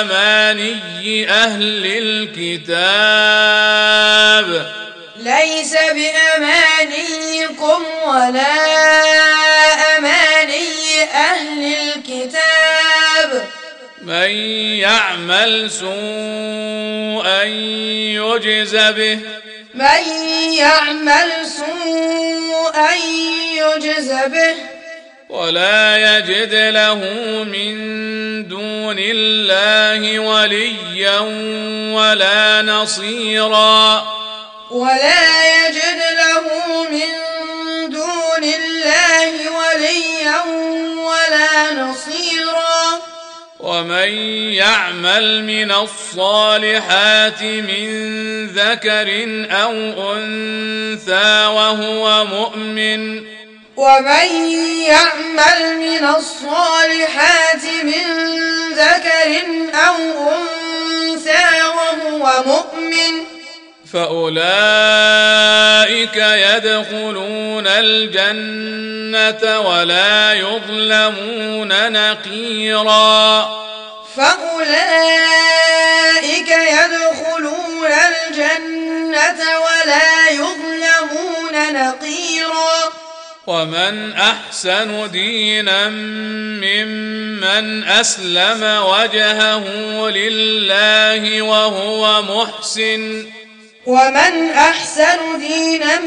أماني 0.00 1.30
أهل 1.30 1.86
الكتاب. 2.38 2.82
ليس 5.16 5.72
بأمانيكم 5.72 7.84
ولا 8.06 8.54
أماني 9.98 11.02
أهل 11.14 11.74
الكتاب. 11.74 13.46
من 14.02 14.30
يعمل 14.80 15.70
سوءا 15.70 17.42
يجز 17.42 18.76
به. 18.76 19.18
من 19.74 20.02
يعمل 20.52 21.46
سوءا 21.46 22.94
يجز 23.54 24.12
به. 24.12 24.81
ولا 25.32 25.96
يجد 25.96 26.54
له 26.54 26.94
من 27.44 27.74
دون 28.48 28.96
الله 28.98 30.18
وليا 30.18 31.18
ولا 31.96 32.62
نصيرا. 32.62 34.06
ولا 34.70 35.24
يجد 35.56 36.00
له 36.18 36.44
من 36.90 37.10
دون 37.88 38.44
الله 38.44 39.32
وليا 39.58 40.40
ولا 41.00 41.72
نصيرا. 41.72 43.00
ومن 43.60 44.08
يعمل 44.52 45.44
من 45.44 45.72
الصالحات 45.72 47.42
من 47.42 47.86
ذكر 48.46 49.08
أو 49.50 49.72
أنثى 50.12 51.46
وهو 51.46 52.24
مؤمن 52.24 53.41
ومن 53.76 54.50
يعمل 54.82 55.76
من 55.76 56.04
الصالحات 56.04 57.64
من 57.82 58.06
ذكر 58.72 59.42
أو 59.74 59.96
أنثى 60.28 61.62
وهو 61.62 62.42
مؤمن 62.46 63.24
فأولئك 63.92 64.96
يدخلون 66.16 67.66
الجنة 67.66 69.60
ولا 69.60 70.32
يظلمون 70.32 71.92
نقيرا. 71.92 73.62
فأولئك 74.16 75.68
يدخلون 76.48 77.92
الجنة 77.92 79.40
ولا 79.58 80.28
يظلمون 80.30 81.72
نقيرا. 81.72 82.92
ومن 83.46 84.12
أحسن 84.12 85.10
دينا 85.10 85.88
ممن 86.62 87.84
أسلم 87.84 88.82
وجهه 88.86 89.64
لله 90.10 91.42
وهو 91.42 92.22
محسن. 92.22 93.26
ومن 93.86 94.50
أحسن 94.50 95.38
دينا 95.38 96.00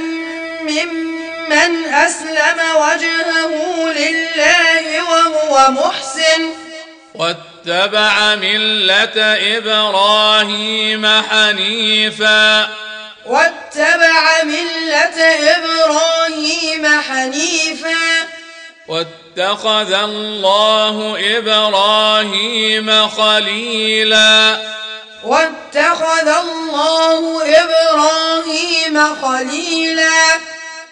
ممن 0.62 1.16
ممن 1.46 1.86
أسلم 1.94 2.60
وجهه 2.76 3.54
لله 3.94 5.04
وهو 5.04 5.72
محسن. 5.72 6.50
واتبع 7.16 8.36
ملة 8.36 9.20
إبراهيم 9.58 11.22
حنيفا. 11.22 12.70
واتبع 13.26 14.44
ملة 14.44 15.22
إبراهيم 15.58 17.02
حنيفا. 17.02 18.28
واتخذ 18.88 19.94
الله 19.94 21.18
إبراهيم 21.38 23.08
خليلا. 23.10 24.58
واتخذ 25.24 26.28
الله 26.28 27.44
إبراهيم 27.44 29.16
خليلا. 29.16 30.40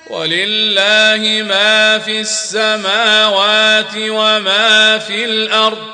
ولله 0.09 1.43
ما 1.47 1.99
في 1.99 2.21
السماوات 2.21 3.93
وما 3.95 4.99
في 4.99 5.25
الأرض. 5.25 5.87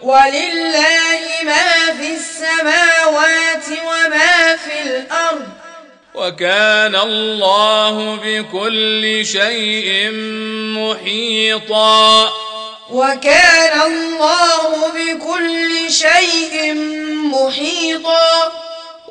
ولله 0.00 1.20
ما 1.44 1.92
في 2.00 2.14
السماوات 2.14 3.68
وما 3.84 4.56
في 4.56 4.82
الأرض. 4.82 5.63
وكان 6.14 6.96
الله 6.96 8.18
بكل 8.24 9.26
شيء 9.26 10.10
محيطا. 10.78 12.32
وكان 12.90 13.82
الله 13.82 14.88
بكل 14.88 15.92
شيء 15.92 16.74
محيطا. 17.34 18.52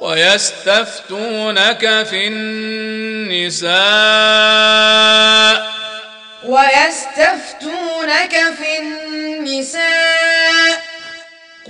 ويستفتونك 0.02 2.08
في 2.10 2.28
النساء. 2.28 3.74
ويستفتونك 6.46 8.32
في 8.32 8.80
النساء. 8.80 10.84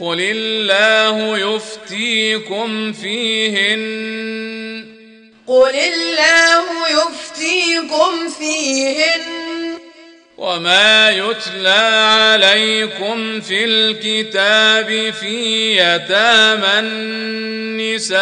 قل 0.02 0.18
الله 0.20 1.40
يفتيكم 1.40 2.94
فيهن. 2.94 4.93
قل 5.54 5.76
الله 5.76 6.66
يفتيكم 6.90 8.30
فيهن 8.40 9.22
وما 10.38 11.10
يتلى 11.10 12.10
عليكم 12.22 13.42
في 13.42 13.66
الكتاب 13.66 15.14
في 15.20 15.78
يتامى 15.78 16.80
النساء 16.80 18.20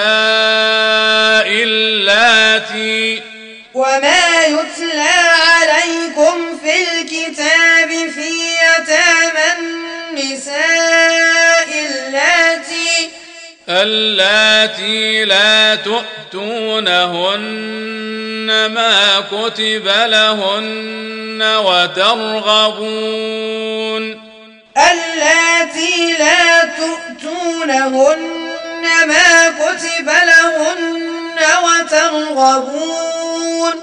اللاتي 1.64 3.22
وما 3.74 4.46
يتلى 4.46 5.20
عليكم 5.48 6.58
في 6.64 6.74
الكتاب 6.84 7.90
في 7.90 8.30
يتامى 8.54 9.48
النساء 9.60 11.41
اللاتي 13.72 15.26
لا 15.26 15.76
تؤتونهن 15.76 17.42
ما 18.66 19.20
كتب 19.20 19.88
لهن 19.88 21.42
وترغبون. 21.66 22.82
اللاتي 24.78 26.18
لا 26.20 26.64
تؤتونهن 26.64 28.28
ما 29.08 29.50
كتب 29.50 30.06
لهن 30.06 31.40
وترغبون. 31.64 33.74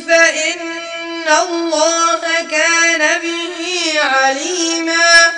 فإن 0.08 1.28
الله 1.42 2.20
كان 2.50 3.20
به 3.20 4.00
عليما 4.00 5.32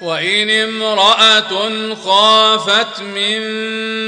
وإن 0.00 0.50
امرأة 0.50 1.70
خافت 2.04 3.00
من 3.00 3.42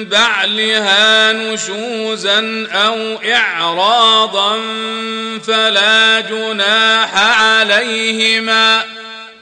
بعلها 0.05 1.33
نشوزا 1.33 2.69
أو 2.73 3.19
إعراضا 3.33 4.61
فلا 5.47 6.21
جناح 6.21 7.15
عليهما. 7.43 8.85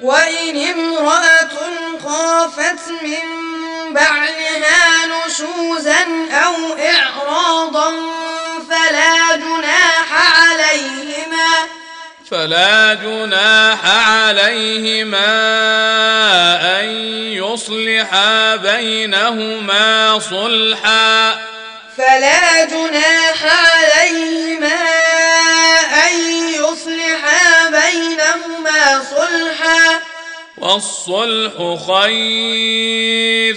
وإن 0.00 0.56
امرأة 0.56 1.54
خافت 2.04 2.88
من 3.02 3.18
بعلها 3.94 5.06
نشوزا 5.06 6.06
أو 6.32 6.54
إعراضا 6.78 7.92
فلا 8.70 9.36
جناح 9.36 10.38
عليهما. 10.40 11.68
فلا 12.30 12.94
جناح 12.94 14.08
عليهما 14.08 15.20
أن 16.80 16.88
يصلحا 17.32 18.56
بينهما 18.56 20.18
صلحا. 20.18 21.32
فلا 21.98 22.64
جناح 22.64 23.44
عليهما 23.44 24.74
أن 26.06 26.14
يصلحا 26.54 27.70
بينهما 27.70 29.04
صلحا. 29.16 30.00
والصلح 30.58 31.84
خير. 31.86 33.56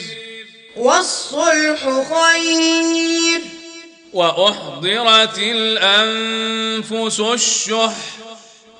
والصلح 0.77 1.79
خير. 2.13 3.41
وأحضرت 4.13 5.37
الأنفس 5.37 7.19
الشح. 7.19 7.93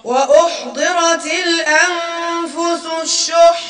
وأحضرت 0.03 1.26
الأنفس 1.26 2.86
الشح. 3.03 3.61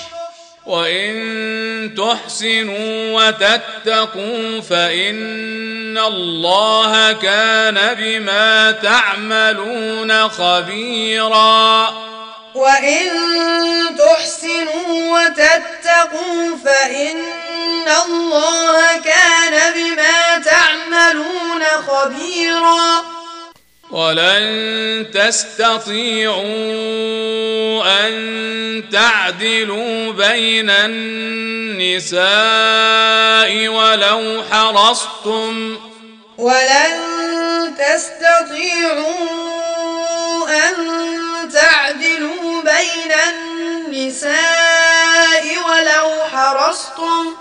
وإن 0.66 1.96
تحسنوا 1.98 3.22
وتتقوا 3.22 4.62
فإن 4.62 5.98
الله 5.98 7.12
كان 7.14 7.96
بما 8.00 8.72
تعملون 8.72 10.30
خبيرا. 10.30 11.94
وإن 12.56 13.08
تحسنوا 13.98 15.20
وتتقوا 15.20 16.58
فإن 16.66 17.24
الله 18.06 18.98
كان 18.98 19.74
بما 19.74 20.38
تعملون 20.38 21.64
خبيرا. 21.88 23.21
ولن 23.92 25.12
تستطيعوا 25.14 26.44
أن 27.84 28.84
تعدلوا 28.92 30.12
بين 30.12 30.70
النساء 30.70 32.22
ولو 33.68 34.44
حرصتم. 34.52 35.78
ولن 36.38 36.94
تستطيعوا 37.78 39.30
أن 40.50 40.76
تعدلوا 41.54 42.62
بين 42.62 43.12
النساء 43.30 44.32
ولو 45.68 46.08
حرصتم. 46.32 47.36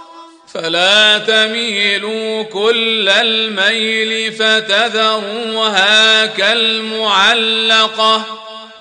فلا 0.55 1.19
تميلوا 1.19 2.43
كل 2.43 3.09
الميل 3.09 4.33
فتذروها 4.33 6.27
كالمعلقة. 6.27 8.25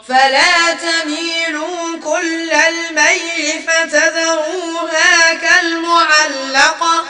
فلا 0.08 0.74
تميلوا 0.74 2.00
كل 2.04 2.52
الميل 2.52 3.62
فتذروها 3.68 5.34
كالمعلقة. 5.34 7.04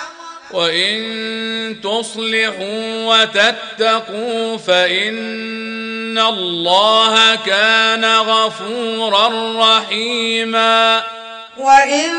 وإن 0.51 1.81
تصلحوا 1.83 3.05
وتتقوا 3.05 4.57
فإن 4.57 6.17
الله 6.17 7.35
كان 7.35 8.05
غفورا 8.05 9.27
رحيما. 9.57 11.03
وإن 11.59 12.09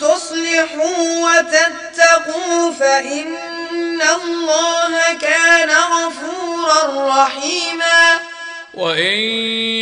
تصلحوا 0.00 1.30
وتتقوا 1.30 2.72
فإن 2.72 4.02
الله 4.02 5.14
كان 5.20 5.70
غفورا 5.70 7.08
رحيما 7.08 8.20
وان 8.74 9.18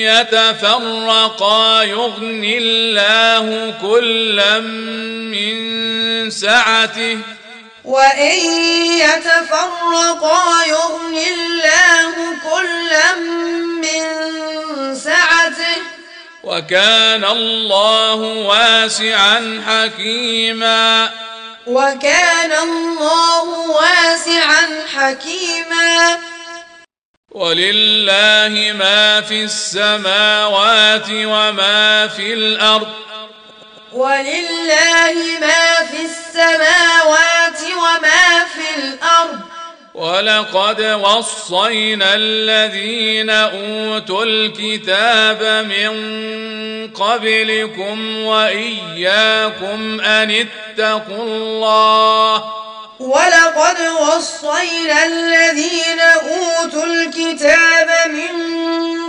يتفرقا 0.07 1.83
يغن 1.83 2.45
الله 2.45 3.75
كلا 3.83 4.61
من 4.61 6.31
سعته 6.31 7.19
وإن 7.85 8.39
يتفرقا 8.99 10.65
يغن 10.67 11.17
الله 11.17 12.15
كلا 12.45 13.15
من 13.83 14.95
سعته 14.95 15.98
وكان 16.45 17.25
الله 17.25 18.15
واسعا 18.15 19.63
حكيما. 19.67 21.11
وكان 21.67 22.53
الله 22.53 23.43
واسعا 23.69 24.85
حكيما. 24.95 26.19
ولله 27.31 28.73
ما 28.79 29.21
في 29.21 29.45
السماوات 29.45 31.07
وما 31.11 32.09
في 32.09 32.33
الأرض. 32.33 32.89
ولله 33.93 35.15
ما 35.41 35.87
في 35.91 36.01
السماوات 36.05 37.61
وما 37.77 38.45
في 38.55 38.81
الأرض. 38.81 39.58
ولقد 39.99 40.81
وصينا 40.81 42.15
الذين 42.15 43.31
أوتوا 43.31 44.25
الكتاب 44.25 45.67
من 45.67 45.93
قبلكم 46.93 48.17
وإياكم 48.25 50.01
أن 50.01 50.31
اتقوا 50.31 51.25
الله. 51.25 52.45
ولقد 53.01 53.77
وصينا 54.01 55.05
الذين 55.07 56.01
أوتوا 56.01 56.85
الكتاب 56.85 57.91
من 58.11 58.33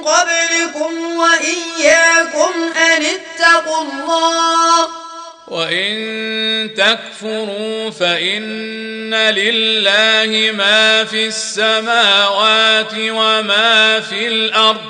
قبلكم 0.03 1.17
وإياكم 1.17 2.53
أن 2.77 3.05
اتقوا 3.05 3.81
الله. 3.81 5.08
وإن 5.49 6.69
تكفروا 6.77 7.89
فإن 7.89 9.13
لله 9.13 10.51
ما 10.51 11.05
في 11.05 11.27
السماوات 11.27 12.93
وما 12.93 13.99
في 13.99 14.27
الأرض. 14.27 14.81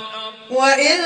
وإن 0.50 1.00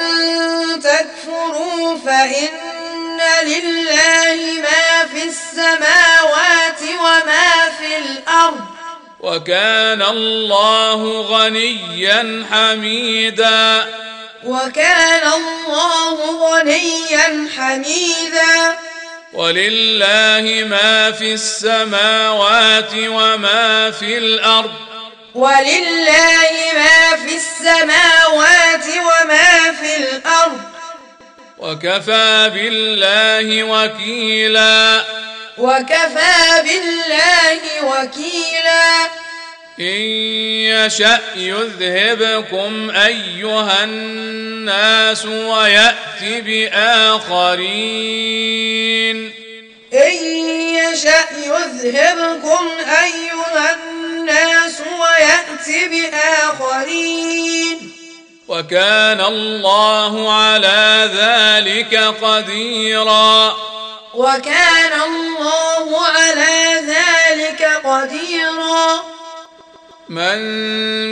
تكفروا 0.84 1.98
فإن 1.98 3.20
لله 3.44 4.62
ما 4.62 5.08
في 5.14 5.24
السماوات 5.24 6.82
وما 7.00 7.70
في 7.80 7.98
الأرض. 7.98 8.66
وكان 9.20 10.02
الله 10.02 11.22
غنيا 11.22 12.46
حميدا. 12.52 13.86
وكان 14.44 15.28
الله 15.34 16.16
غنيا 16.50 17.48
حميدا. 17.58 18.78
ولله 19.34 20.64
ما 20.70 21.12
في 21.12 21.34
السماوات 21.34 22.92
وما 22.94 23.92
في 23.92 24.18
الأرض. 24.18 24.72
ولله 25.36 26.52
ما 26.76 27.18
في 27.18 27.36
السماوات 27.36 28.86
وما 28.88 29.72
في 29.82 29.98
الأرض. 29.98 30.62
وكفى 31.58 32.52
بالله 32.54 33.64
وكيلا. 33.64 35.04
وكفى 35.58 36.62
بالله 36.64 37.62
وكيلا. 37.84 39.10
إن 39.80 39.86
يشأ 39.86 41.20
يذهبكم 41.36 42.90
أيها 42.90 43.84
الناس 43.84 45.26
ويأت 45.26 46.22
بآخرين. 46.22 47.58
إن 49.94 50.14
يشأ 50.76 51.26
يذهبكم 51.46 52.70
أيها 53.04 53.74
الناس 53.74 54.82
ويأت 54.82 55.90
بآخرين. 55.90 57.92
وكان 58.48 59.22
الله 59.22 60.34
على 60.34 61.12
ذلك 61.16 61.96
قديرا. 62.22 63.58
وكان 64.14 65.02
الله 65.02 66.06
على 66.06 66.82
ذلك 66.88 67.82
قديرا. 67.84 69.04
من 70.10 70.38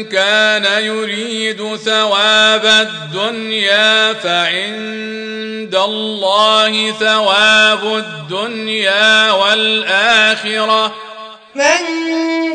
كان 0.04 0.84
يريد 0.84 1.76
ثواب 1.76 2.66
الدنيا 2.66 4.14
فعند 4.14 5.76
الله 5.76 6.92
ثواب 6.92 7.84
الدنيا 7.84 9.32
والآخرة. 9.32 10.96
من 11.56 11.78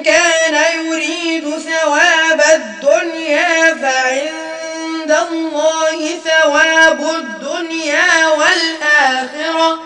كان 0.03 0.85
يريد 0.87 1.45
ثواب 1.59 2.41
الدنيا 2.55 3.75
فعند 3.75 5.17
الله 5.31 6.11
ثواب 6.25 7.01
الدنيا 7.01 8.29
والآخرة. 8.29 9.81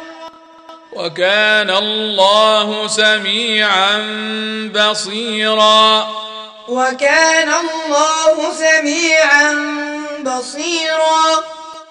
وكان 0.92 1.70
الله 1.70 2.86
سميعا 2.86 3.98
بصيرا. 4.74 6.08
وكان 6.68 7.48
الله 7.48 8.54
سميعا 8.54 9.52
بصيرا. 10.20 11.44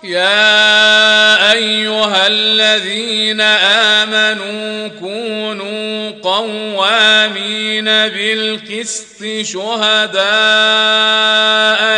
يا 0.04 1.52
أيها 1.52 2.28
الذين 2.28 3.42
آمنوا 3.42 4.88
كونوا 4.88 6.12
قوامين 6.24 7.86
بالقسط 7.86 9.24
شهداء 9.42 10.22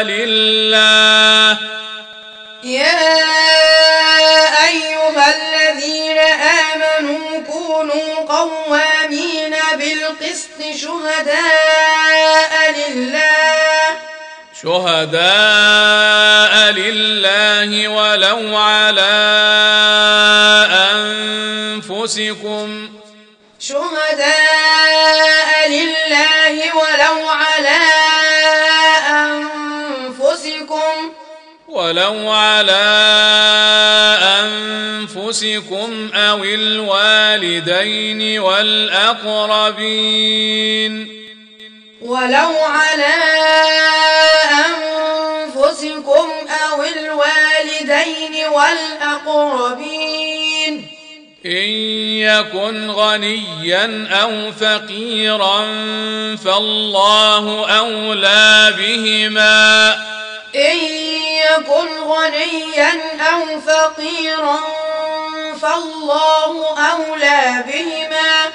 لله. 0.04 1.58
يا 2.64 2.86
أيها 4.68 5.36
الذين 5.36 6.18
آمنوا 6.20 7.44
كونوا 7.48 8.16
قوامين 8.30 9.56
بالقسط 9.74 10.60
شهداء 10.82 12.54
لله. 12.78 13.98
شهداء 14.64 16.54
لله 16.72 17.88
ولو 17.88 18.58
على 18.58 19.12
أنفسكم. 21.82 22.90
شهداء 23.60 24.51
ولو 31.92 32.32
على 32.32 32.88
أنفسكم 34.40 36.10
أو 36.14 36.44
الوالدين 36.44 38.40
والأقربين. 38.40 39.62
ولو 42.02 42.52
على 42.64 43.14
أنفسكم 44.68 46.28
أو 46.72 46.84
الوالدين 46.84 48.36
والأقربين. 49.26 50.88
إن 51.46 51.70
يكن 52.24 52.92
غنيا 52.92 54.08
أو 54.12 54.52
فقيرا 54.52 55.62
فالله 56.36 57.70
أولى 57.80 58.74
بهما. 58.78 60.12
إن 60.56 60.78
يكن 60.78 62.00
غنيا 62.00 62.92
أو 63.32 63.62
فقيرا 63.62 64.60
فالله 65.62 66.80
أولى 66.92 67.64
بهما. 67.68 68.52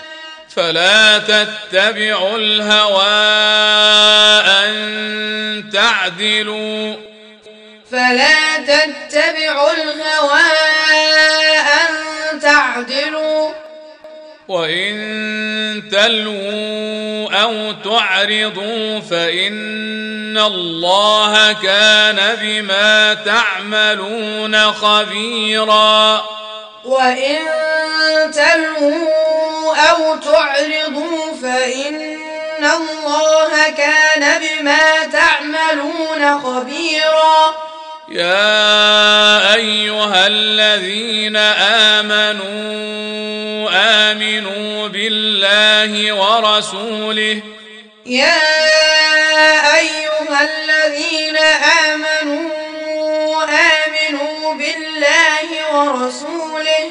فلا 0.57 1.19
تتبعوا 1.19 2.37
الهوى 2.39 3.03
أن 4.47 5.71
تعدلوا. 5.73 6.97
فلا 7.93 8.57
تتبعوا 8.57 9.73
الهوى 9.73 10.41
أن 11.61 12.41
تعدلوا. 12.41 13.51
وإن 14.49 15.83
تلووا 15.93 17.43
أو 17.43 17.73
تعرضوا 17.73 19.01
فإن 19.01 20.39
الله 20.39 21.53
كان 21.53 22.37
بما 22.43 23.15
تعملون 23.15 24.73
خبيرا. 24.73 26.25
وإن 26.85 27.37
تلووا 28.33 29.77
أو 29.91 30.17
تعرضوا 30.17 31.37
فإن 31.43 32.17
الله 32.65 33.71
كان 33.77 34.41
بما 34.41 35.07
تعملون 35.13 36.41
خبيرا. 36.41 37.55
يا 38.09 39.55
أيها 39.55 40.27
الذين 40.27 41.37
آمنوا 41.97 43.71
آمنوا 44.11 44.89
بالله 44.89 46.13
ورسوله. 46.13 47.43
يا 48.07 48.39
أيها 49.79 50.41
الذين 50.43 51.37
آمنوا 51.93 52.51
آمنوا 53.45 54.55
بالله 54.55 55.49
ورسوله. 55.75 56.85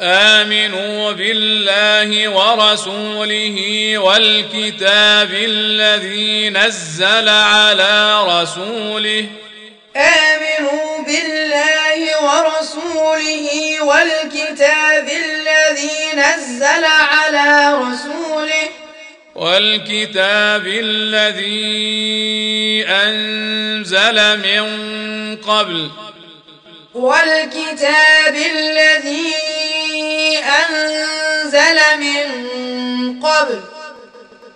آمنوا 0.00 1.12
بالله 1.12 2.28
ورسوله 2.28 3.58
والكتاب 3.98 5.30
الذي 5.32 6.50
نزل 6.50 7.28
على 7.28 8.22
رسوله. 8.28 9.26
آمنوا 9.96 11.02
بالله 11.06 12.00
ورسوله 12.24 13.80
والكتاب 13.82 15.08
الذي 15.08 16.12
نزل 16.14 16.84
على 16.84 17.74
رسوله 17.74 18.68
والكتاب 19.34 20.66
الذي 20.66 21.64
أنزل 22.88 24.38
من 24.38 24.64
قبل 25.36 25.90
والكتاب 26.94 28.34
الذي 28.34 29.34
أنزل 30.38 31.78
من 32.00 33.20
قبل 33.22 33.60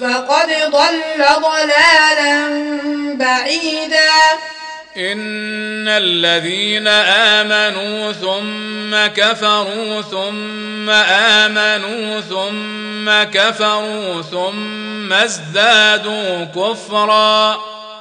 فقد 0.00 0.48
ضل 0.48 1.24
ضلالا 1.42 2.48
بعيدا. 3.14 4.10
إن 4.96 5.88
الذين 5.88 6.88
آمنوا 6.88 8.12
ثم 8.12 9.06
كفروا 9.22 10.02
ثم 10.02 10.90
آمنوا 10.90 12.20
ثم 12.20 13.22
كفروا 13.38 14.22
ثم 14.22 15.12
ازدادوا 15.12 16.44
كفرا. 16.44 17.60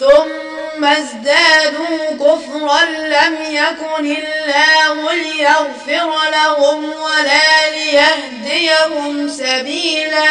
ثم 0.00 0.84
ازدادوا 0.84 2.10
كفرا 2.20 2.84
لم 2.84 3.36
يكن 3.50 4.16
الله 4.16 5.12
ليغفر 5.14 6.30
لهم 6.32 6.84
ولا 6.84 7.70
ليهديهم 7.70 9.28
سبيلا. 9.28 10.30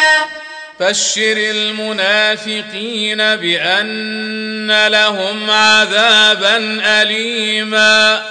بشر 0.80 1.36
المنافقين 1.36 3.16
بأن 3.16 4.86
لهم 4.86 5.50
عذابا 5.50 6.56
اليما. 7.02 8.22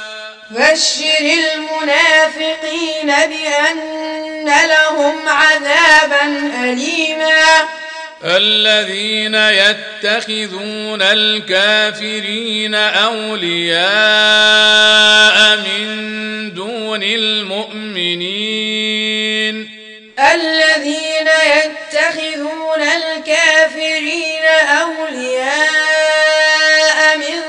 بشر 0.49 1.19
المنافقين 1.21 3.07
بأن 3.07 4.45
لهم 4.45 5.29
عذابا 5.29 6.51
أليما. 6.63 7.84
الذين 8.25 9.35
يتخذون 9.35 11.01
الكافرين 11.01 12.75
أولياء 12.75 13.85
من 15.57 16.53
دون 16.53 17.03
المؤمنين. 17.03 18.25
الذين 20.19 21.27
يتخذون 21.55 22.81
الكافرين 22.81 24.45
أولياء 24.81 25.97
من 27.17 27.41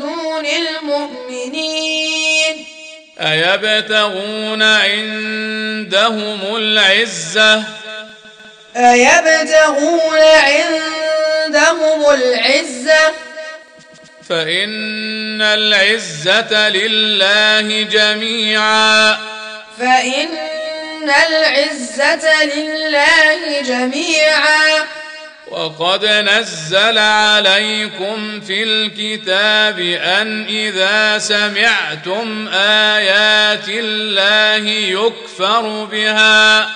دون 0.00 0.46
المؤمنين. 0.46 1.34
أيبتغون 3.20 4.62
عندهم 4.62 6.56
العزة 6.56 7.83
أيبتغون 8.76 10.18
عندهم 10.18 12.10
العزة؟ 12.10 13.12
فإن 14.28 15.42
العزة 15.42 16.68
لله 16.68 17.82
جميعا. 17.82 19.18
فإن 19.78 20.28
العزة 21.28 22.44
لله 22.44 23.60
جميعا. 23.60 24.84
وقد 25.50 26.04
نزل 26.04 26.98
عليكم 26.98 28.40
في 28.40 28.62
الكتاب 28.62 29.78
أن 30.20 30.46
إذا 30.48 31.18
سمعتم 31.18 32.48
آيات 32.54 33.68
الله 33.68 34.68
يكفر 34.70 35.84
بها. 35.84 36.70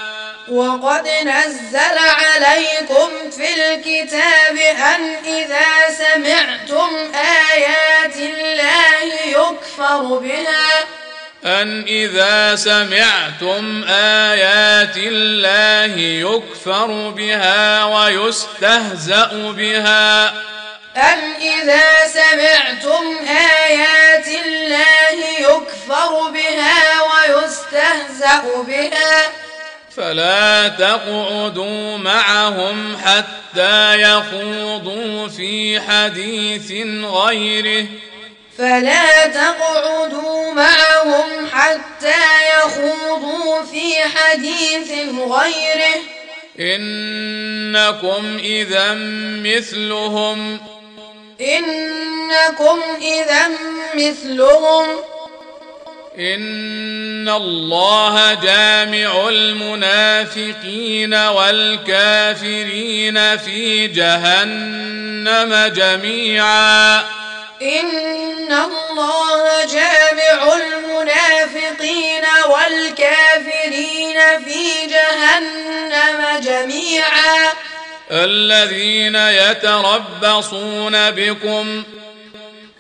وقد 0.51 1.09
نزل 1.09 1.99
عليكم 1.99 3.31
في 3.31 3.55
الكتاب 3.55 4.57
أن 4.57 5.17
إذا 5.25 5.94
سمعتم 5.99 7.12
آيات 7.55 8.17
الله 8.17 9.15
يكفر 9.27 10.02
بها. 10.02 10.85
أن 11.44 11.85
إذا 11.89 12.57
سمعتم 12.57 13.85
آيات 13.89 14.97
الله 14.97 16.01
يكفر 16.01 17.10
بها 17.10 17.85
ويستهزأ 17.85 19.31
بها. 19.57 20.28
أن 20.97 21.35
إذا 21.41 21.83
سمعتم 22.07 23.27
آيات 23.28 24.27
الله 24.27 25.28
يكفر 25.39 26.31
بها 26.31 27.02
ويستهزأ 27.02 28.62
بها. 28.67 29.23
فلا 29.99 30.68
تقعدوا 30.68 31.97
معهم 31.99 32.97
حتى 33.05 34.01
يخوضوا 34.01 35.28
في 35.28 35.81
حديث 35.81 36.73
غيره. 37.05 37.86
فلا 38.59 39.27
تقعدوا 39.27 40.52
معهم 40.52 41.49
حتى 41.52 42.15
يخوضوا 42.59 43.62
في 43.62 43.94
حديث 44.02 44.93
غيره. 45.18 46.01
إنكم 46.60 48.39
إذا 48.39 48.94
مثلهم. 49.44 50.60
إنكم 51.41 52.81
إذا 53.01 53.51
مثلهم. 53.94 54.86
إن 56.19 57.29
الله 57.29 58.35
جامع 58.35 59.29
المنافقين 59.29 61.15
والكافرين 61.15 62.19
في 63.39 63.87
جهنم 63.87 65.73
جميعا. 65.75 66.99
إن 67.63 68.53
الله 68.53 69.65
جامع 69.65 70.55
المنافقين 70.55 72.25
والكافرين 72.51 74.19
في 74.45 74.87
جهنم 74.87 76.41
جميعا. 76.43 77.53
الذين 78.11 79.15
يتربصون 79.15 81.11
بكم 81.11 81.85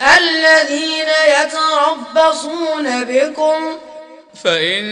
الذين 0.02 1.08
يتربصون 1.28 3.04
بكم. 3.04 3.78
فإن 4.44 4.84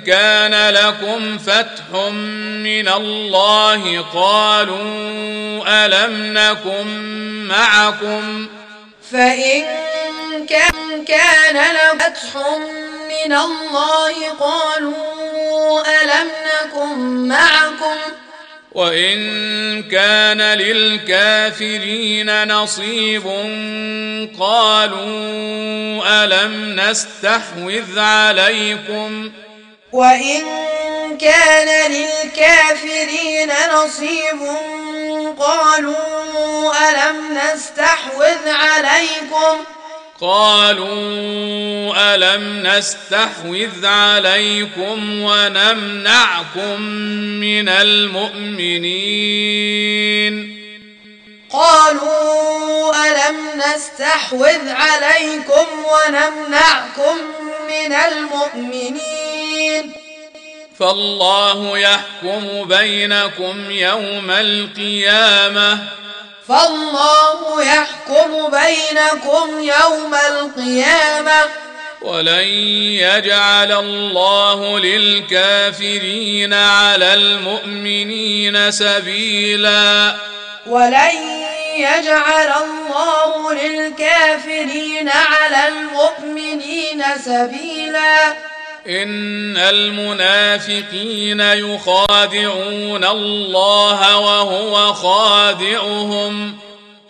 كان 0.00 0.74
لكم 0.74 1.38
فتح 1.38 1.90
من 2.62 2.88
الله 2.88 4.04
قالوا 4.14 5.86
ألم 5.86 6.32
نكن 6.38 6.86
معكم. 7.48 8.46
فإن 9.12 9.64
كان 11.08 11.56
لكم 11.56 11.98
فتح 11.98 12.36
من 13.08 13.32
الله 13.32 14.14
قالوا 14.40 15.80
ألم 16.02 16.30
نكن 16.46 16.98
معكم. 17.28 17.98
وإن 18.76 19.82
كان 19.82 20.42
للكافرين 20.42 22.48
نصيب 22.48 23.26
قالوا 24.40 26.24
ألم 26.24 26.80
نستحوذ 26.80 27.98
عليكم؟ 27.98 29.30
وإن 29.92 30.42
كان 31.20 31.92
للكافرين 31.92 33.52
نصيب 33.74 34.40
قالوا 35.38 36.72
ألم 36.90 37.38
نستحوذ 37.38 38.48
عليكم؟ 38.48 39.64
قالوا 40.20 42.14
ألم 42.14 42.66
نستحوذ 42.66 43.86
عليكم 43.86 45.22
ونمنعكم 45.22 46.80
من 47.40 47.68
المؤمنين 47.68 48.96
قالوا 51.50 52.92
ألم 53.06 53.36
نستحوذ 53.56 54.68
عليكم 54.68 55.66
ونمنعكم 55.84 57.16
من 57.68 57.92
المؤمنين 57.92 59.92
فالله 60.78 61.78
يحكم 61.78 62.64
بينكم 62.64 63.70
يوم 63.70 64.30
القيامة 64.30 65.78
فالله 66.48 67.64
يحكم 67.64 68.50
بينكم 68.50 69.60
يوم 69.60 70.14
القيامة. 70.14 71.42
ولن 72.02 72.44
يجعل 73.00 73.72
الله 73.72 74.78
للكافرين 74.78 76.54
على 76.54 77.14
المؤمنين 77.14 78.70
سبيلا. 78.70 80.16
ولن 80.66 81.16
يجعل 81.76 82.52
الله 82.62 83.52
للكافرين 83.52 85.08
على 85.08 85.68
المؤمنين 85.68 87.04
سبيلا. 87.24 88.36
إن 88.88 89.56
المنافقين 89.56 91.40
يخادعون 91.40 93.04
الله 93.04 94.18
وهو 94.18 94.92
خادعهم. 94.92 96.58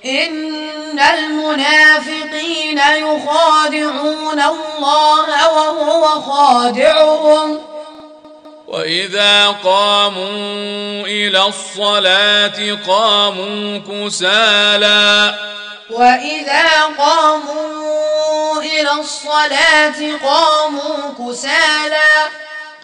إن 0.04 0.98
المنافقين 0.98 2.78
يخادعون 2.78 4.40
الله 4.40 5.48
وهو 5.56 6.04
خادعهم. 6.04 7.58
وإذا 8.68 9.46
قاموا 9.48 11.06
إلى 11.06 11.46
الصلاة 11.46 12.78
قاموا 12.88 13.78
كسالى. 13.78 15.34
وإذا 15.90 16.82
قاموا 16.98 18.62
إلى 18.62 18.92
الصلاة 19.00 20.18
قاموا 20.24 21.14
كسالى 21.18 22.28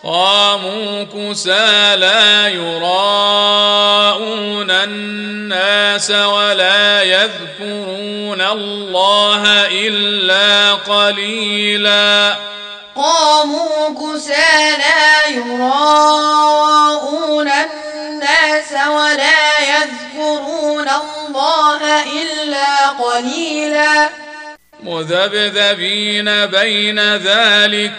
قاموا 0.05 1.05
كسالى 1.05 2.55
يراءون 2.55 3.91
الناس 4.71 6.11
ولا 6.11 7.03
يذكرون 7.03 8.41
الله 8.41 9.43
إلا 9.67 10.73
قليلا 10.75 12.37
قاموا 12.97 13.89
كسالى 13.89 15.37
يراءون 15.37 17.49
الناس 17.49 18.73
ولا 18.89 19.61
يذكرون 19.61 20.89
الله 20.89 22.03
إلا 22.03 22.89
قليلا. 22.89 24.09
مذبذبين 24.83 26.47
بين 26.47 27.17
ذلك. 27.17 27.93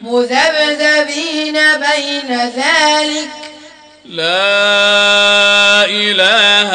مذبذبين 0.00 1.58
بين 1.76 2.52
ذلك. 2.56 3.30
لا 4.04 5.84
إله 5.84 6.72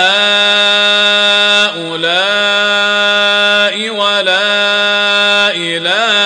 هؤلاء 1.77 3.89
ولا 3.89 5.51
إله 5.55 6.20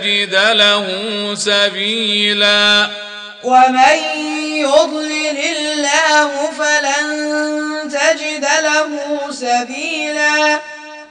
تجد 0.00 0.34
له 0.52 0.86
سبيلا. 1.34 2.88
ومن 3.42 3.98
يضلل 4.56 5.38
الله 5.38 6.50
فلن 6.58 7.08
تجد 7.88 8.46
له 8.62 8.88
سبيلا. 9.30 10.60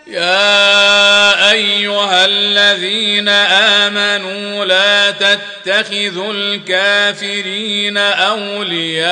يا 0.07 1.51
أيها 1.51 2.25
الذين 2.25 3.29
آمنوا 3.29 4.65
لا 4.65 5.11
تتخذوا 5.11 6.33
الكافرين 6.33 7.97
أولياء. 7.97 9.09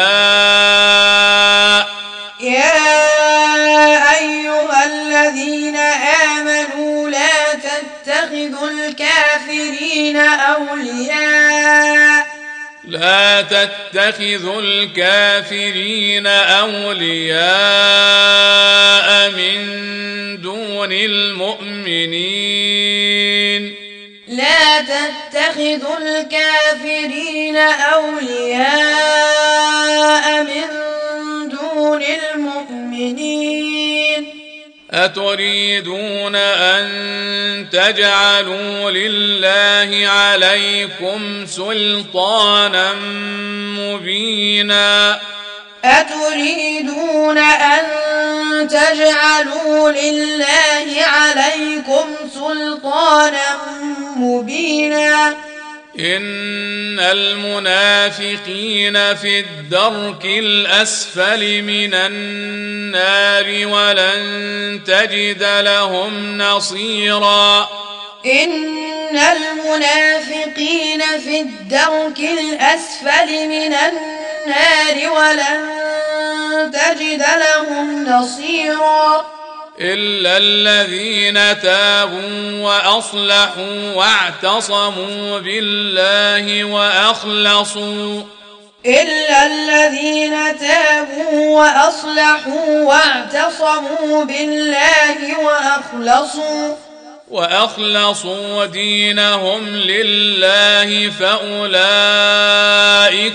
يا 2.40 4.20
أيها 4.20 4.86
الذين 4.86 5.76
آمنوا 5.76 7.10
لا 7.10 7.54
تتخذوا 7.54 8.70
الكافرين 8.70 10.18
أولياء 10.18 11.68
لا 12.88 13.42
تتخذوا 13.42 14.62
الكافرين 14.62 16.28
أولياء 16.28 17.38
من 19.30 19.58
دون 20.42 20.92
المؤمنين. 20.92 22.48
لا 24.28 24.82
تتخذوا 24.82 25.98
الكافرين 25.98 27.58
أولياء 27.58 28.68
من 30.44 30.87
دون 31.88 32.04
المؤمنين 32.36 34.26
أتريدون 34.92 36.36
أن 36.36 36.86
تجعلوا 37.72 38.92
لله 38.92 40.08
عليكم 40.08 41.46
سلطانا 41.46 42.94
مبينا؟ 43.80 45.20
أتريدون 45.84 47.38
أن 47.38 47.84
تجعلوا 48.68 49.92
لله 49.92 51.04
عليكم 51.04 52.06
سلطانا 52.34 53.58
مبينا؟ 54.16 55.38
إن 56.00 57.00
المنافقين 57.00 58.94
في 59.16 59.40
الدرك 59.40 60.26
الأسفل 60.26 61.62
من 61.62 61.94
النار 61.94 63.68
ولن 63.68 64.80
تجد 64.86 65.44
لهم 65.44 66.38
نصيرا. 66.38 67.70
إن 68.26 69.18
المنافقين 69.18 71.02
في 71.02 71.42
الدرك 71.42 72.20
الأسفل 72.20 73.48
من 73.48 73.74
النار 73.74 75.12
ولن 75.12 75.78
تجد 76.72 77.26
لهم 77.38 78.06
نصيرا. 78.08 79.26
إلا 79.80 80.38
الذين 80.38 81.62
تابوا 81.62 82.62
وأصلحوا 82.62 83.94
واعتصموا 83.94 85.40
بالله 85.40 86.64
وأخلصوا 86.64 88.24
إلا 88.86 89.46
الذين 89.46 90.58
تابوا 90.60 91.60
وأصلحوا 91.60 92.84
واعتصموا 92.84 94.24
بالله 94.24 95.40
وأخلصوا 95.40 96.76
وأخلصوا 97.28 98.66
دينهم 98.66 99.76
لله 99.76 101.10
فأولئك 101.10 101.82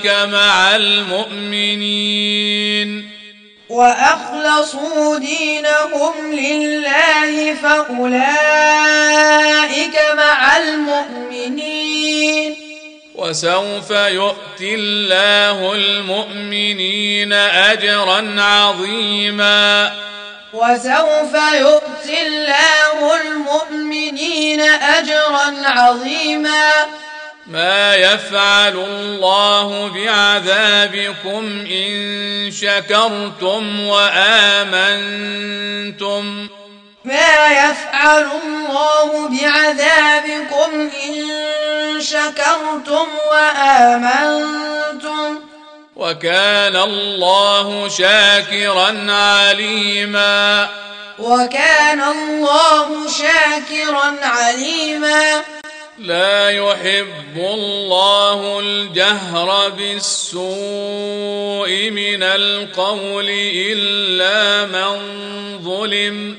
مع 0.06 0.76
المؤمنين 0.76 2.32
وأخلصوا 3.72 5.18
دينهم 5.18 6.32
لله 6.32 7.54
فأولئك 7.54 8.12
مع 10.16 10.56
المؤمنين. 10.56 12.56
وسوف 13.14 13.90
يؤتي 13.90 14.74
الله 14.74 15.74
المؤمنين 15.74 17.32
اجرا 17.32 18.42
عظيما. 18.42 19.92
وسوف 20.52 21.34
يؤتي 21.54 22.26
الله 22.26 23.20
المؤمنين 23.20 24.60
أجرا 24.60 25.54
عظيما. 25.64 26.86
ما 27.52 27.94
يفعل 27.94 28.76
الله 28.76 29.90
بعذابكم 29.94 31.66
إن 31.70 32.50
شكرتم 32.50 33.80
وآمنتم. 33.80 36.48
ما 37.04 37.48
يفعل 37.48 38.28
الله 38.44 39.28
بعذابكم 39.28 40.90
إن 41.04 41.30
شكرتم 42.00 43.06
وآمنتم. 43.32 45.38
وكان 45.96 46.76
الله 46.76 47.88
شاكرا 47.88 49.12
عليما. 49.12 50.68
وكان 51.18 52.02
الله 52.02 53.08
شاكرا 53.08 54.16
عليما. 54.22 55.42
لا 56.02 56.50
يحب 56.50 57.36
الله 57.36 58.60
الجهر 58.60 59.68
بالسوء 59.68 60.40
من 61.90 62.22
القول 62.22 63.28
إلا 63.54 64.66
من 64.66 64.98
ظلم. 65.64 66.36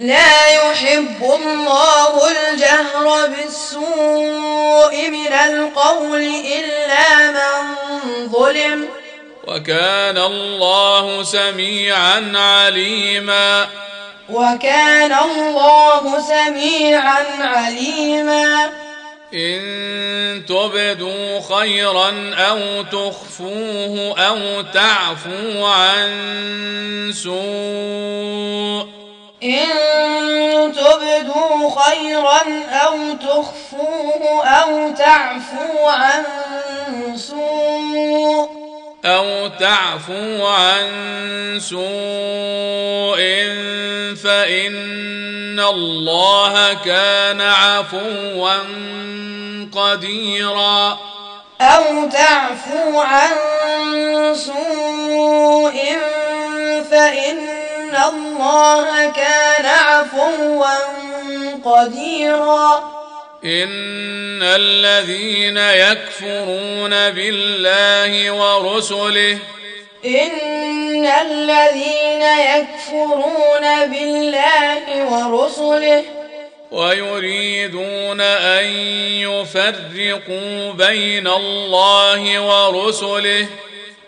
لا 0.00 0.48
يحب 0.48 1.22
الله 1.22 2.30
الجهر 2.30 3.26
بالسوء 3.26 5.10
من 5.10 5.32
القول 5.32 6.22
إلا 6.58 7.30
من 7.30 7.76
ظلم. 8.28 8.88
وكان 9.46 10.18
الله 10.18 11.22
سميعا 11.22 12.32
عليما. 12.34 13.68
وكان 14.30 15.12
الله 15.12 16.20
سميعا 16.20 17.24
عليما. 17.40 18.70
إن 19.34 20.46
تبدوا 20.46 21.40
خيرا 21.40 22.34
أو 22.34 22.82
تخفوه 22.82 24.14
أو 24.18 24.62
تعفو 24.62 25.64
عن 25.64 26.10
سوء. 27.14 28.88
إن 29.42 30.72
تبدوا 30.72 31.70
خيرا 31.80 32.42
أو 32.68 32.96
تخفوه 33.12 34.46
أو 34.46 34.90
تعفو 34.90 35.88
عن 35.88 36.24
سوء. 37.16 38.69
أو 39.04 39.48
تعفو 39.48 40.46
عن 40.46 40.86
سوء 41.60 43.20
فإن 44.24 45.60
الله 45.60 46.74
كان 46.84 47.40
عفوا 47.40 48.56
قديرا. 49.72 50.98
أو 51.60 52.08
تعفو 52.08 53.00
عن 53.00 53.30
سوء 54.34 55.78
فإن 56.90 57.96
الله 58.08 59.10
كان 59.10 59.66
عفوا 59.66 60.76
قديرا. 61.64 62.99
إن 63.44 64.42
الذين 64.42 65.56
يكفرون 65.56 66.90
بالله 66.90 68.30
ورسله 68.30 69.38
إن 70.04 71.06
الذين 71.06 72.22
يكفرون 72.22 73.86
بالله 73.86 75.04
ورسله 75.04 76.04
ويريدون 76.70 78.20
أن 78.20 78.64
يفرقوا 79.24 80.72
بين 80.72 81.26
الله 81.26 82.40
ورسله 82.40 83.46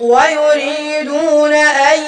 ويريدون 0.00 1.54
أن 1.54 2.00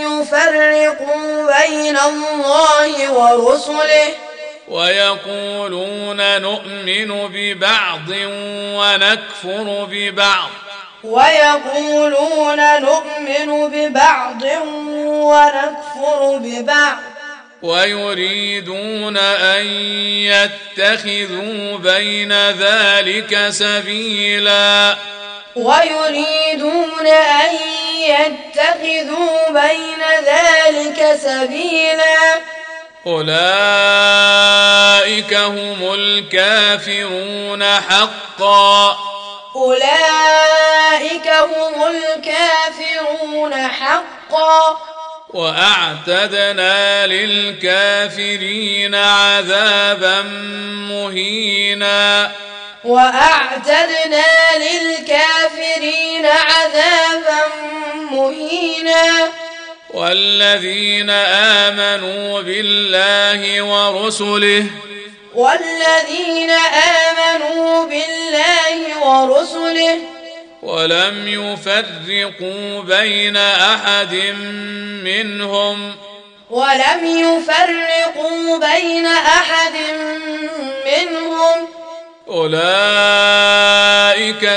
يفرقوا 0.00 1.46
بين 1.60 1.96
الله 1.98 3.12
ورسله 3.12 4.29
ويقولون 4.70 6.40
نؤمن 6.40 7.28
ببعض 7.32 8.08
ونكفر 8.78 9.88
ببعض. 9.90 10.50
ويقولون 11.04 12.80
نؤمن 12.80 13.68
ببعض 13.68 14.42
ونكفر 15.04 16.38
ببعض. 16.42 16.96
ويريدون 17.62 19.16
أن 19.18 19.66
يتخذوا 20.30 21.78
بين 21.78 22.32
ذلك 22.50 23.48
سبيلا. 23.48 24.96
ويريدون 25.56 27.06
أن 27.06 27.56
يتخذوا 27.96 29.50
بين 29.50 30.02
ذلك 30.24 31.18
سبيلا. 31.22 32.40
أولئك 33.06 33.34
هم 35.34 35.94
الكافرون 35.94 37.64
حقا. 37.64 38.98
أولئك 39.56 41.28
هم 41.28 41.82
الكافرون 41.86 43.68
حقا. 43.68 44.78
وأعتدنا 45.28 47.06
للكافرين 47.06 48.94
عذابا 48.94 50.22
مهينا. 50.90 52.32
وأعتدنا 52.84 54.24
للكافرين 54.56 56.26
عذابا 56.26 57.40
مهينا. 58.10 59.28
والذين 59.94 61.10
آمنوا 61.10 62.40
بالله 62.40 63.62
ورسله 63.62 64.66
والذين 65.34 66.50
آمنوا 67.10 67.86
بالله 67.86 69.06
ورسله 69.06 69.98
ولم 70.62 71.28
يفرقوا 71.28 72.82
بين 72.82 73.36
أحد 73.36 74.14
منهم 75.04 75.94
ولم 76.50 77.04
يفرقوا 77.04 78.58
بين 78.58 79.06
أحد 79.06 79.72
منهم 80.86 81.68
أولئك 82.28 83.78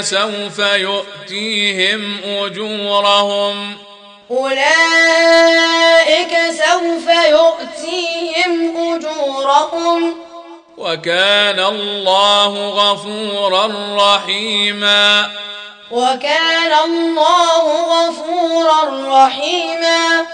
سوف 0.01 0.59
يؤتيهم 0.59 2.19
أجورهم 2.25 3.77
أولئك 4.37 6.29
سوف 6.51 7.07
يؤتيهم 7.29 8.77
أجورهم. 8.93 10.15
وكان 10.77 11.59
الله 11.59 12.69
غفورا 12.69 13.71
رحيما. 13.97 15.29
وكان 15.91 16.73
الله 16.85 17.65
غفورا 17.81 18.83
رحيما. 19.25 20.25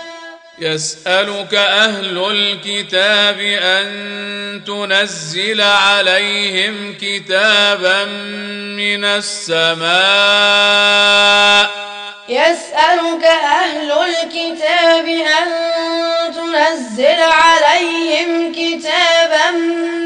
يسألك 0.61 1.53
أهل 1.53 2.31
الكتاب 2.31 3.39
أن 3.39 4.61
تنزل 4.67 5.61
عليهم 5.61 6.97
كتابا 7.01 8.05
من 8.75 9.05
السماء. 9.05 9.89
يسألك 12.29 13.23
أهل 13.43 13.91
الكتاب 13.91 15.07
أن 15.07 15.47
تنزل 16.33 17.21
عليهم 17.21 18.51
كتابا 18.51 19.51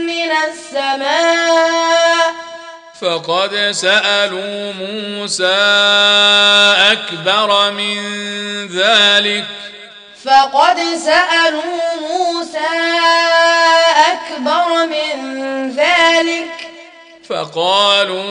من 0.05 0.31
السماء. 0.49 2.33
فقد 3.01 3.71
سألوا 3.71 4.73
موسى 4.73 5.55
أكبر 6.91 7.71
من 7.71 7.97
ذلك. 8.67 9.45
فقد 10.25 10.77
سألوا 10.77 11.95
موسى 12.01 12.59
أكبر 14.11 14.85
من 14.85 15.69
ذلك. 15.71 16.69
فقالوا 17.29 18.23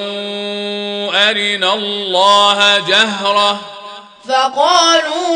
أرنا 1.31 1.75
الله 1.75 2.79
جهرة. 2.79 3.61
فقالوا 4.29 5.33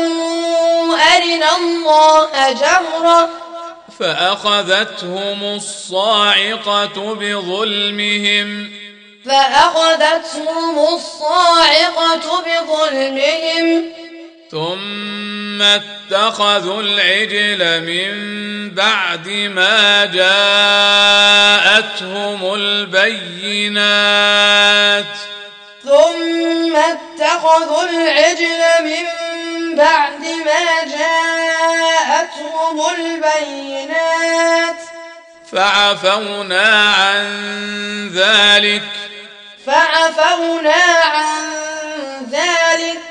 أرنا 1.15 1.57
الله 1.57 2.51
جهرة. 2.51 3.29
فأخذتهم 3.99 5.55
الصاعقة 5.55 7.13
بظلمهم. 7.13 8.71
فأخذتهم 9.25 10.95
الصاعقة 10.95 12.43
بظلمهم. 12.45 14.06
ثم 14.51 15.61
اتخذوا 15.61 16.81
العجل 16.81 17.81
من 17.81 18.11
بعد 18.69 19.27
ما 19.27 20.05
جاءتهم 21.75 22.53
البينات. 22.53 23.95
ثم 25.83 26.75
اتخذوا 26.75 27.83
العجل 27.83 28.61
من 28.83 29.05
بعد 29.75 30.21
ما 30.21 30.83
جاءتهم 30.97 32.81
البينات. 32.99 34.75
فعفونا 35.51 36.93
عن 36.93 37.27
ذلك. 38.15 38.83
فعفونا 39.65 40.83
عن 41.03 41.35
ذلك. 42.31 43.06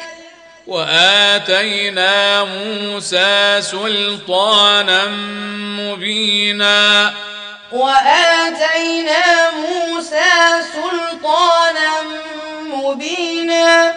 وآتينا 0.67 2.45
موسى 2.45 3.59
سلطانا 3.63 5.07
مبينا. 5.79 7.15
وآتينا 7.73 9.51
موسى 9.51 10.63
سلطانا 10.75 11.91
مبينا. 12.63 13.95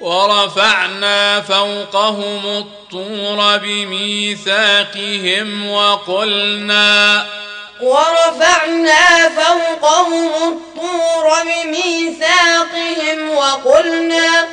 ورفعنا 0.00 1.40
فوقهم 1.40 2.42
الطور 2.46 3.56
بميثاقهم 3.56 5.48
وقلنا 5.70 7.26
ورفعنا 7.80 9.28
فوقهم 9.28 10.30
الطور 10.34 11.42
بميثاقهم 11.44 13.30
وقلنا 13.36 14.46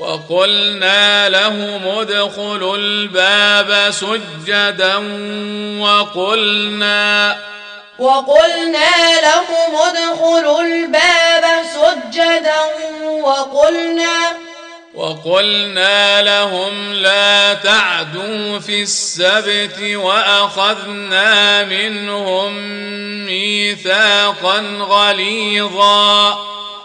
وقلنا 0.00 1.28
لهم 1.28 1.88
ادخلوا 1.98 2.76
الباب 2.76 3.90
سجدا 3.90 4.96
وقلنا 5.78 7.38
وقلنا 7.98 9.20
لهم 9.22 9.76
ادخلوا 9.76 10.62
الباب 10.62 11.44
سجدا 11.74 12.60
وقلنا 13.22 14.32
وقلنا 14.94 16.22
لهم 16.22 16.92
لا 16.92 17.54
تعدوا 17.54 18.58
في 18.58 18.82
السبت 18.82 19.78
وأخذنا 19.94 21.62
منهم 21.64 22.52
ميثاقا 23.26 24.58
غليظا 24.80 26.38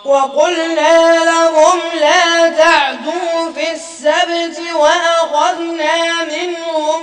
وقلنا 0.06 1.24
لهم 1.26 1.80
لا 2.00 2.50
تعدوا 2.50 3.54
في 3.56 3.72
السبت 3.72 4.62
وأخذنا 4.74 6.24
منهم 6.24 7.02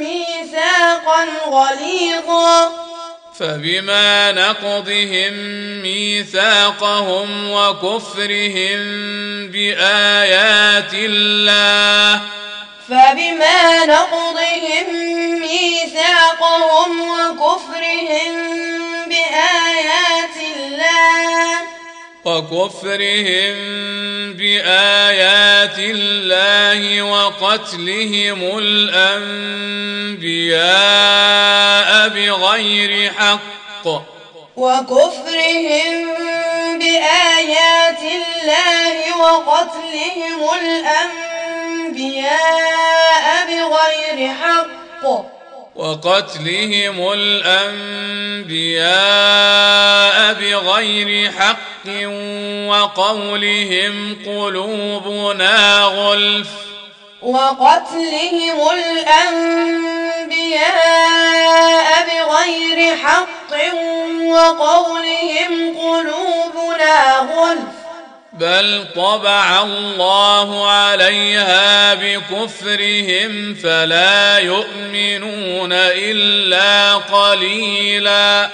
ميثاقا 0.00 1.26
غليظا. 1.46 2.72
فبما 3.38 4.32
نقضهم 4.32 5.32
ميثاقهم 5.82 7.50
وكفرهم 7.50 8.80
بآيات 9.50 10.94
الله. 10.94 12.20
فبما 12.88 13.86
نقضهم 13.86 14.86
ميثاقهم 15.40 17.00
وكفرهم 17.00 18.32
بآيات 19.08 20.36
الله. 20.56 21.79
وكفرهم 22.24 23.54
بآيات 24.32 25.78
الله 25.78 27.02
وقتلهم 27.02 28.58
الأنبياء 28.58 29.30
بغير 32.08 33.12
حق. 33.12 33.86
وكفرهم 34.56 36.08
بآيات 36.78 38.02
الله 38.02 38.96
وقتلهم 39.16 40.40
الأنبياء 41.90 42.36
بغير 43.48 44.18
حق. 44.34 45.39
وقتلهم 45.80 47.12
الأنبياء 47.12 48.44
بغير 50.34 51.32
حق 51.32 51.86
وقولهم 52.68 54.16
قلوبنا 54.26 55.80
غلف. 55.80 56.48
وقتلهم 57.22 58.68
الأنبياء 58.72 60.28
بغير 62.08 62.96
حق 62.96 63.52
وقولهم 64.22 65.78
قلوبنا 65.78 67.18
غلف. 67.18 67.79
بل 68.40 68.86
طبع 68.96 69.62
الله 69.62 70.70
عليها 70.70 71.94
بكفرهم 71.94 73.54
فلا 73.54 74.38
يؤمنون 74.38 75.72
إلا 75.72 76.94
قليلا 76.94 78.50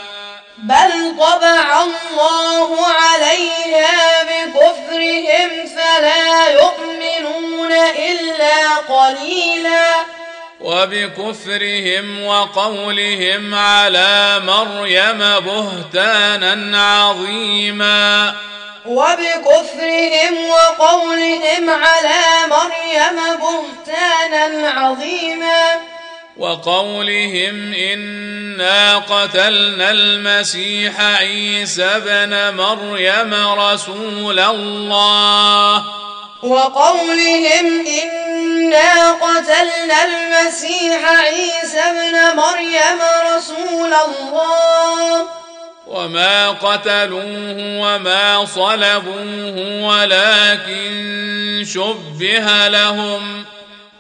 بل 0.59 1.17
طبع 1.21 1.83
الله 1.83 2.87
عليها 2.87 4.23
بكفرهم 4.23 5.67
فلا 5.77 6.49
يؤمنون 6.49 7.73
إلا 7.73 8.77
قليلا 8.77 9.95
وبكفرهم 10.61 12.25
وقولهم 12.25 13.55
على 13.55 14.41
مريم 14.45 15.19
بهتانا 15.19 16.83
عظيما 17.03 18.35
وبكفرهم 18.89 20.51
وقولهم 20.51 21.71
على 21.71 22.23
مريم 22.51 23.19
بهتانا 23.37 24.71
عظيما. 24.71 25.81
وقولهم 26.39 27.75
إنا 27.75 28.97
قتلنا 28.99 29.91
المسيح 29.91 31.01
عيسى 31.01 31.85
ابن 31.85 32.57
مريم 32.57 33.35
رسول 33.59 34.41
الله. 34.41 35.85
وقولهم 36.43 37.87
إنا 37.87 39.13
قتلنا 39.13 40.05
المسيح 40.05 41.11
عيسى 41.11 41.81
ابن 41.81 42.37
مريم 42.37 43.01
رسول 43.37 43.95
الله. 43.95 45.46
وما 45.87 46.51
قتلوه 46.51 47.57
وما 47.59 48.45
صلبوه 48.45 49.83
ولكن 49.83 51.65
شبه 51.75 52.69
لهم 52.69 53.45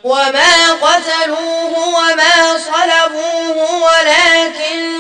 وما 0.05 0.73
قتلوه 0.73 1.79
وما 1.89 2.59
صلبوه 2.59 3.83
ولكن 3.83 4.97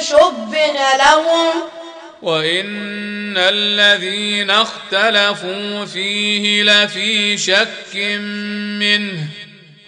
شبه 0.00 0.96
لهم 0.98 1.52
وإن 2.22 3.34
الذين 3.36 4.50
اختلفوا 4.50 5.84
فيه 5.84 6.62
لفي 6.62 7.38
شك 7.38 7.96
منه 8.80 9.26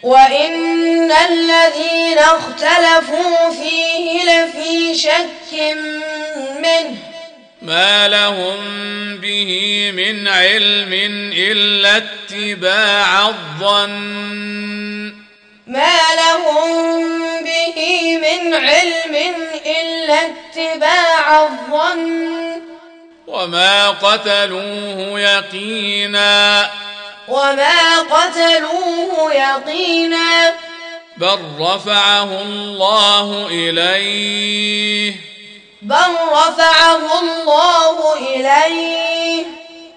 وإن 0.03 1.13
الذين 1.13 2.19
اختلفوا 2.19 3.51
فيه 3.51 4.23
لفي 4.25 4.95
شك 4.95 5.77
منه 6.59 6.97
ما 7.63 8.09
لهم 8.09 8.59
به 9.17 9.91
من 9.95 10.29
علم 10.29 10.93
إلا 11.37 11.97
اتباع 11.97 13.29
الظن 13.29 15.15
ما 15.67 15.97
لهم 16.17 17.03
به 17.45 18.17
من 18.17 18.55
علم 18.55 19.35
إلا 19.67 20.15
اتباع 20.15 21.43
الظن 21.43 22.63
وما 23.27 23.91
قتلوه 23.91 25.21
يقينا 25.21 26.71
وما 27.29 27.99
قتلوه 28.01 29.35
يقينا. 29.35 30.55
بل 31.17 31.39
رفعه 31.61 32.43
الله 32.43 33.47
إليه. 33.51 35.15
بل 35.83 36.15
رفعه 36.33 37.21
الله 37.21 38.17
إليه. 38.19 39.45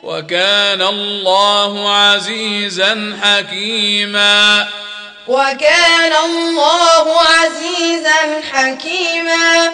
وكان 0.04 0.82
الله 0.82 1.96
عزيزا 1.96 3.20
حكيما. 3.22 4.68
وكان 5.28 6.14
الله 6.26 7.22
عزيزا 7.22 8.42
حكيما. 8.52 9.74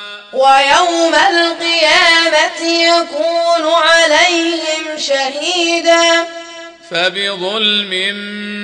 ويوم 0.33 1.15
القيامة 1.15 2.61
يكون 2.61 3.73
عليهم 3.73 4.97
شهيدا. 4.97 6.25
فبظلم 6.91 8.15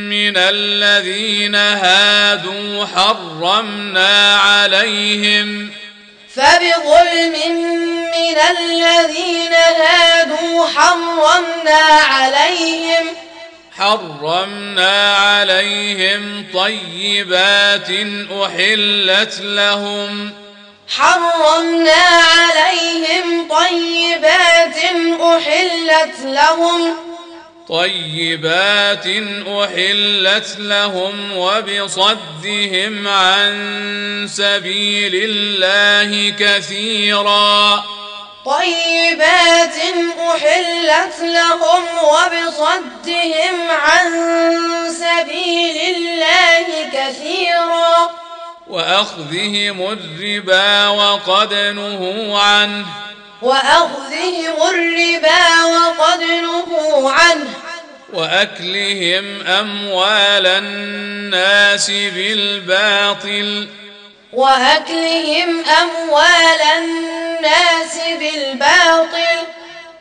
من 0.10 0.38
الذين 0.38 1.56
هادوا 1.56 2.86
حرمنا 2.86 4.36
عليهم. 4.38 5.72
فبظلم 6.36 7.36
من 8.18 8.38
الذين 8.58 9.54
هادوا 9.54 10.68
حرمنا 10.68 11.86
عليهم. 12.10 13.06
حرمنا 13.78 15.16
عليهم 15.16 16.46
طيبات 16.54 17.90
أحلت 18.32 19.40
لهم. 19.42 20.47
حرمنا 20.88 22.06
عليهم 22.38 23.48
طيبات 23.50 24.78
أحلت 25.22 26.20
لهم 26.24 26.96
طيبات 27.70 29.06
أحلت 29.48 30.56
لهم 30.60 31.38
وبصدهم 31.38 33.08
عن 33.08 34.28
سبيل 34.32 35.12
الله 35.14 36.34
كثيرا. 36.40 37.84
طيبات 38.46 39.76
أحلت 40.20 41.20
لهم 41.22 41.84
وبصدهم 42.04 43.56
عن 43.70 44.12
سبيل 44.92 45.96
الله 45.96 46.90
كثيرا. 46.94 48.27
وأخذهم 48.70 49.92
الربا 49.92 50.88
وقد 50.88 51.54
نهوا 51.54 52.40
عنه. 52.40 52.86
وأخذهم 53.42 54.56
الربا 54.70 55.64
وقد 55.66 56.22
نهوا 56.22 57.12
عنه. 57.12 57.50
وأكلهم 58.14 59.42
أموال 59.42 60.48
الناس 60.48 61.92
بالباطل. 61.92 63.68
وأكلهم 64.34 65.64
أموال 65.66 66.62
الناس 66.78 67.98
بالباطل. 68.20 69.48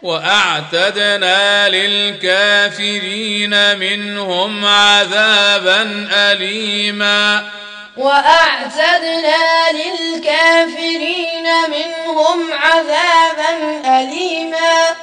وأعتدنا 0.03 1.69
للكافرين 1.69 3.55
منهم 3.79 4.65
عذابا 4.65 6.09
أليما. 6.13 7.51
وأعتدنا 7.97 9.73
للكافرين 9.73 11.47
منهم 11.69 12.53
عذابا 12.53 13.81
أليما. 13.85 14.97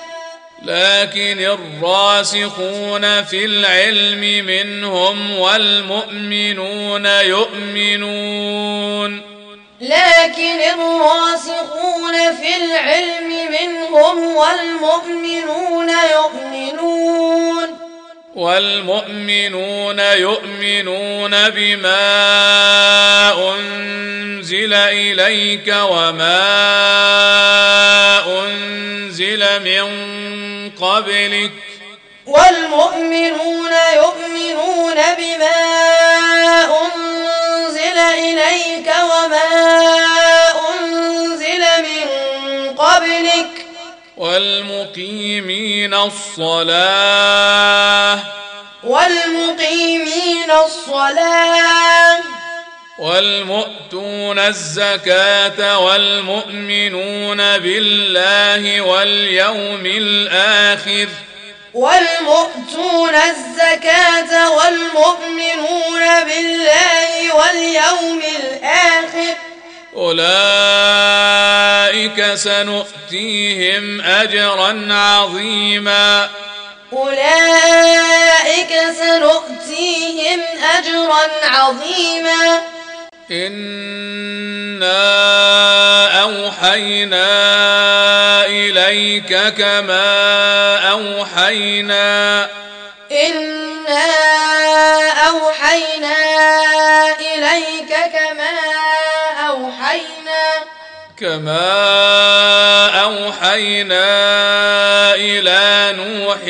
لكن 0.62 1.40
الراسخون 1.40 3.24
في 3.24 3.46
العلم 3.46 4.46
منهم 4.46 5.40
والمؤمنون 5.40 7.06
يؤمنون. 7.06 9.22
لكن 9.82 10.60
الراسخون 10.74 12.36
في 12.42 12.58
العلم 12.58 13.52
منهم 13.52 14.36
والمؤمنون 14.36 15.90
يؤمنون. 15.90 17.93
والمؤمنون 18.36 20.00
يؤمنون 20.00 21.50
بما 21.50 22.04
أنزل 23.54 24.74
إليك 24.74 25.68
وما 25.68 26.40
أنزل 28.40 29.44
من 29.64 29.86
قبلك 30.70 31.52
والمؤمنون 32.26 33.72
يؤمنون 33.96 34.96
بما 35.18 35.60
أنزل 36.86 37.98
إليك 37.98 38.88
وما 39.04 39.50
أنزل 40.70 41.62
من 41.84 42.08
قبلك 42.78 43.73
والمقيمين 44.18 45.94
الصلاة. 45.94 48.20
والمقيمين 48.84 50.52
الصلاة. 50.52 52.20
والمؤتون 53.00 54.40
الزكاة 54.40 55.80
والمؤمنون 55.80 57.38
بالله 57.38 58.82
واليوم 58.82 59.86
الآخر. 59.86 61.08
والمؤتون 61.74 63.16
الزكاة 63.16 64.52
والمؤمنون 64.52 66.24
بالله 66.24 67.36
واليوم 67.36 68.22
الآخر. 68.42 69.36
أولئك 69.96 70.24
سنؤتيهم 72.36 74.02
أجرا 74.02 74.88
عظيما. 74.94 76.30
أولئك 76.94 78.74
سنؤتيهم 79.00 80.40
أجرا 80.78 81.30
عظيما. 81.44 82.62
إنا 83.32 85.02
أوحينا 86.22 87.26
إليك 88.46 89.38
كما 89.58 90.78
أوحينا. 90.92 92.50
إنا 93.12 94.06
أوحينا 95.28 96.18
إليك 97.20 97.94
كما 98.14 98.54
أوحينا 99.54 100.46
كما 101.18 101.70
أوحينا 103.04 104.06
إلى 105.16 105.94
نوح 105.98 106.42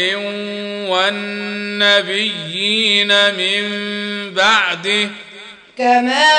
والنبيين 1.83 3.11
من 3.35 3.63
بعده. 4.33 5.09
كما 5.77 6.31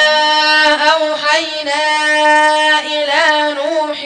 أوحينا 0.75 1.85
إلى 2.81 3.55
نوح 3.55 4.01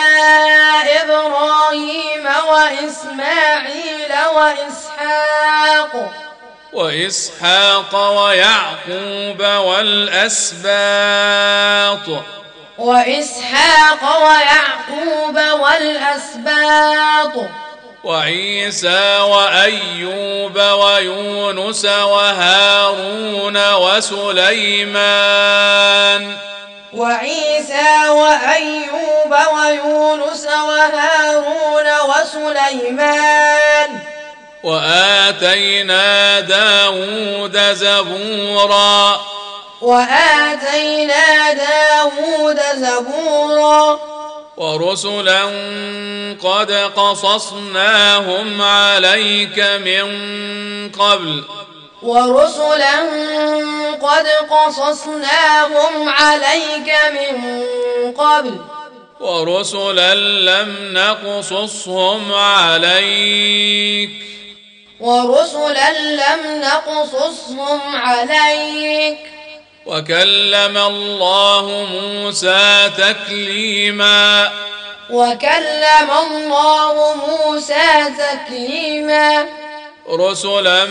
إبراهيم 1.03 2.29
وإسماعيل 2.49 4.13
وإسحاق. 4.35 6.13
وإسحاق 6.73 7.95
ويعقوب 7.95 9.41
والأسباط. 9.41 10.65
وإسحاق 12.79 14.27
ويعقوب 14.27 15.37
والأسباط. 15.61 17.37
وعيسى 18.05 19.19
وأيوب 19.19 20.57
ويونس 20.57 21.85
وهارون 21.85 23.73
وسليمان. 23.75 25.13
وعيسى 26.93 28.09
وأيوب 28.09 29.35
ويونس 29.55 30.47
وهارون 30.47 31.87
وسليمان. 32.05 33.99
وآتينا 34.65 36.41
داود 36.41 37.59
زبورا. 37.73 39.21
وآتينا 39.81 41.53
داود 41.53 42.61
زبورا. 42.75 43.99
ورسلا 44.57 45.45
قد 46.45 46.73
قصصناهم 46.73 48.63
عليك 48.63 49.59
من 49.59 50.07
قبل. 50.91 51.43
ورسلا 52.03 53.01
قد 54.03 54.27
قصصناهم 54.51 56.09
عليك 56.09 56.93
من 57.13 57.55
قبل. 58.13 58.55
ورسلا 59.21 60.15
لم 60.15 60.77
نقصصهم 60.93 62.33
عليك. 62.33 64.11
ورسلا 65.01 65.91
لم 66.01 66.61
نقصصهم 66.61 67.81
عليك. 67.97 69.34
وكلم 69.87 70.77
الله 70.77 71.87
موسى 71.93 72.91
تكليما. 72.99 74.53
وكلم 75.11 76.11
الله 76.11 77.15
موسى 77.15 78.05
تكليما. 78.19 79.47
رسلا 80.11 80.87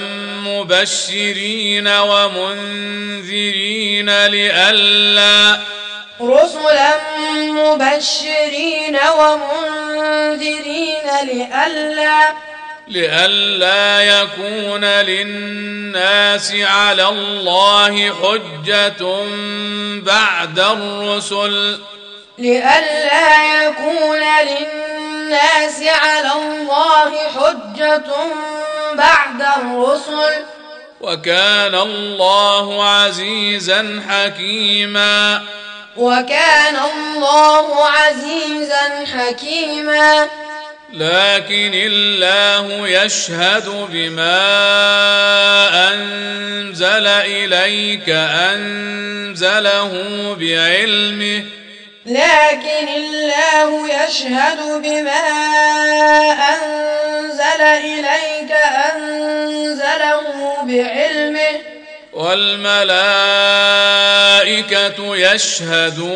مبشرين 0.45 1.87
ومنذرين 1.87 3.05
لئلا. 4.25 5.57
رسلا 6.21 6.99
مبشرين 7.33 8.97
ومنذرين 9.19 11.07
لئلا. 11.23 12.33
لئلا 12.93 14.01
يكون 14.01 14.85
للناس 14.85 16.53
على 16.55 17.09
الله 17.09 18.13
حجة 18.13 19.03
بعد 20.01 20.59
الرسل. 20.59 21.79
لئلا 22.37 23.63
يكون 23.63 24.19
للناس 24.19 25.81
على 25.81 26.31
الله 26.31 27.11
حجة 27.29 28.03
بعد 28.93 29.41
الرسل. 29.57 30.45
وكان 31.01 31.75
الله 31.75 32.89
عزيزا 32.89 34.03
حكيما. 34.09 35.41
وكان 35.97 36.75
الله 36.75 37.85
عزيزا 37.89 39.05
حكيما. 39.13 40.42
لكن 40.93 41.71
الله 41.73 42.87
يشهد 42.87 43.87
بما 43.89 44.39
أنزل 45.93 47.07
إليك 47.07 48.09
أنزله 48.09 49.91
بعلمه. 50.39 51.43
لكن 52.05 52.87
الله 52.95 54.03
يشهد 54.03 54.59
بما 54.83 55.23
أنزل 56.53 57.61
إليك 57.61 58.51
أنزله 58.95 60.23
بعلمه. 60.63 61.59
والملائكة 62.13 63.15
يشهدون. 65.15 66.13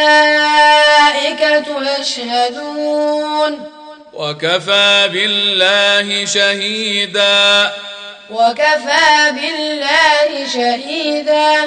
يشهدون. 1.99 3.71
وكفى 4.13 5.09
بالله 5.13 6.25
شهيدا. 6.25 7.73
وكفى 8.29 9.31
بالله 9.31 10.47
شهيدا. 10.53 11.63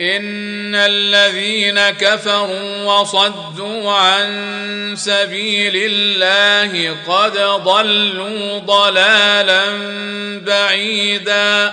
إن 0.00 0.74
الذين 0.74 1.90
كفروا 1.90 2.84
وصدوا 2.84 3.92
عن 3.92 4.94
سبيل 4.98 5.72
الله 5.76 6.96
قد 7.08 7.38
ضلوا 7.38 8.58
ضلالا 8.58 9.64
بعيدا. 10.46 11.72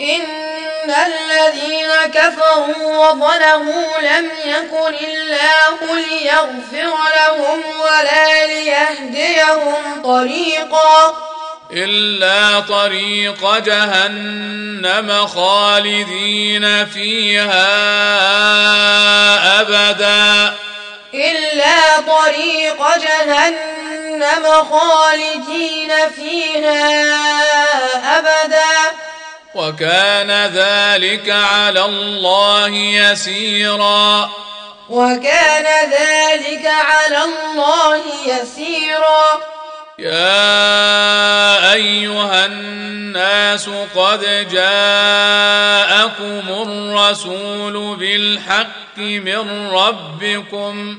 إن 0.00 0.90
الذين 0.90 2.12
كفروا 2.14 2.96
وظلموا 2.96 3.98
لم 4.02 4.30
يكن 4.44 4.94
الله 4.94 6.00
ليغفر 6.08 6.96
لهم 7.16 7.62
ولا 7.80 8.46
ليهديهم 8.46 10.02
طريقا 10.04 11.16
الا 11.72 12.60
طريق 12.60 13.58
جهنم 13.58 15.26
خالدين 15.26 16.86
فيها 16.86 17.66
ابدا 19.60 20.54
إلا 21.14 22.00
طريق 22.06 22.96
جهنم 22.96 24.46
خالدين 24.70 25.92
فيها 26.16 27.06
أبدا 28.18 28.96
وكان 29.56 30.30
ذلك 30.54 31.30
على 31.30 31.84
الله 31.84 32.68
يسيرا. 32.68 34.30
وكان 34.88 35.90
ذلك 35.90 36.66
على 36.66 37.24
الله 37.24 38.00
يسيرا. 38.26 39.40
يا 39.98 41.72
أيها 41.72 42.46
الناس 42.46 43.68
قد 43.96 44.48
جاءكم 44.52 46.44
الرسول 46.48 47.96
بالحق 47.96 48.98
من 48.98 49.70
ربكم. 49.70 50.98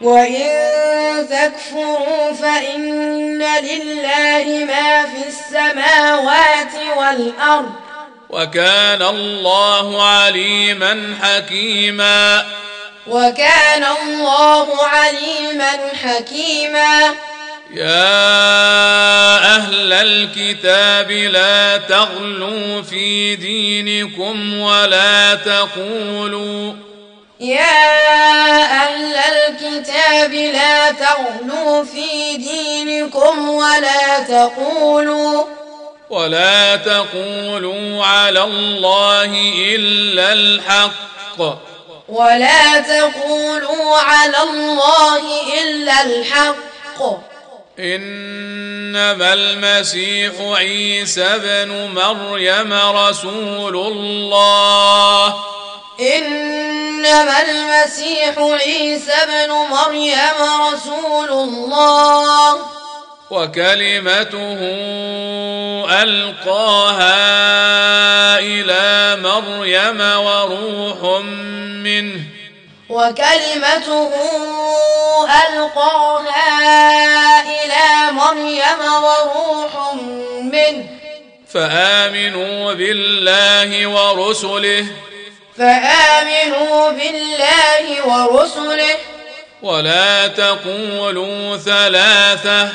وإن 0.00 0.48
تكفروا 1.28 2.32
فإن 2.32 3.42
لله 3.42 4.64
ما 4.64 5.02
في 5.02 5.28
السماوات 5.28 6.74
والأرض 6.96 7.70
وكان 8.30 9.02
الله 9.02 10.02
عليما 10.02 11.16
حكيما 11.22 12.46
وكان 13.06 13.84
الله 14.02 14.86
عليما 14.86 15.70
حكيما 16.02 17.14
يا 17.74 18.16
أهل 19.56 19.92
الكتاب 19.92 21.10
لا 21.10 21.76
تغلوا 21.76 22.82
في 22.82 23.36
دينكم 23.36 24.60
ولا 24.60 25.34
تقولوا 25.34 26.72
يا 27.40 27.64
أهل 28.84 29.14
الكتاب 29.16 30.32
لا 30.32 30.92
تغلوا 30.92 31.84
في 31.84 32.36
دينكم 32.36 33.48
ولا 33.48 34.20
تقولوا 34.20 35.44
ولا 36.10 36.76
تقولوا 36.76 38.04
على 38.04 38.44
الله 38.44 39.52
إلا 39.74 40.32
الحق. 40.32 41.60
ولا 42.08 42.80
تقولوا 42.80 43.96
على 43.96 44.36
الله 44.42 45.22
إلا 45.62 46.02
الحق. 46.02 47.02
إنما 47.78 49.32
المسيح 49.32 50.32
عيسى 50.40 51.24
ابن 51.24 51.90
مريم 51.94 52.72
رسول 52.72 53.76
الله. 53.76 55.34
إنما 56.00 57.42
المسيح 57.42 58.38
عيسى 58.38 59.12
ابن 59.12 59.50
مريم 59.52 60.38
رسول 60.72 61.30
الله. 61.30 62.58
وكلمته 63.30 64.58
ألقاها 66.02 67.18
إلى 68.38 69.16
مريم 69.22 70.00
وروح 70.00 71.22
منه. 71.84 72.20
وكلمته 72.88 74.10
ألقاها 75.48 76.42
إلى 77.42 78.12
مريم 78.12 78.80
وروح 79.02 79.94
منه. 80.40 80.84
فآمنوا 81.54 82.72
بالله 82.72 83.86
ورسله 83.86 84.86
فآمنوا 85.60 86.90
بالله 86.90 88.06
ورسله 88.06 88.96
ولا 89.62 90.26
تقولوا 90.26 91.56
ثلاثة 91.56 92.68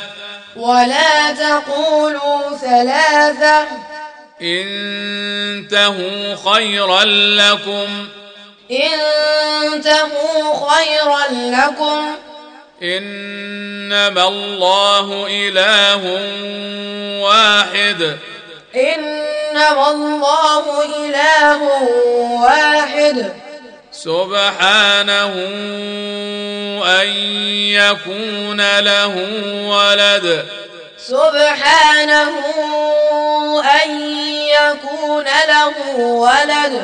ولا 0.55 1.31
تقولوا 1.31 2.57
ثلاثة 2.61 3.67
انتهوا 4.41 6.35
خيرا 6.53 7.03
لكم 7.03 8.07
انتهوا 8.71 10.69
خيرا 10.69 11.23
لكم 11.31 12.15
إنما 12.83 14.27
الله 14.27 15.27
إله 15.29 16.01
واحد 17.21 18.17
إنما 18.77 19.91
الله 19.91 20.83
إله 20.83 21.61
واحد. 22.41 23.33
سبحانه 23.91 25.33
أن 27.01 27.07
يكون 27.71 28.79
له 28.79 29.15
ولد. 29.67 30.45
سبحانه 30.97 32.29
أن 33.83 34.01
يكون 34.47 35.25
له 35.47 35.97
ولد. 35.97 36.83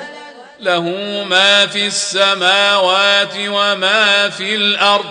له 0.59 0.83
ما 1.29 1.67
في 1.67 1.87
السماوات 1.87 3.33
وما 3.37 4.29
في 4.29 4.55
الأرض. 4.55 5.05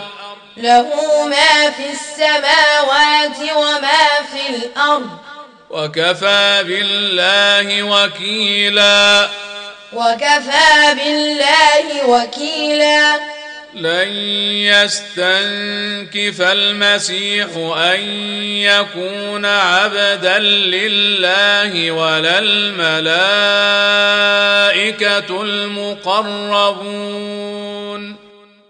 له 0.57 0.89
ما 1.27 1.71
في 1.71 1.91
السماوات 1.93 3.57
وما 3.57 4.09
في 4.33 4.55
الأرض. 4.55 5.30
وكفى 5.71 6.65
بالله 6.67 7.83
وكيلا. 7.83 9.29
وكفى 9.93 10.95
بالله 10.95 12.07
وكيلا. 12.07 13.21
لن 13.75 14.09
يستنكف 14.67 16.41
المسيح 16.41 17.49
أن 17.77 18.01
يكون 18.41 19.47
عبدا 19.47 20.39
لله 20.39 21.91
ولا 21.91 22.39
الملائكة 22.39 23.03
المقربون. 25.43 26.71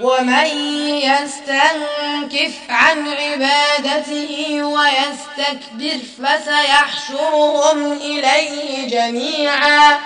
ومن 0.00 0.46
يستنكف 0.86 2.54
عن 2.68 3.08
عبادته 3.08 4.62
ويستكبر 4.62 5.98
فسيحشرهم 6.18 7.92
إليه 7.92 8.88
جميعا. 8.88 9.98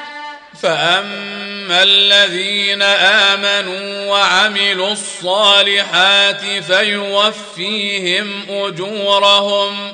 فاما 0.62 1.83
الذين 1.83 2.83
امنوا 2.83 4.07
وعملوا 4.10 4.92
الصالحات 4.92 6.41
فيوفيهم 6.67 8.47
اجورهم. 8.50 9.92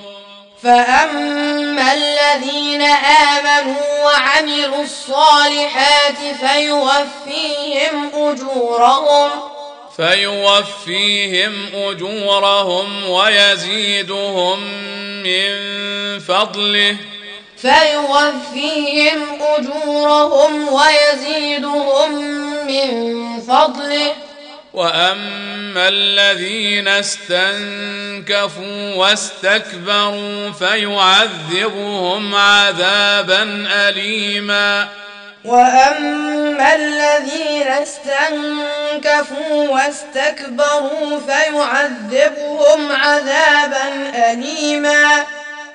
فأما 0.62 1.94
الذين 1.94 2.82
آمنوا 2.82 4.05
وعملوا 4.05 4.82
الصالحات 4.82 6.18
فيوفيهم 6.40 8.10
أجورهم. 8.14 9.31
فيوفيهم 9.97 11.52
أجورهم 11.74 13.08
ويزيدهم 13.08 14.60
من 15.23 15.55
فضله. 16.18 16.97
فيوفيهم 17.56 19.39
أجورهم 19.40 20.68
ويزيدهم 20.73 22.14
من 22.66 23.40
فضله. 23.40 24.12
وأما 24.73 25.89
الذين 25.89 26.89
استنكفوا 26.89 28.94
واستكبروا 28.94 30.50
فيعذبهم 30.50 32.34
عذابا 32.34 33.66
اليما. 33.73 34.89
وأما 35.44 36.74
الذين 36.74 37.68
استنكفوا 37.68 39.68
واستكبروا 39.68 41.20
فيعذبهم 41.26 42.92
عذابا 42.92 44.12
أليما 44.32 45.24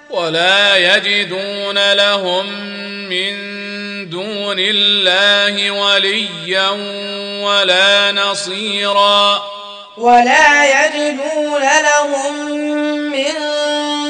ولا 0.10 0.76
يجدون 0.76 1.94
لهم 1.94 2.46
من 3.10 3.36
دون 4.10 4.60
الله 4.60 5.72
وليا 5.72 6.70
ولا 7.44 8.12
نصيرا 8.12 9.44
ولا 9.98 10.66
يجدون 10.66 11.62
لهم 11.62 12.52
من 13.12 13.36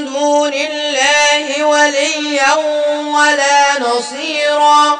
دون 0.05 0.53
الله 0.53 1.65
وليا 1.65 2.53
ولا 3.13 3.79
نصيرا 3.79 4.99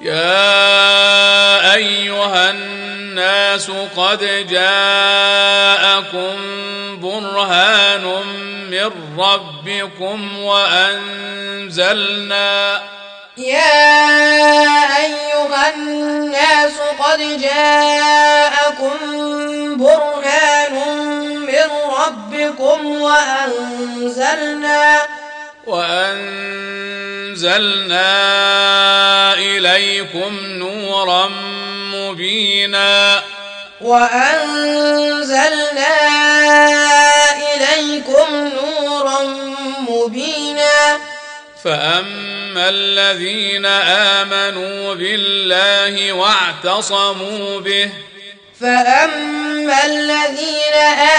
يا 0.00 1.74
أيها 1.74 2.50
الناس 2.50 3.70
قد 3.96 4.46
جاءكم 4.50 6.36
برهان 7.00 8.04
من 8.70 8.90
ربكم 9.18 10.38
وأنزلنا 10.42 12.00
يا 13.36 14.06
أيها 14.96 15.74
الناس 15.74 16.72
قد 16.98 17.40
جاءكم 17.40 18.98
برهان 19.76 20.74
من 21.38 21.70
ربكم 21.98 22.86
وأنزلنا 25.70 27.34
إليكم 29.34 30.32
نورا 30.42 31.30
مبينا. 31.94 33.22
وأنزلنا 33.80 35.36
إليكم 37.54 38.50
نورا 38.56 39.22
مبينا. 39.88 41.00
فأما 41.64 42.68
الذين 42.68 43.66
آمنوا 44.16 44.94
بالله 44.94 46.12
واعتصموا 46.12 47.60
به 47.60 47.90
فأما 48.60 49.86
الذين 49.86 50.74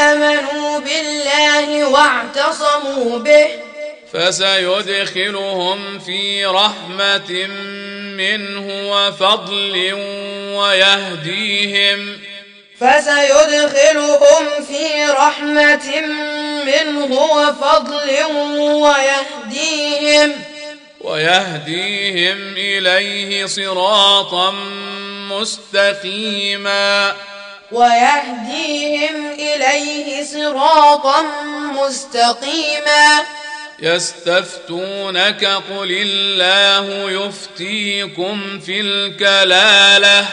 آمنوا 0.09 0.79
بالله 0.79 1.85
واعتصموا 1.85 3.19
به 3.19 3.70
فسيدخلهم 4.13 5.99
في 5.99 6.45
رحمة 6.45 7.47
منه 8.17 8.91
وفضل 8.91 9.93
ويهديهم. 10.55 12.17
فسيدخلهم 12.79 14.65
في 14.67 15.05
رحمة 15.05 16.01
منه 16.65 17.15
وفضل 17.15 18.23
ويهديهم. 18.63 20.33
ويهديهم 21.01 22.53
إليه 22.57 23.45
صراطا 23.45 24.51
مستقيما. 25.31 27.15
ويهديهم 27.71 29.31
إليه 29.31 30.23
صراطا 30.23 31.21
مستقيما. 31.83 33.25
يستفتونك 33.81 35.45
قل 35.45 35.91
الله 35.91 37.11
يفتيكم 37.11 38.59
في 38.59 38.81
الكلالة. 38.81 40.25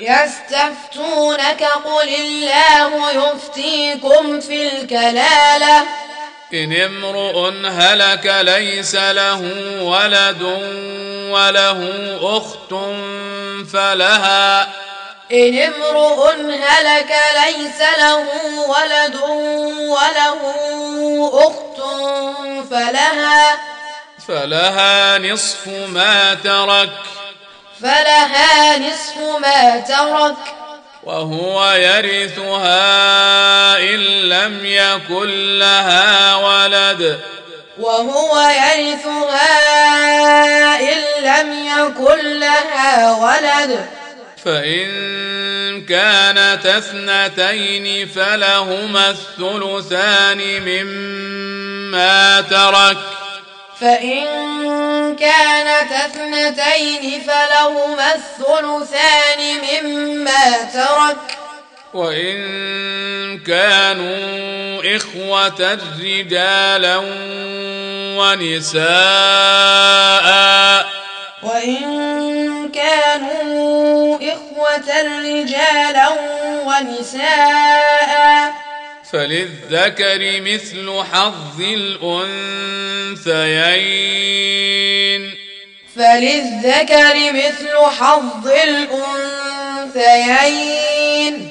يستفتونك 0.00 1.62
قل 1.84 2.08
الله 2.08 3.10
يفتيكم 3.12 4.40
في 4.40 4.68
الكلالة. 4.68 5.84
إن 6.54 6.72
امرؤ 6.72 7.52
هلك 7.66 8.26
ليس 8.40 8.94
له 8.94 9.40
ولد 9.82 10.42
وله 11.30 11.90
أخت 12.36 12.74
فلها 13.72 14.68
إن 15.32 15.58
امرؤ 15.58 16.30
هلك 16.50 17.16
ليس 17.46 17.80
له 17.98 18.24
ولد 18.68 19.16
وله 19.78 20.40
أخت 21.34 21.80
فلها 22.70 23.58
فلها 24.28 25.18
نصف 25.18 25.68
ما 25.68 26.34
ترك. 26.34 26.90
فلها 27.82 28.78
نصف 28.78 29.18
ما 29.38 29.80
ترك. 29.80 30.54
وهو 31.04 31.72
يرثها 31.72 32.78
إن 33.78 34.00
لم 34.28 34.64
يكن 34.64 35.58
لها 35.58 36.36
ولد. 36.36 37.20
وهو 37.78 38.40
يرثها 38.40 39.50
إن 40.80 41.22
لم 41.22 41.66
يكن 41.66 42.38
لها 42.38 43.12
ولد. 43.12 43.86
فإن 44.44 44.88
كانت 45.84 46.66
اثنتين 46.66 48.08
فلهما 48.08 49.10
الثلثان 49.10 50.62
مما 50.62 52.40
ترك. 52.40 52.98
فإن 53.80 54.26
كانت 55.16 55.92
اثنتين 55.92 57.20
فلهما 57.20 58.14
الثلثان 58.14 59.40
مما 59.84 60.62
ترك. 60.72 61.38
وإن 61.94 63.38
كانوا 63.38 64.96
إخوة 64.96 65.78
رجالا 66.00 66.96
ونساء 68.18 68.88
وإن 71.42 71.82
كانوا 72.72 74.16
إخوة 74.16 75.02
رجالا 75.02 76.08
ونساء. 76.66 78.52
فللذكر 79.12 80.40
مثل 80.40 81.02
حظ 81.12 81.60
الأنثيين. 81.60 82.02
فللذكر 85.96 87.16
مثل 87.32 87.76
حظ 87.98 88.46
الأنثيين. 89.88 91.48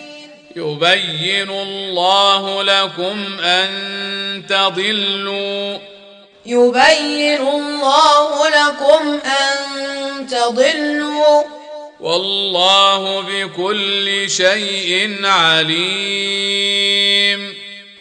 يبين 0.55 1.49
الله 1.49 2.63
لكم 2.63 3.25
أن 3.43 3.69
تضلوا 4.49 5.77
يبين 6.47 7.47
الله 7.47 8.49
لكم 8.49 9.19
أن 9.25 10.27
تضلوا. 10.27 11.43
والله 11.99 13.21
بكل 13.21 14.29
شيء 14.29 15.25
عليم. 15.25 16.37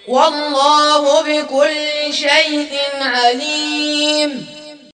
والله 0.08 1.22
بكل 1.22 2.14
شيء 2.14 2.78
عليم. 3.00 4.55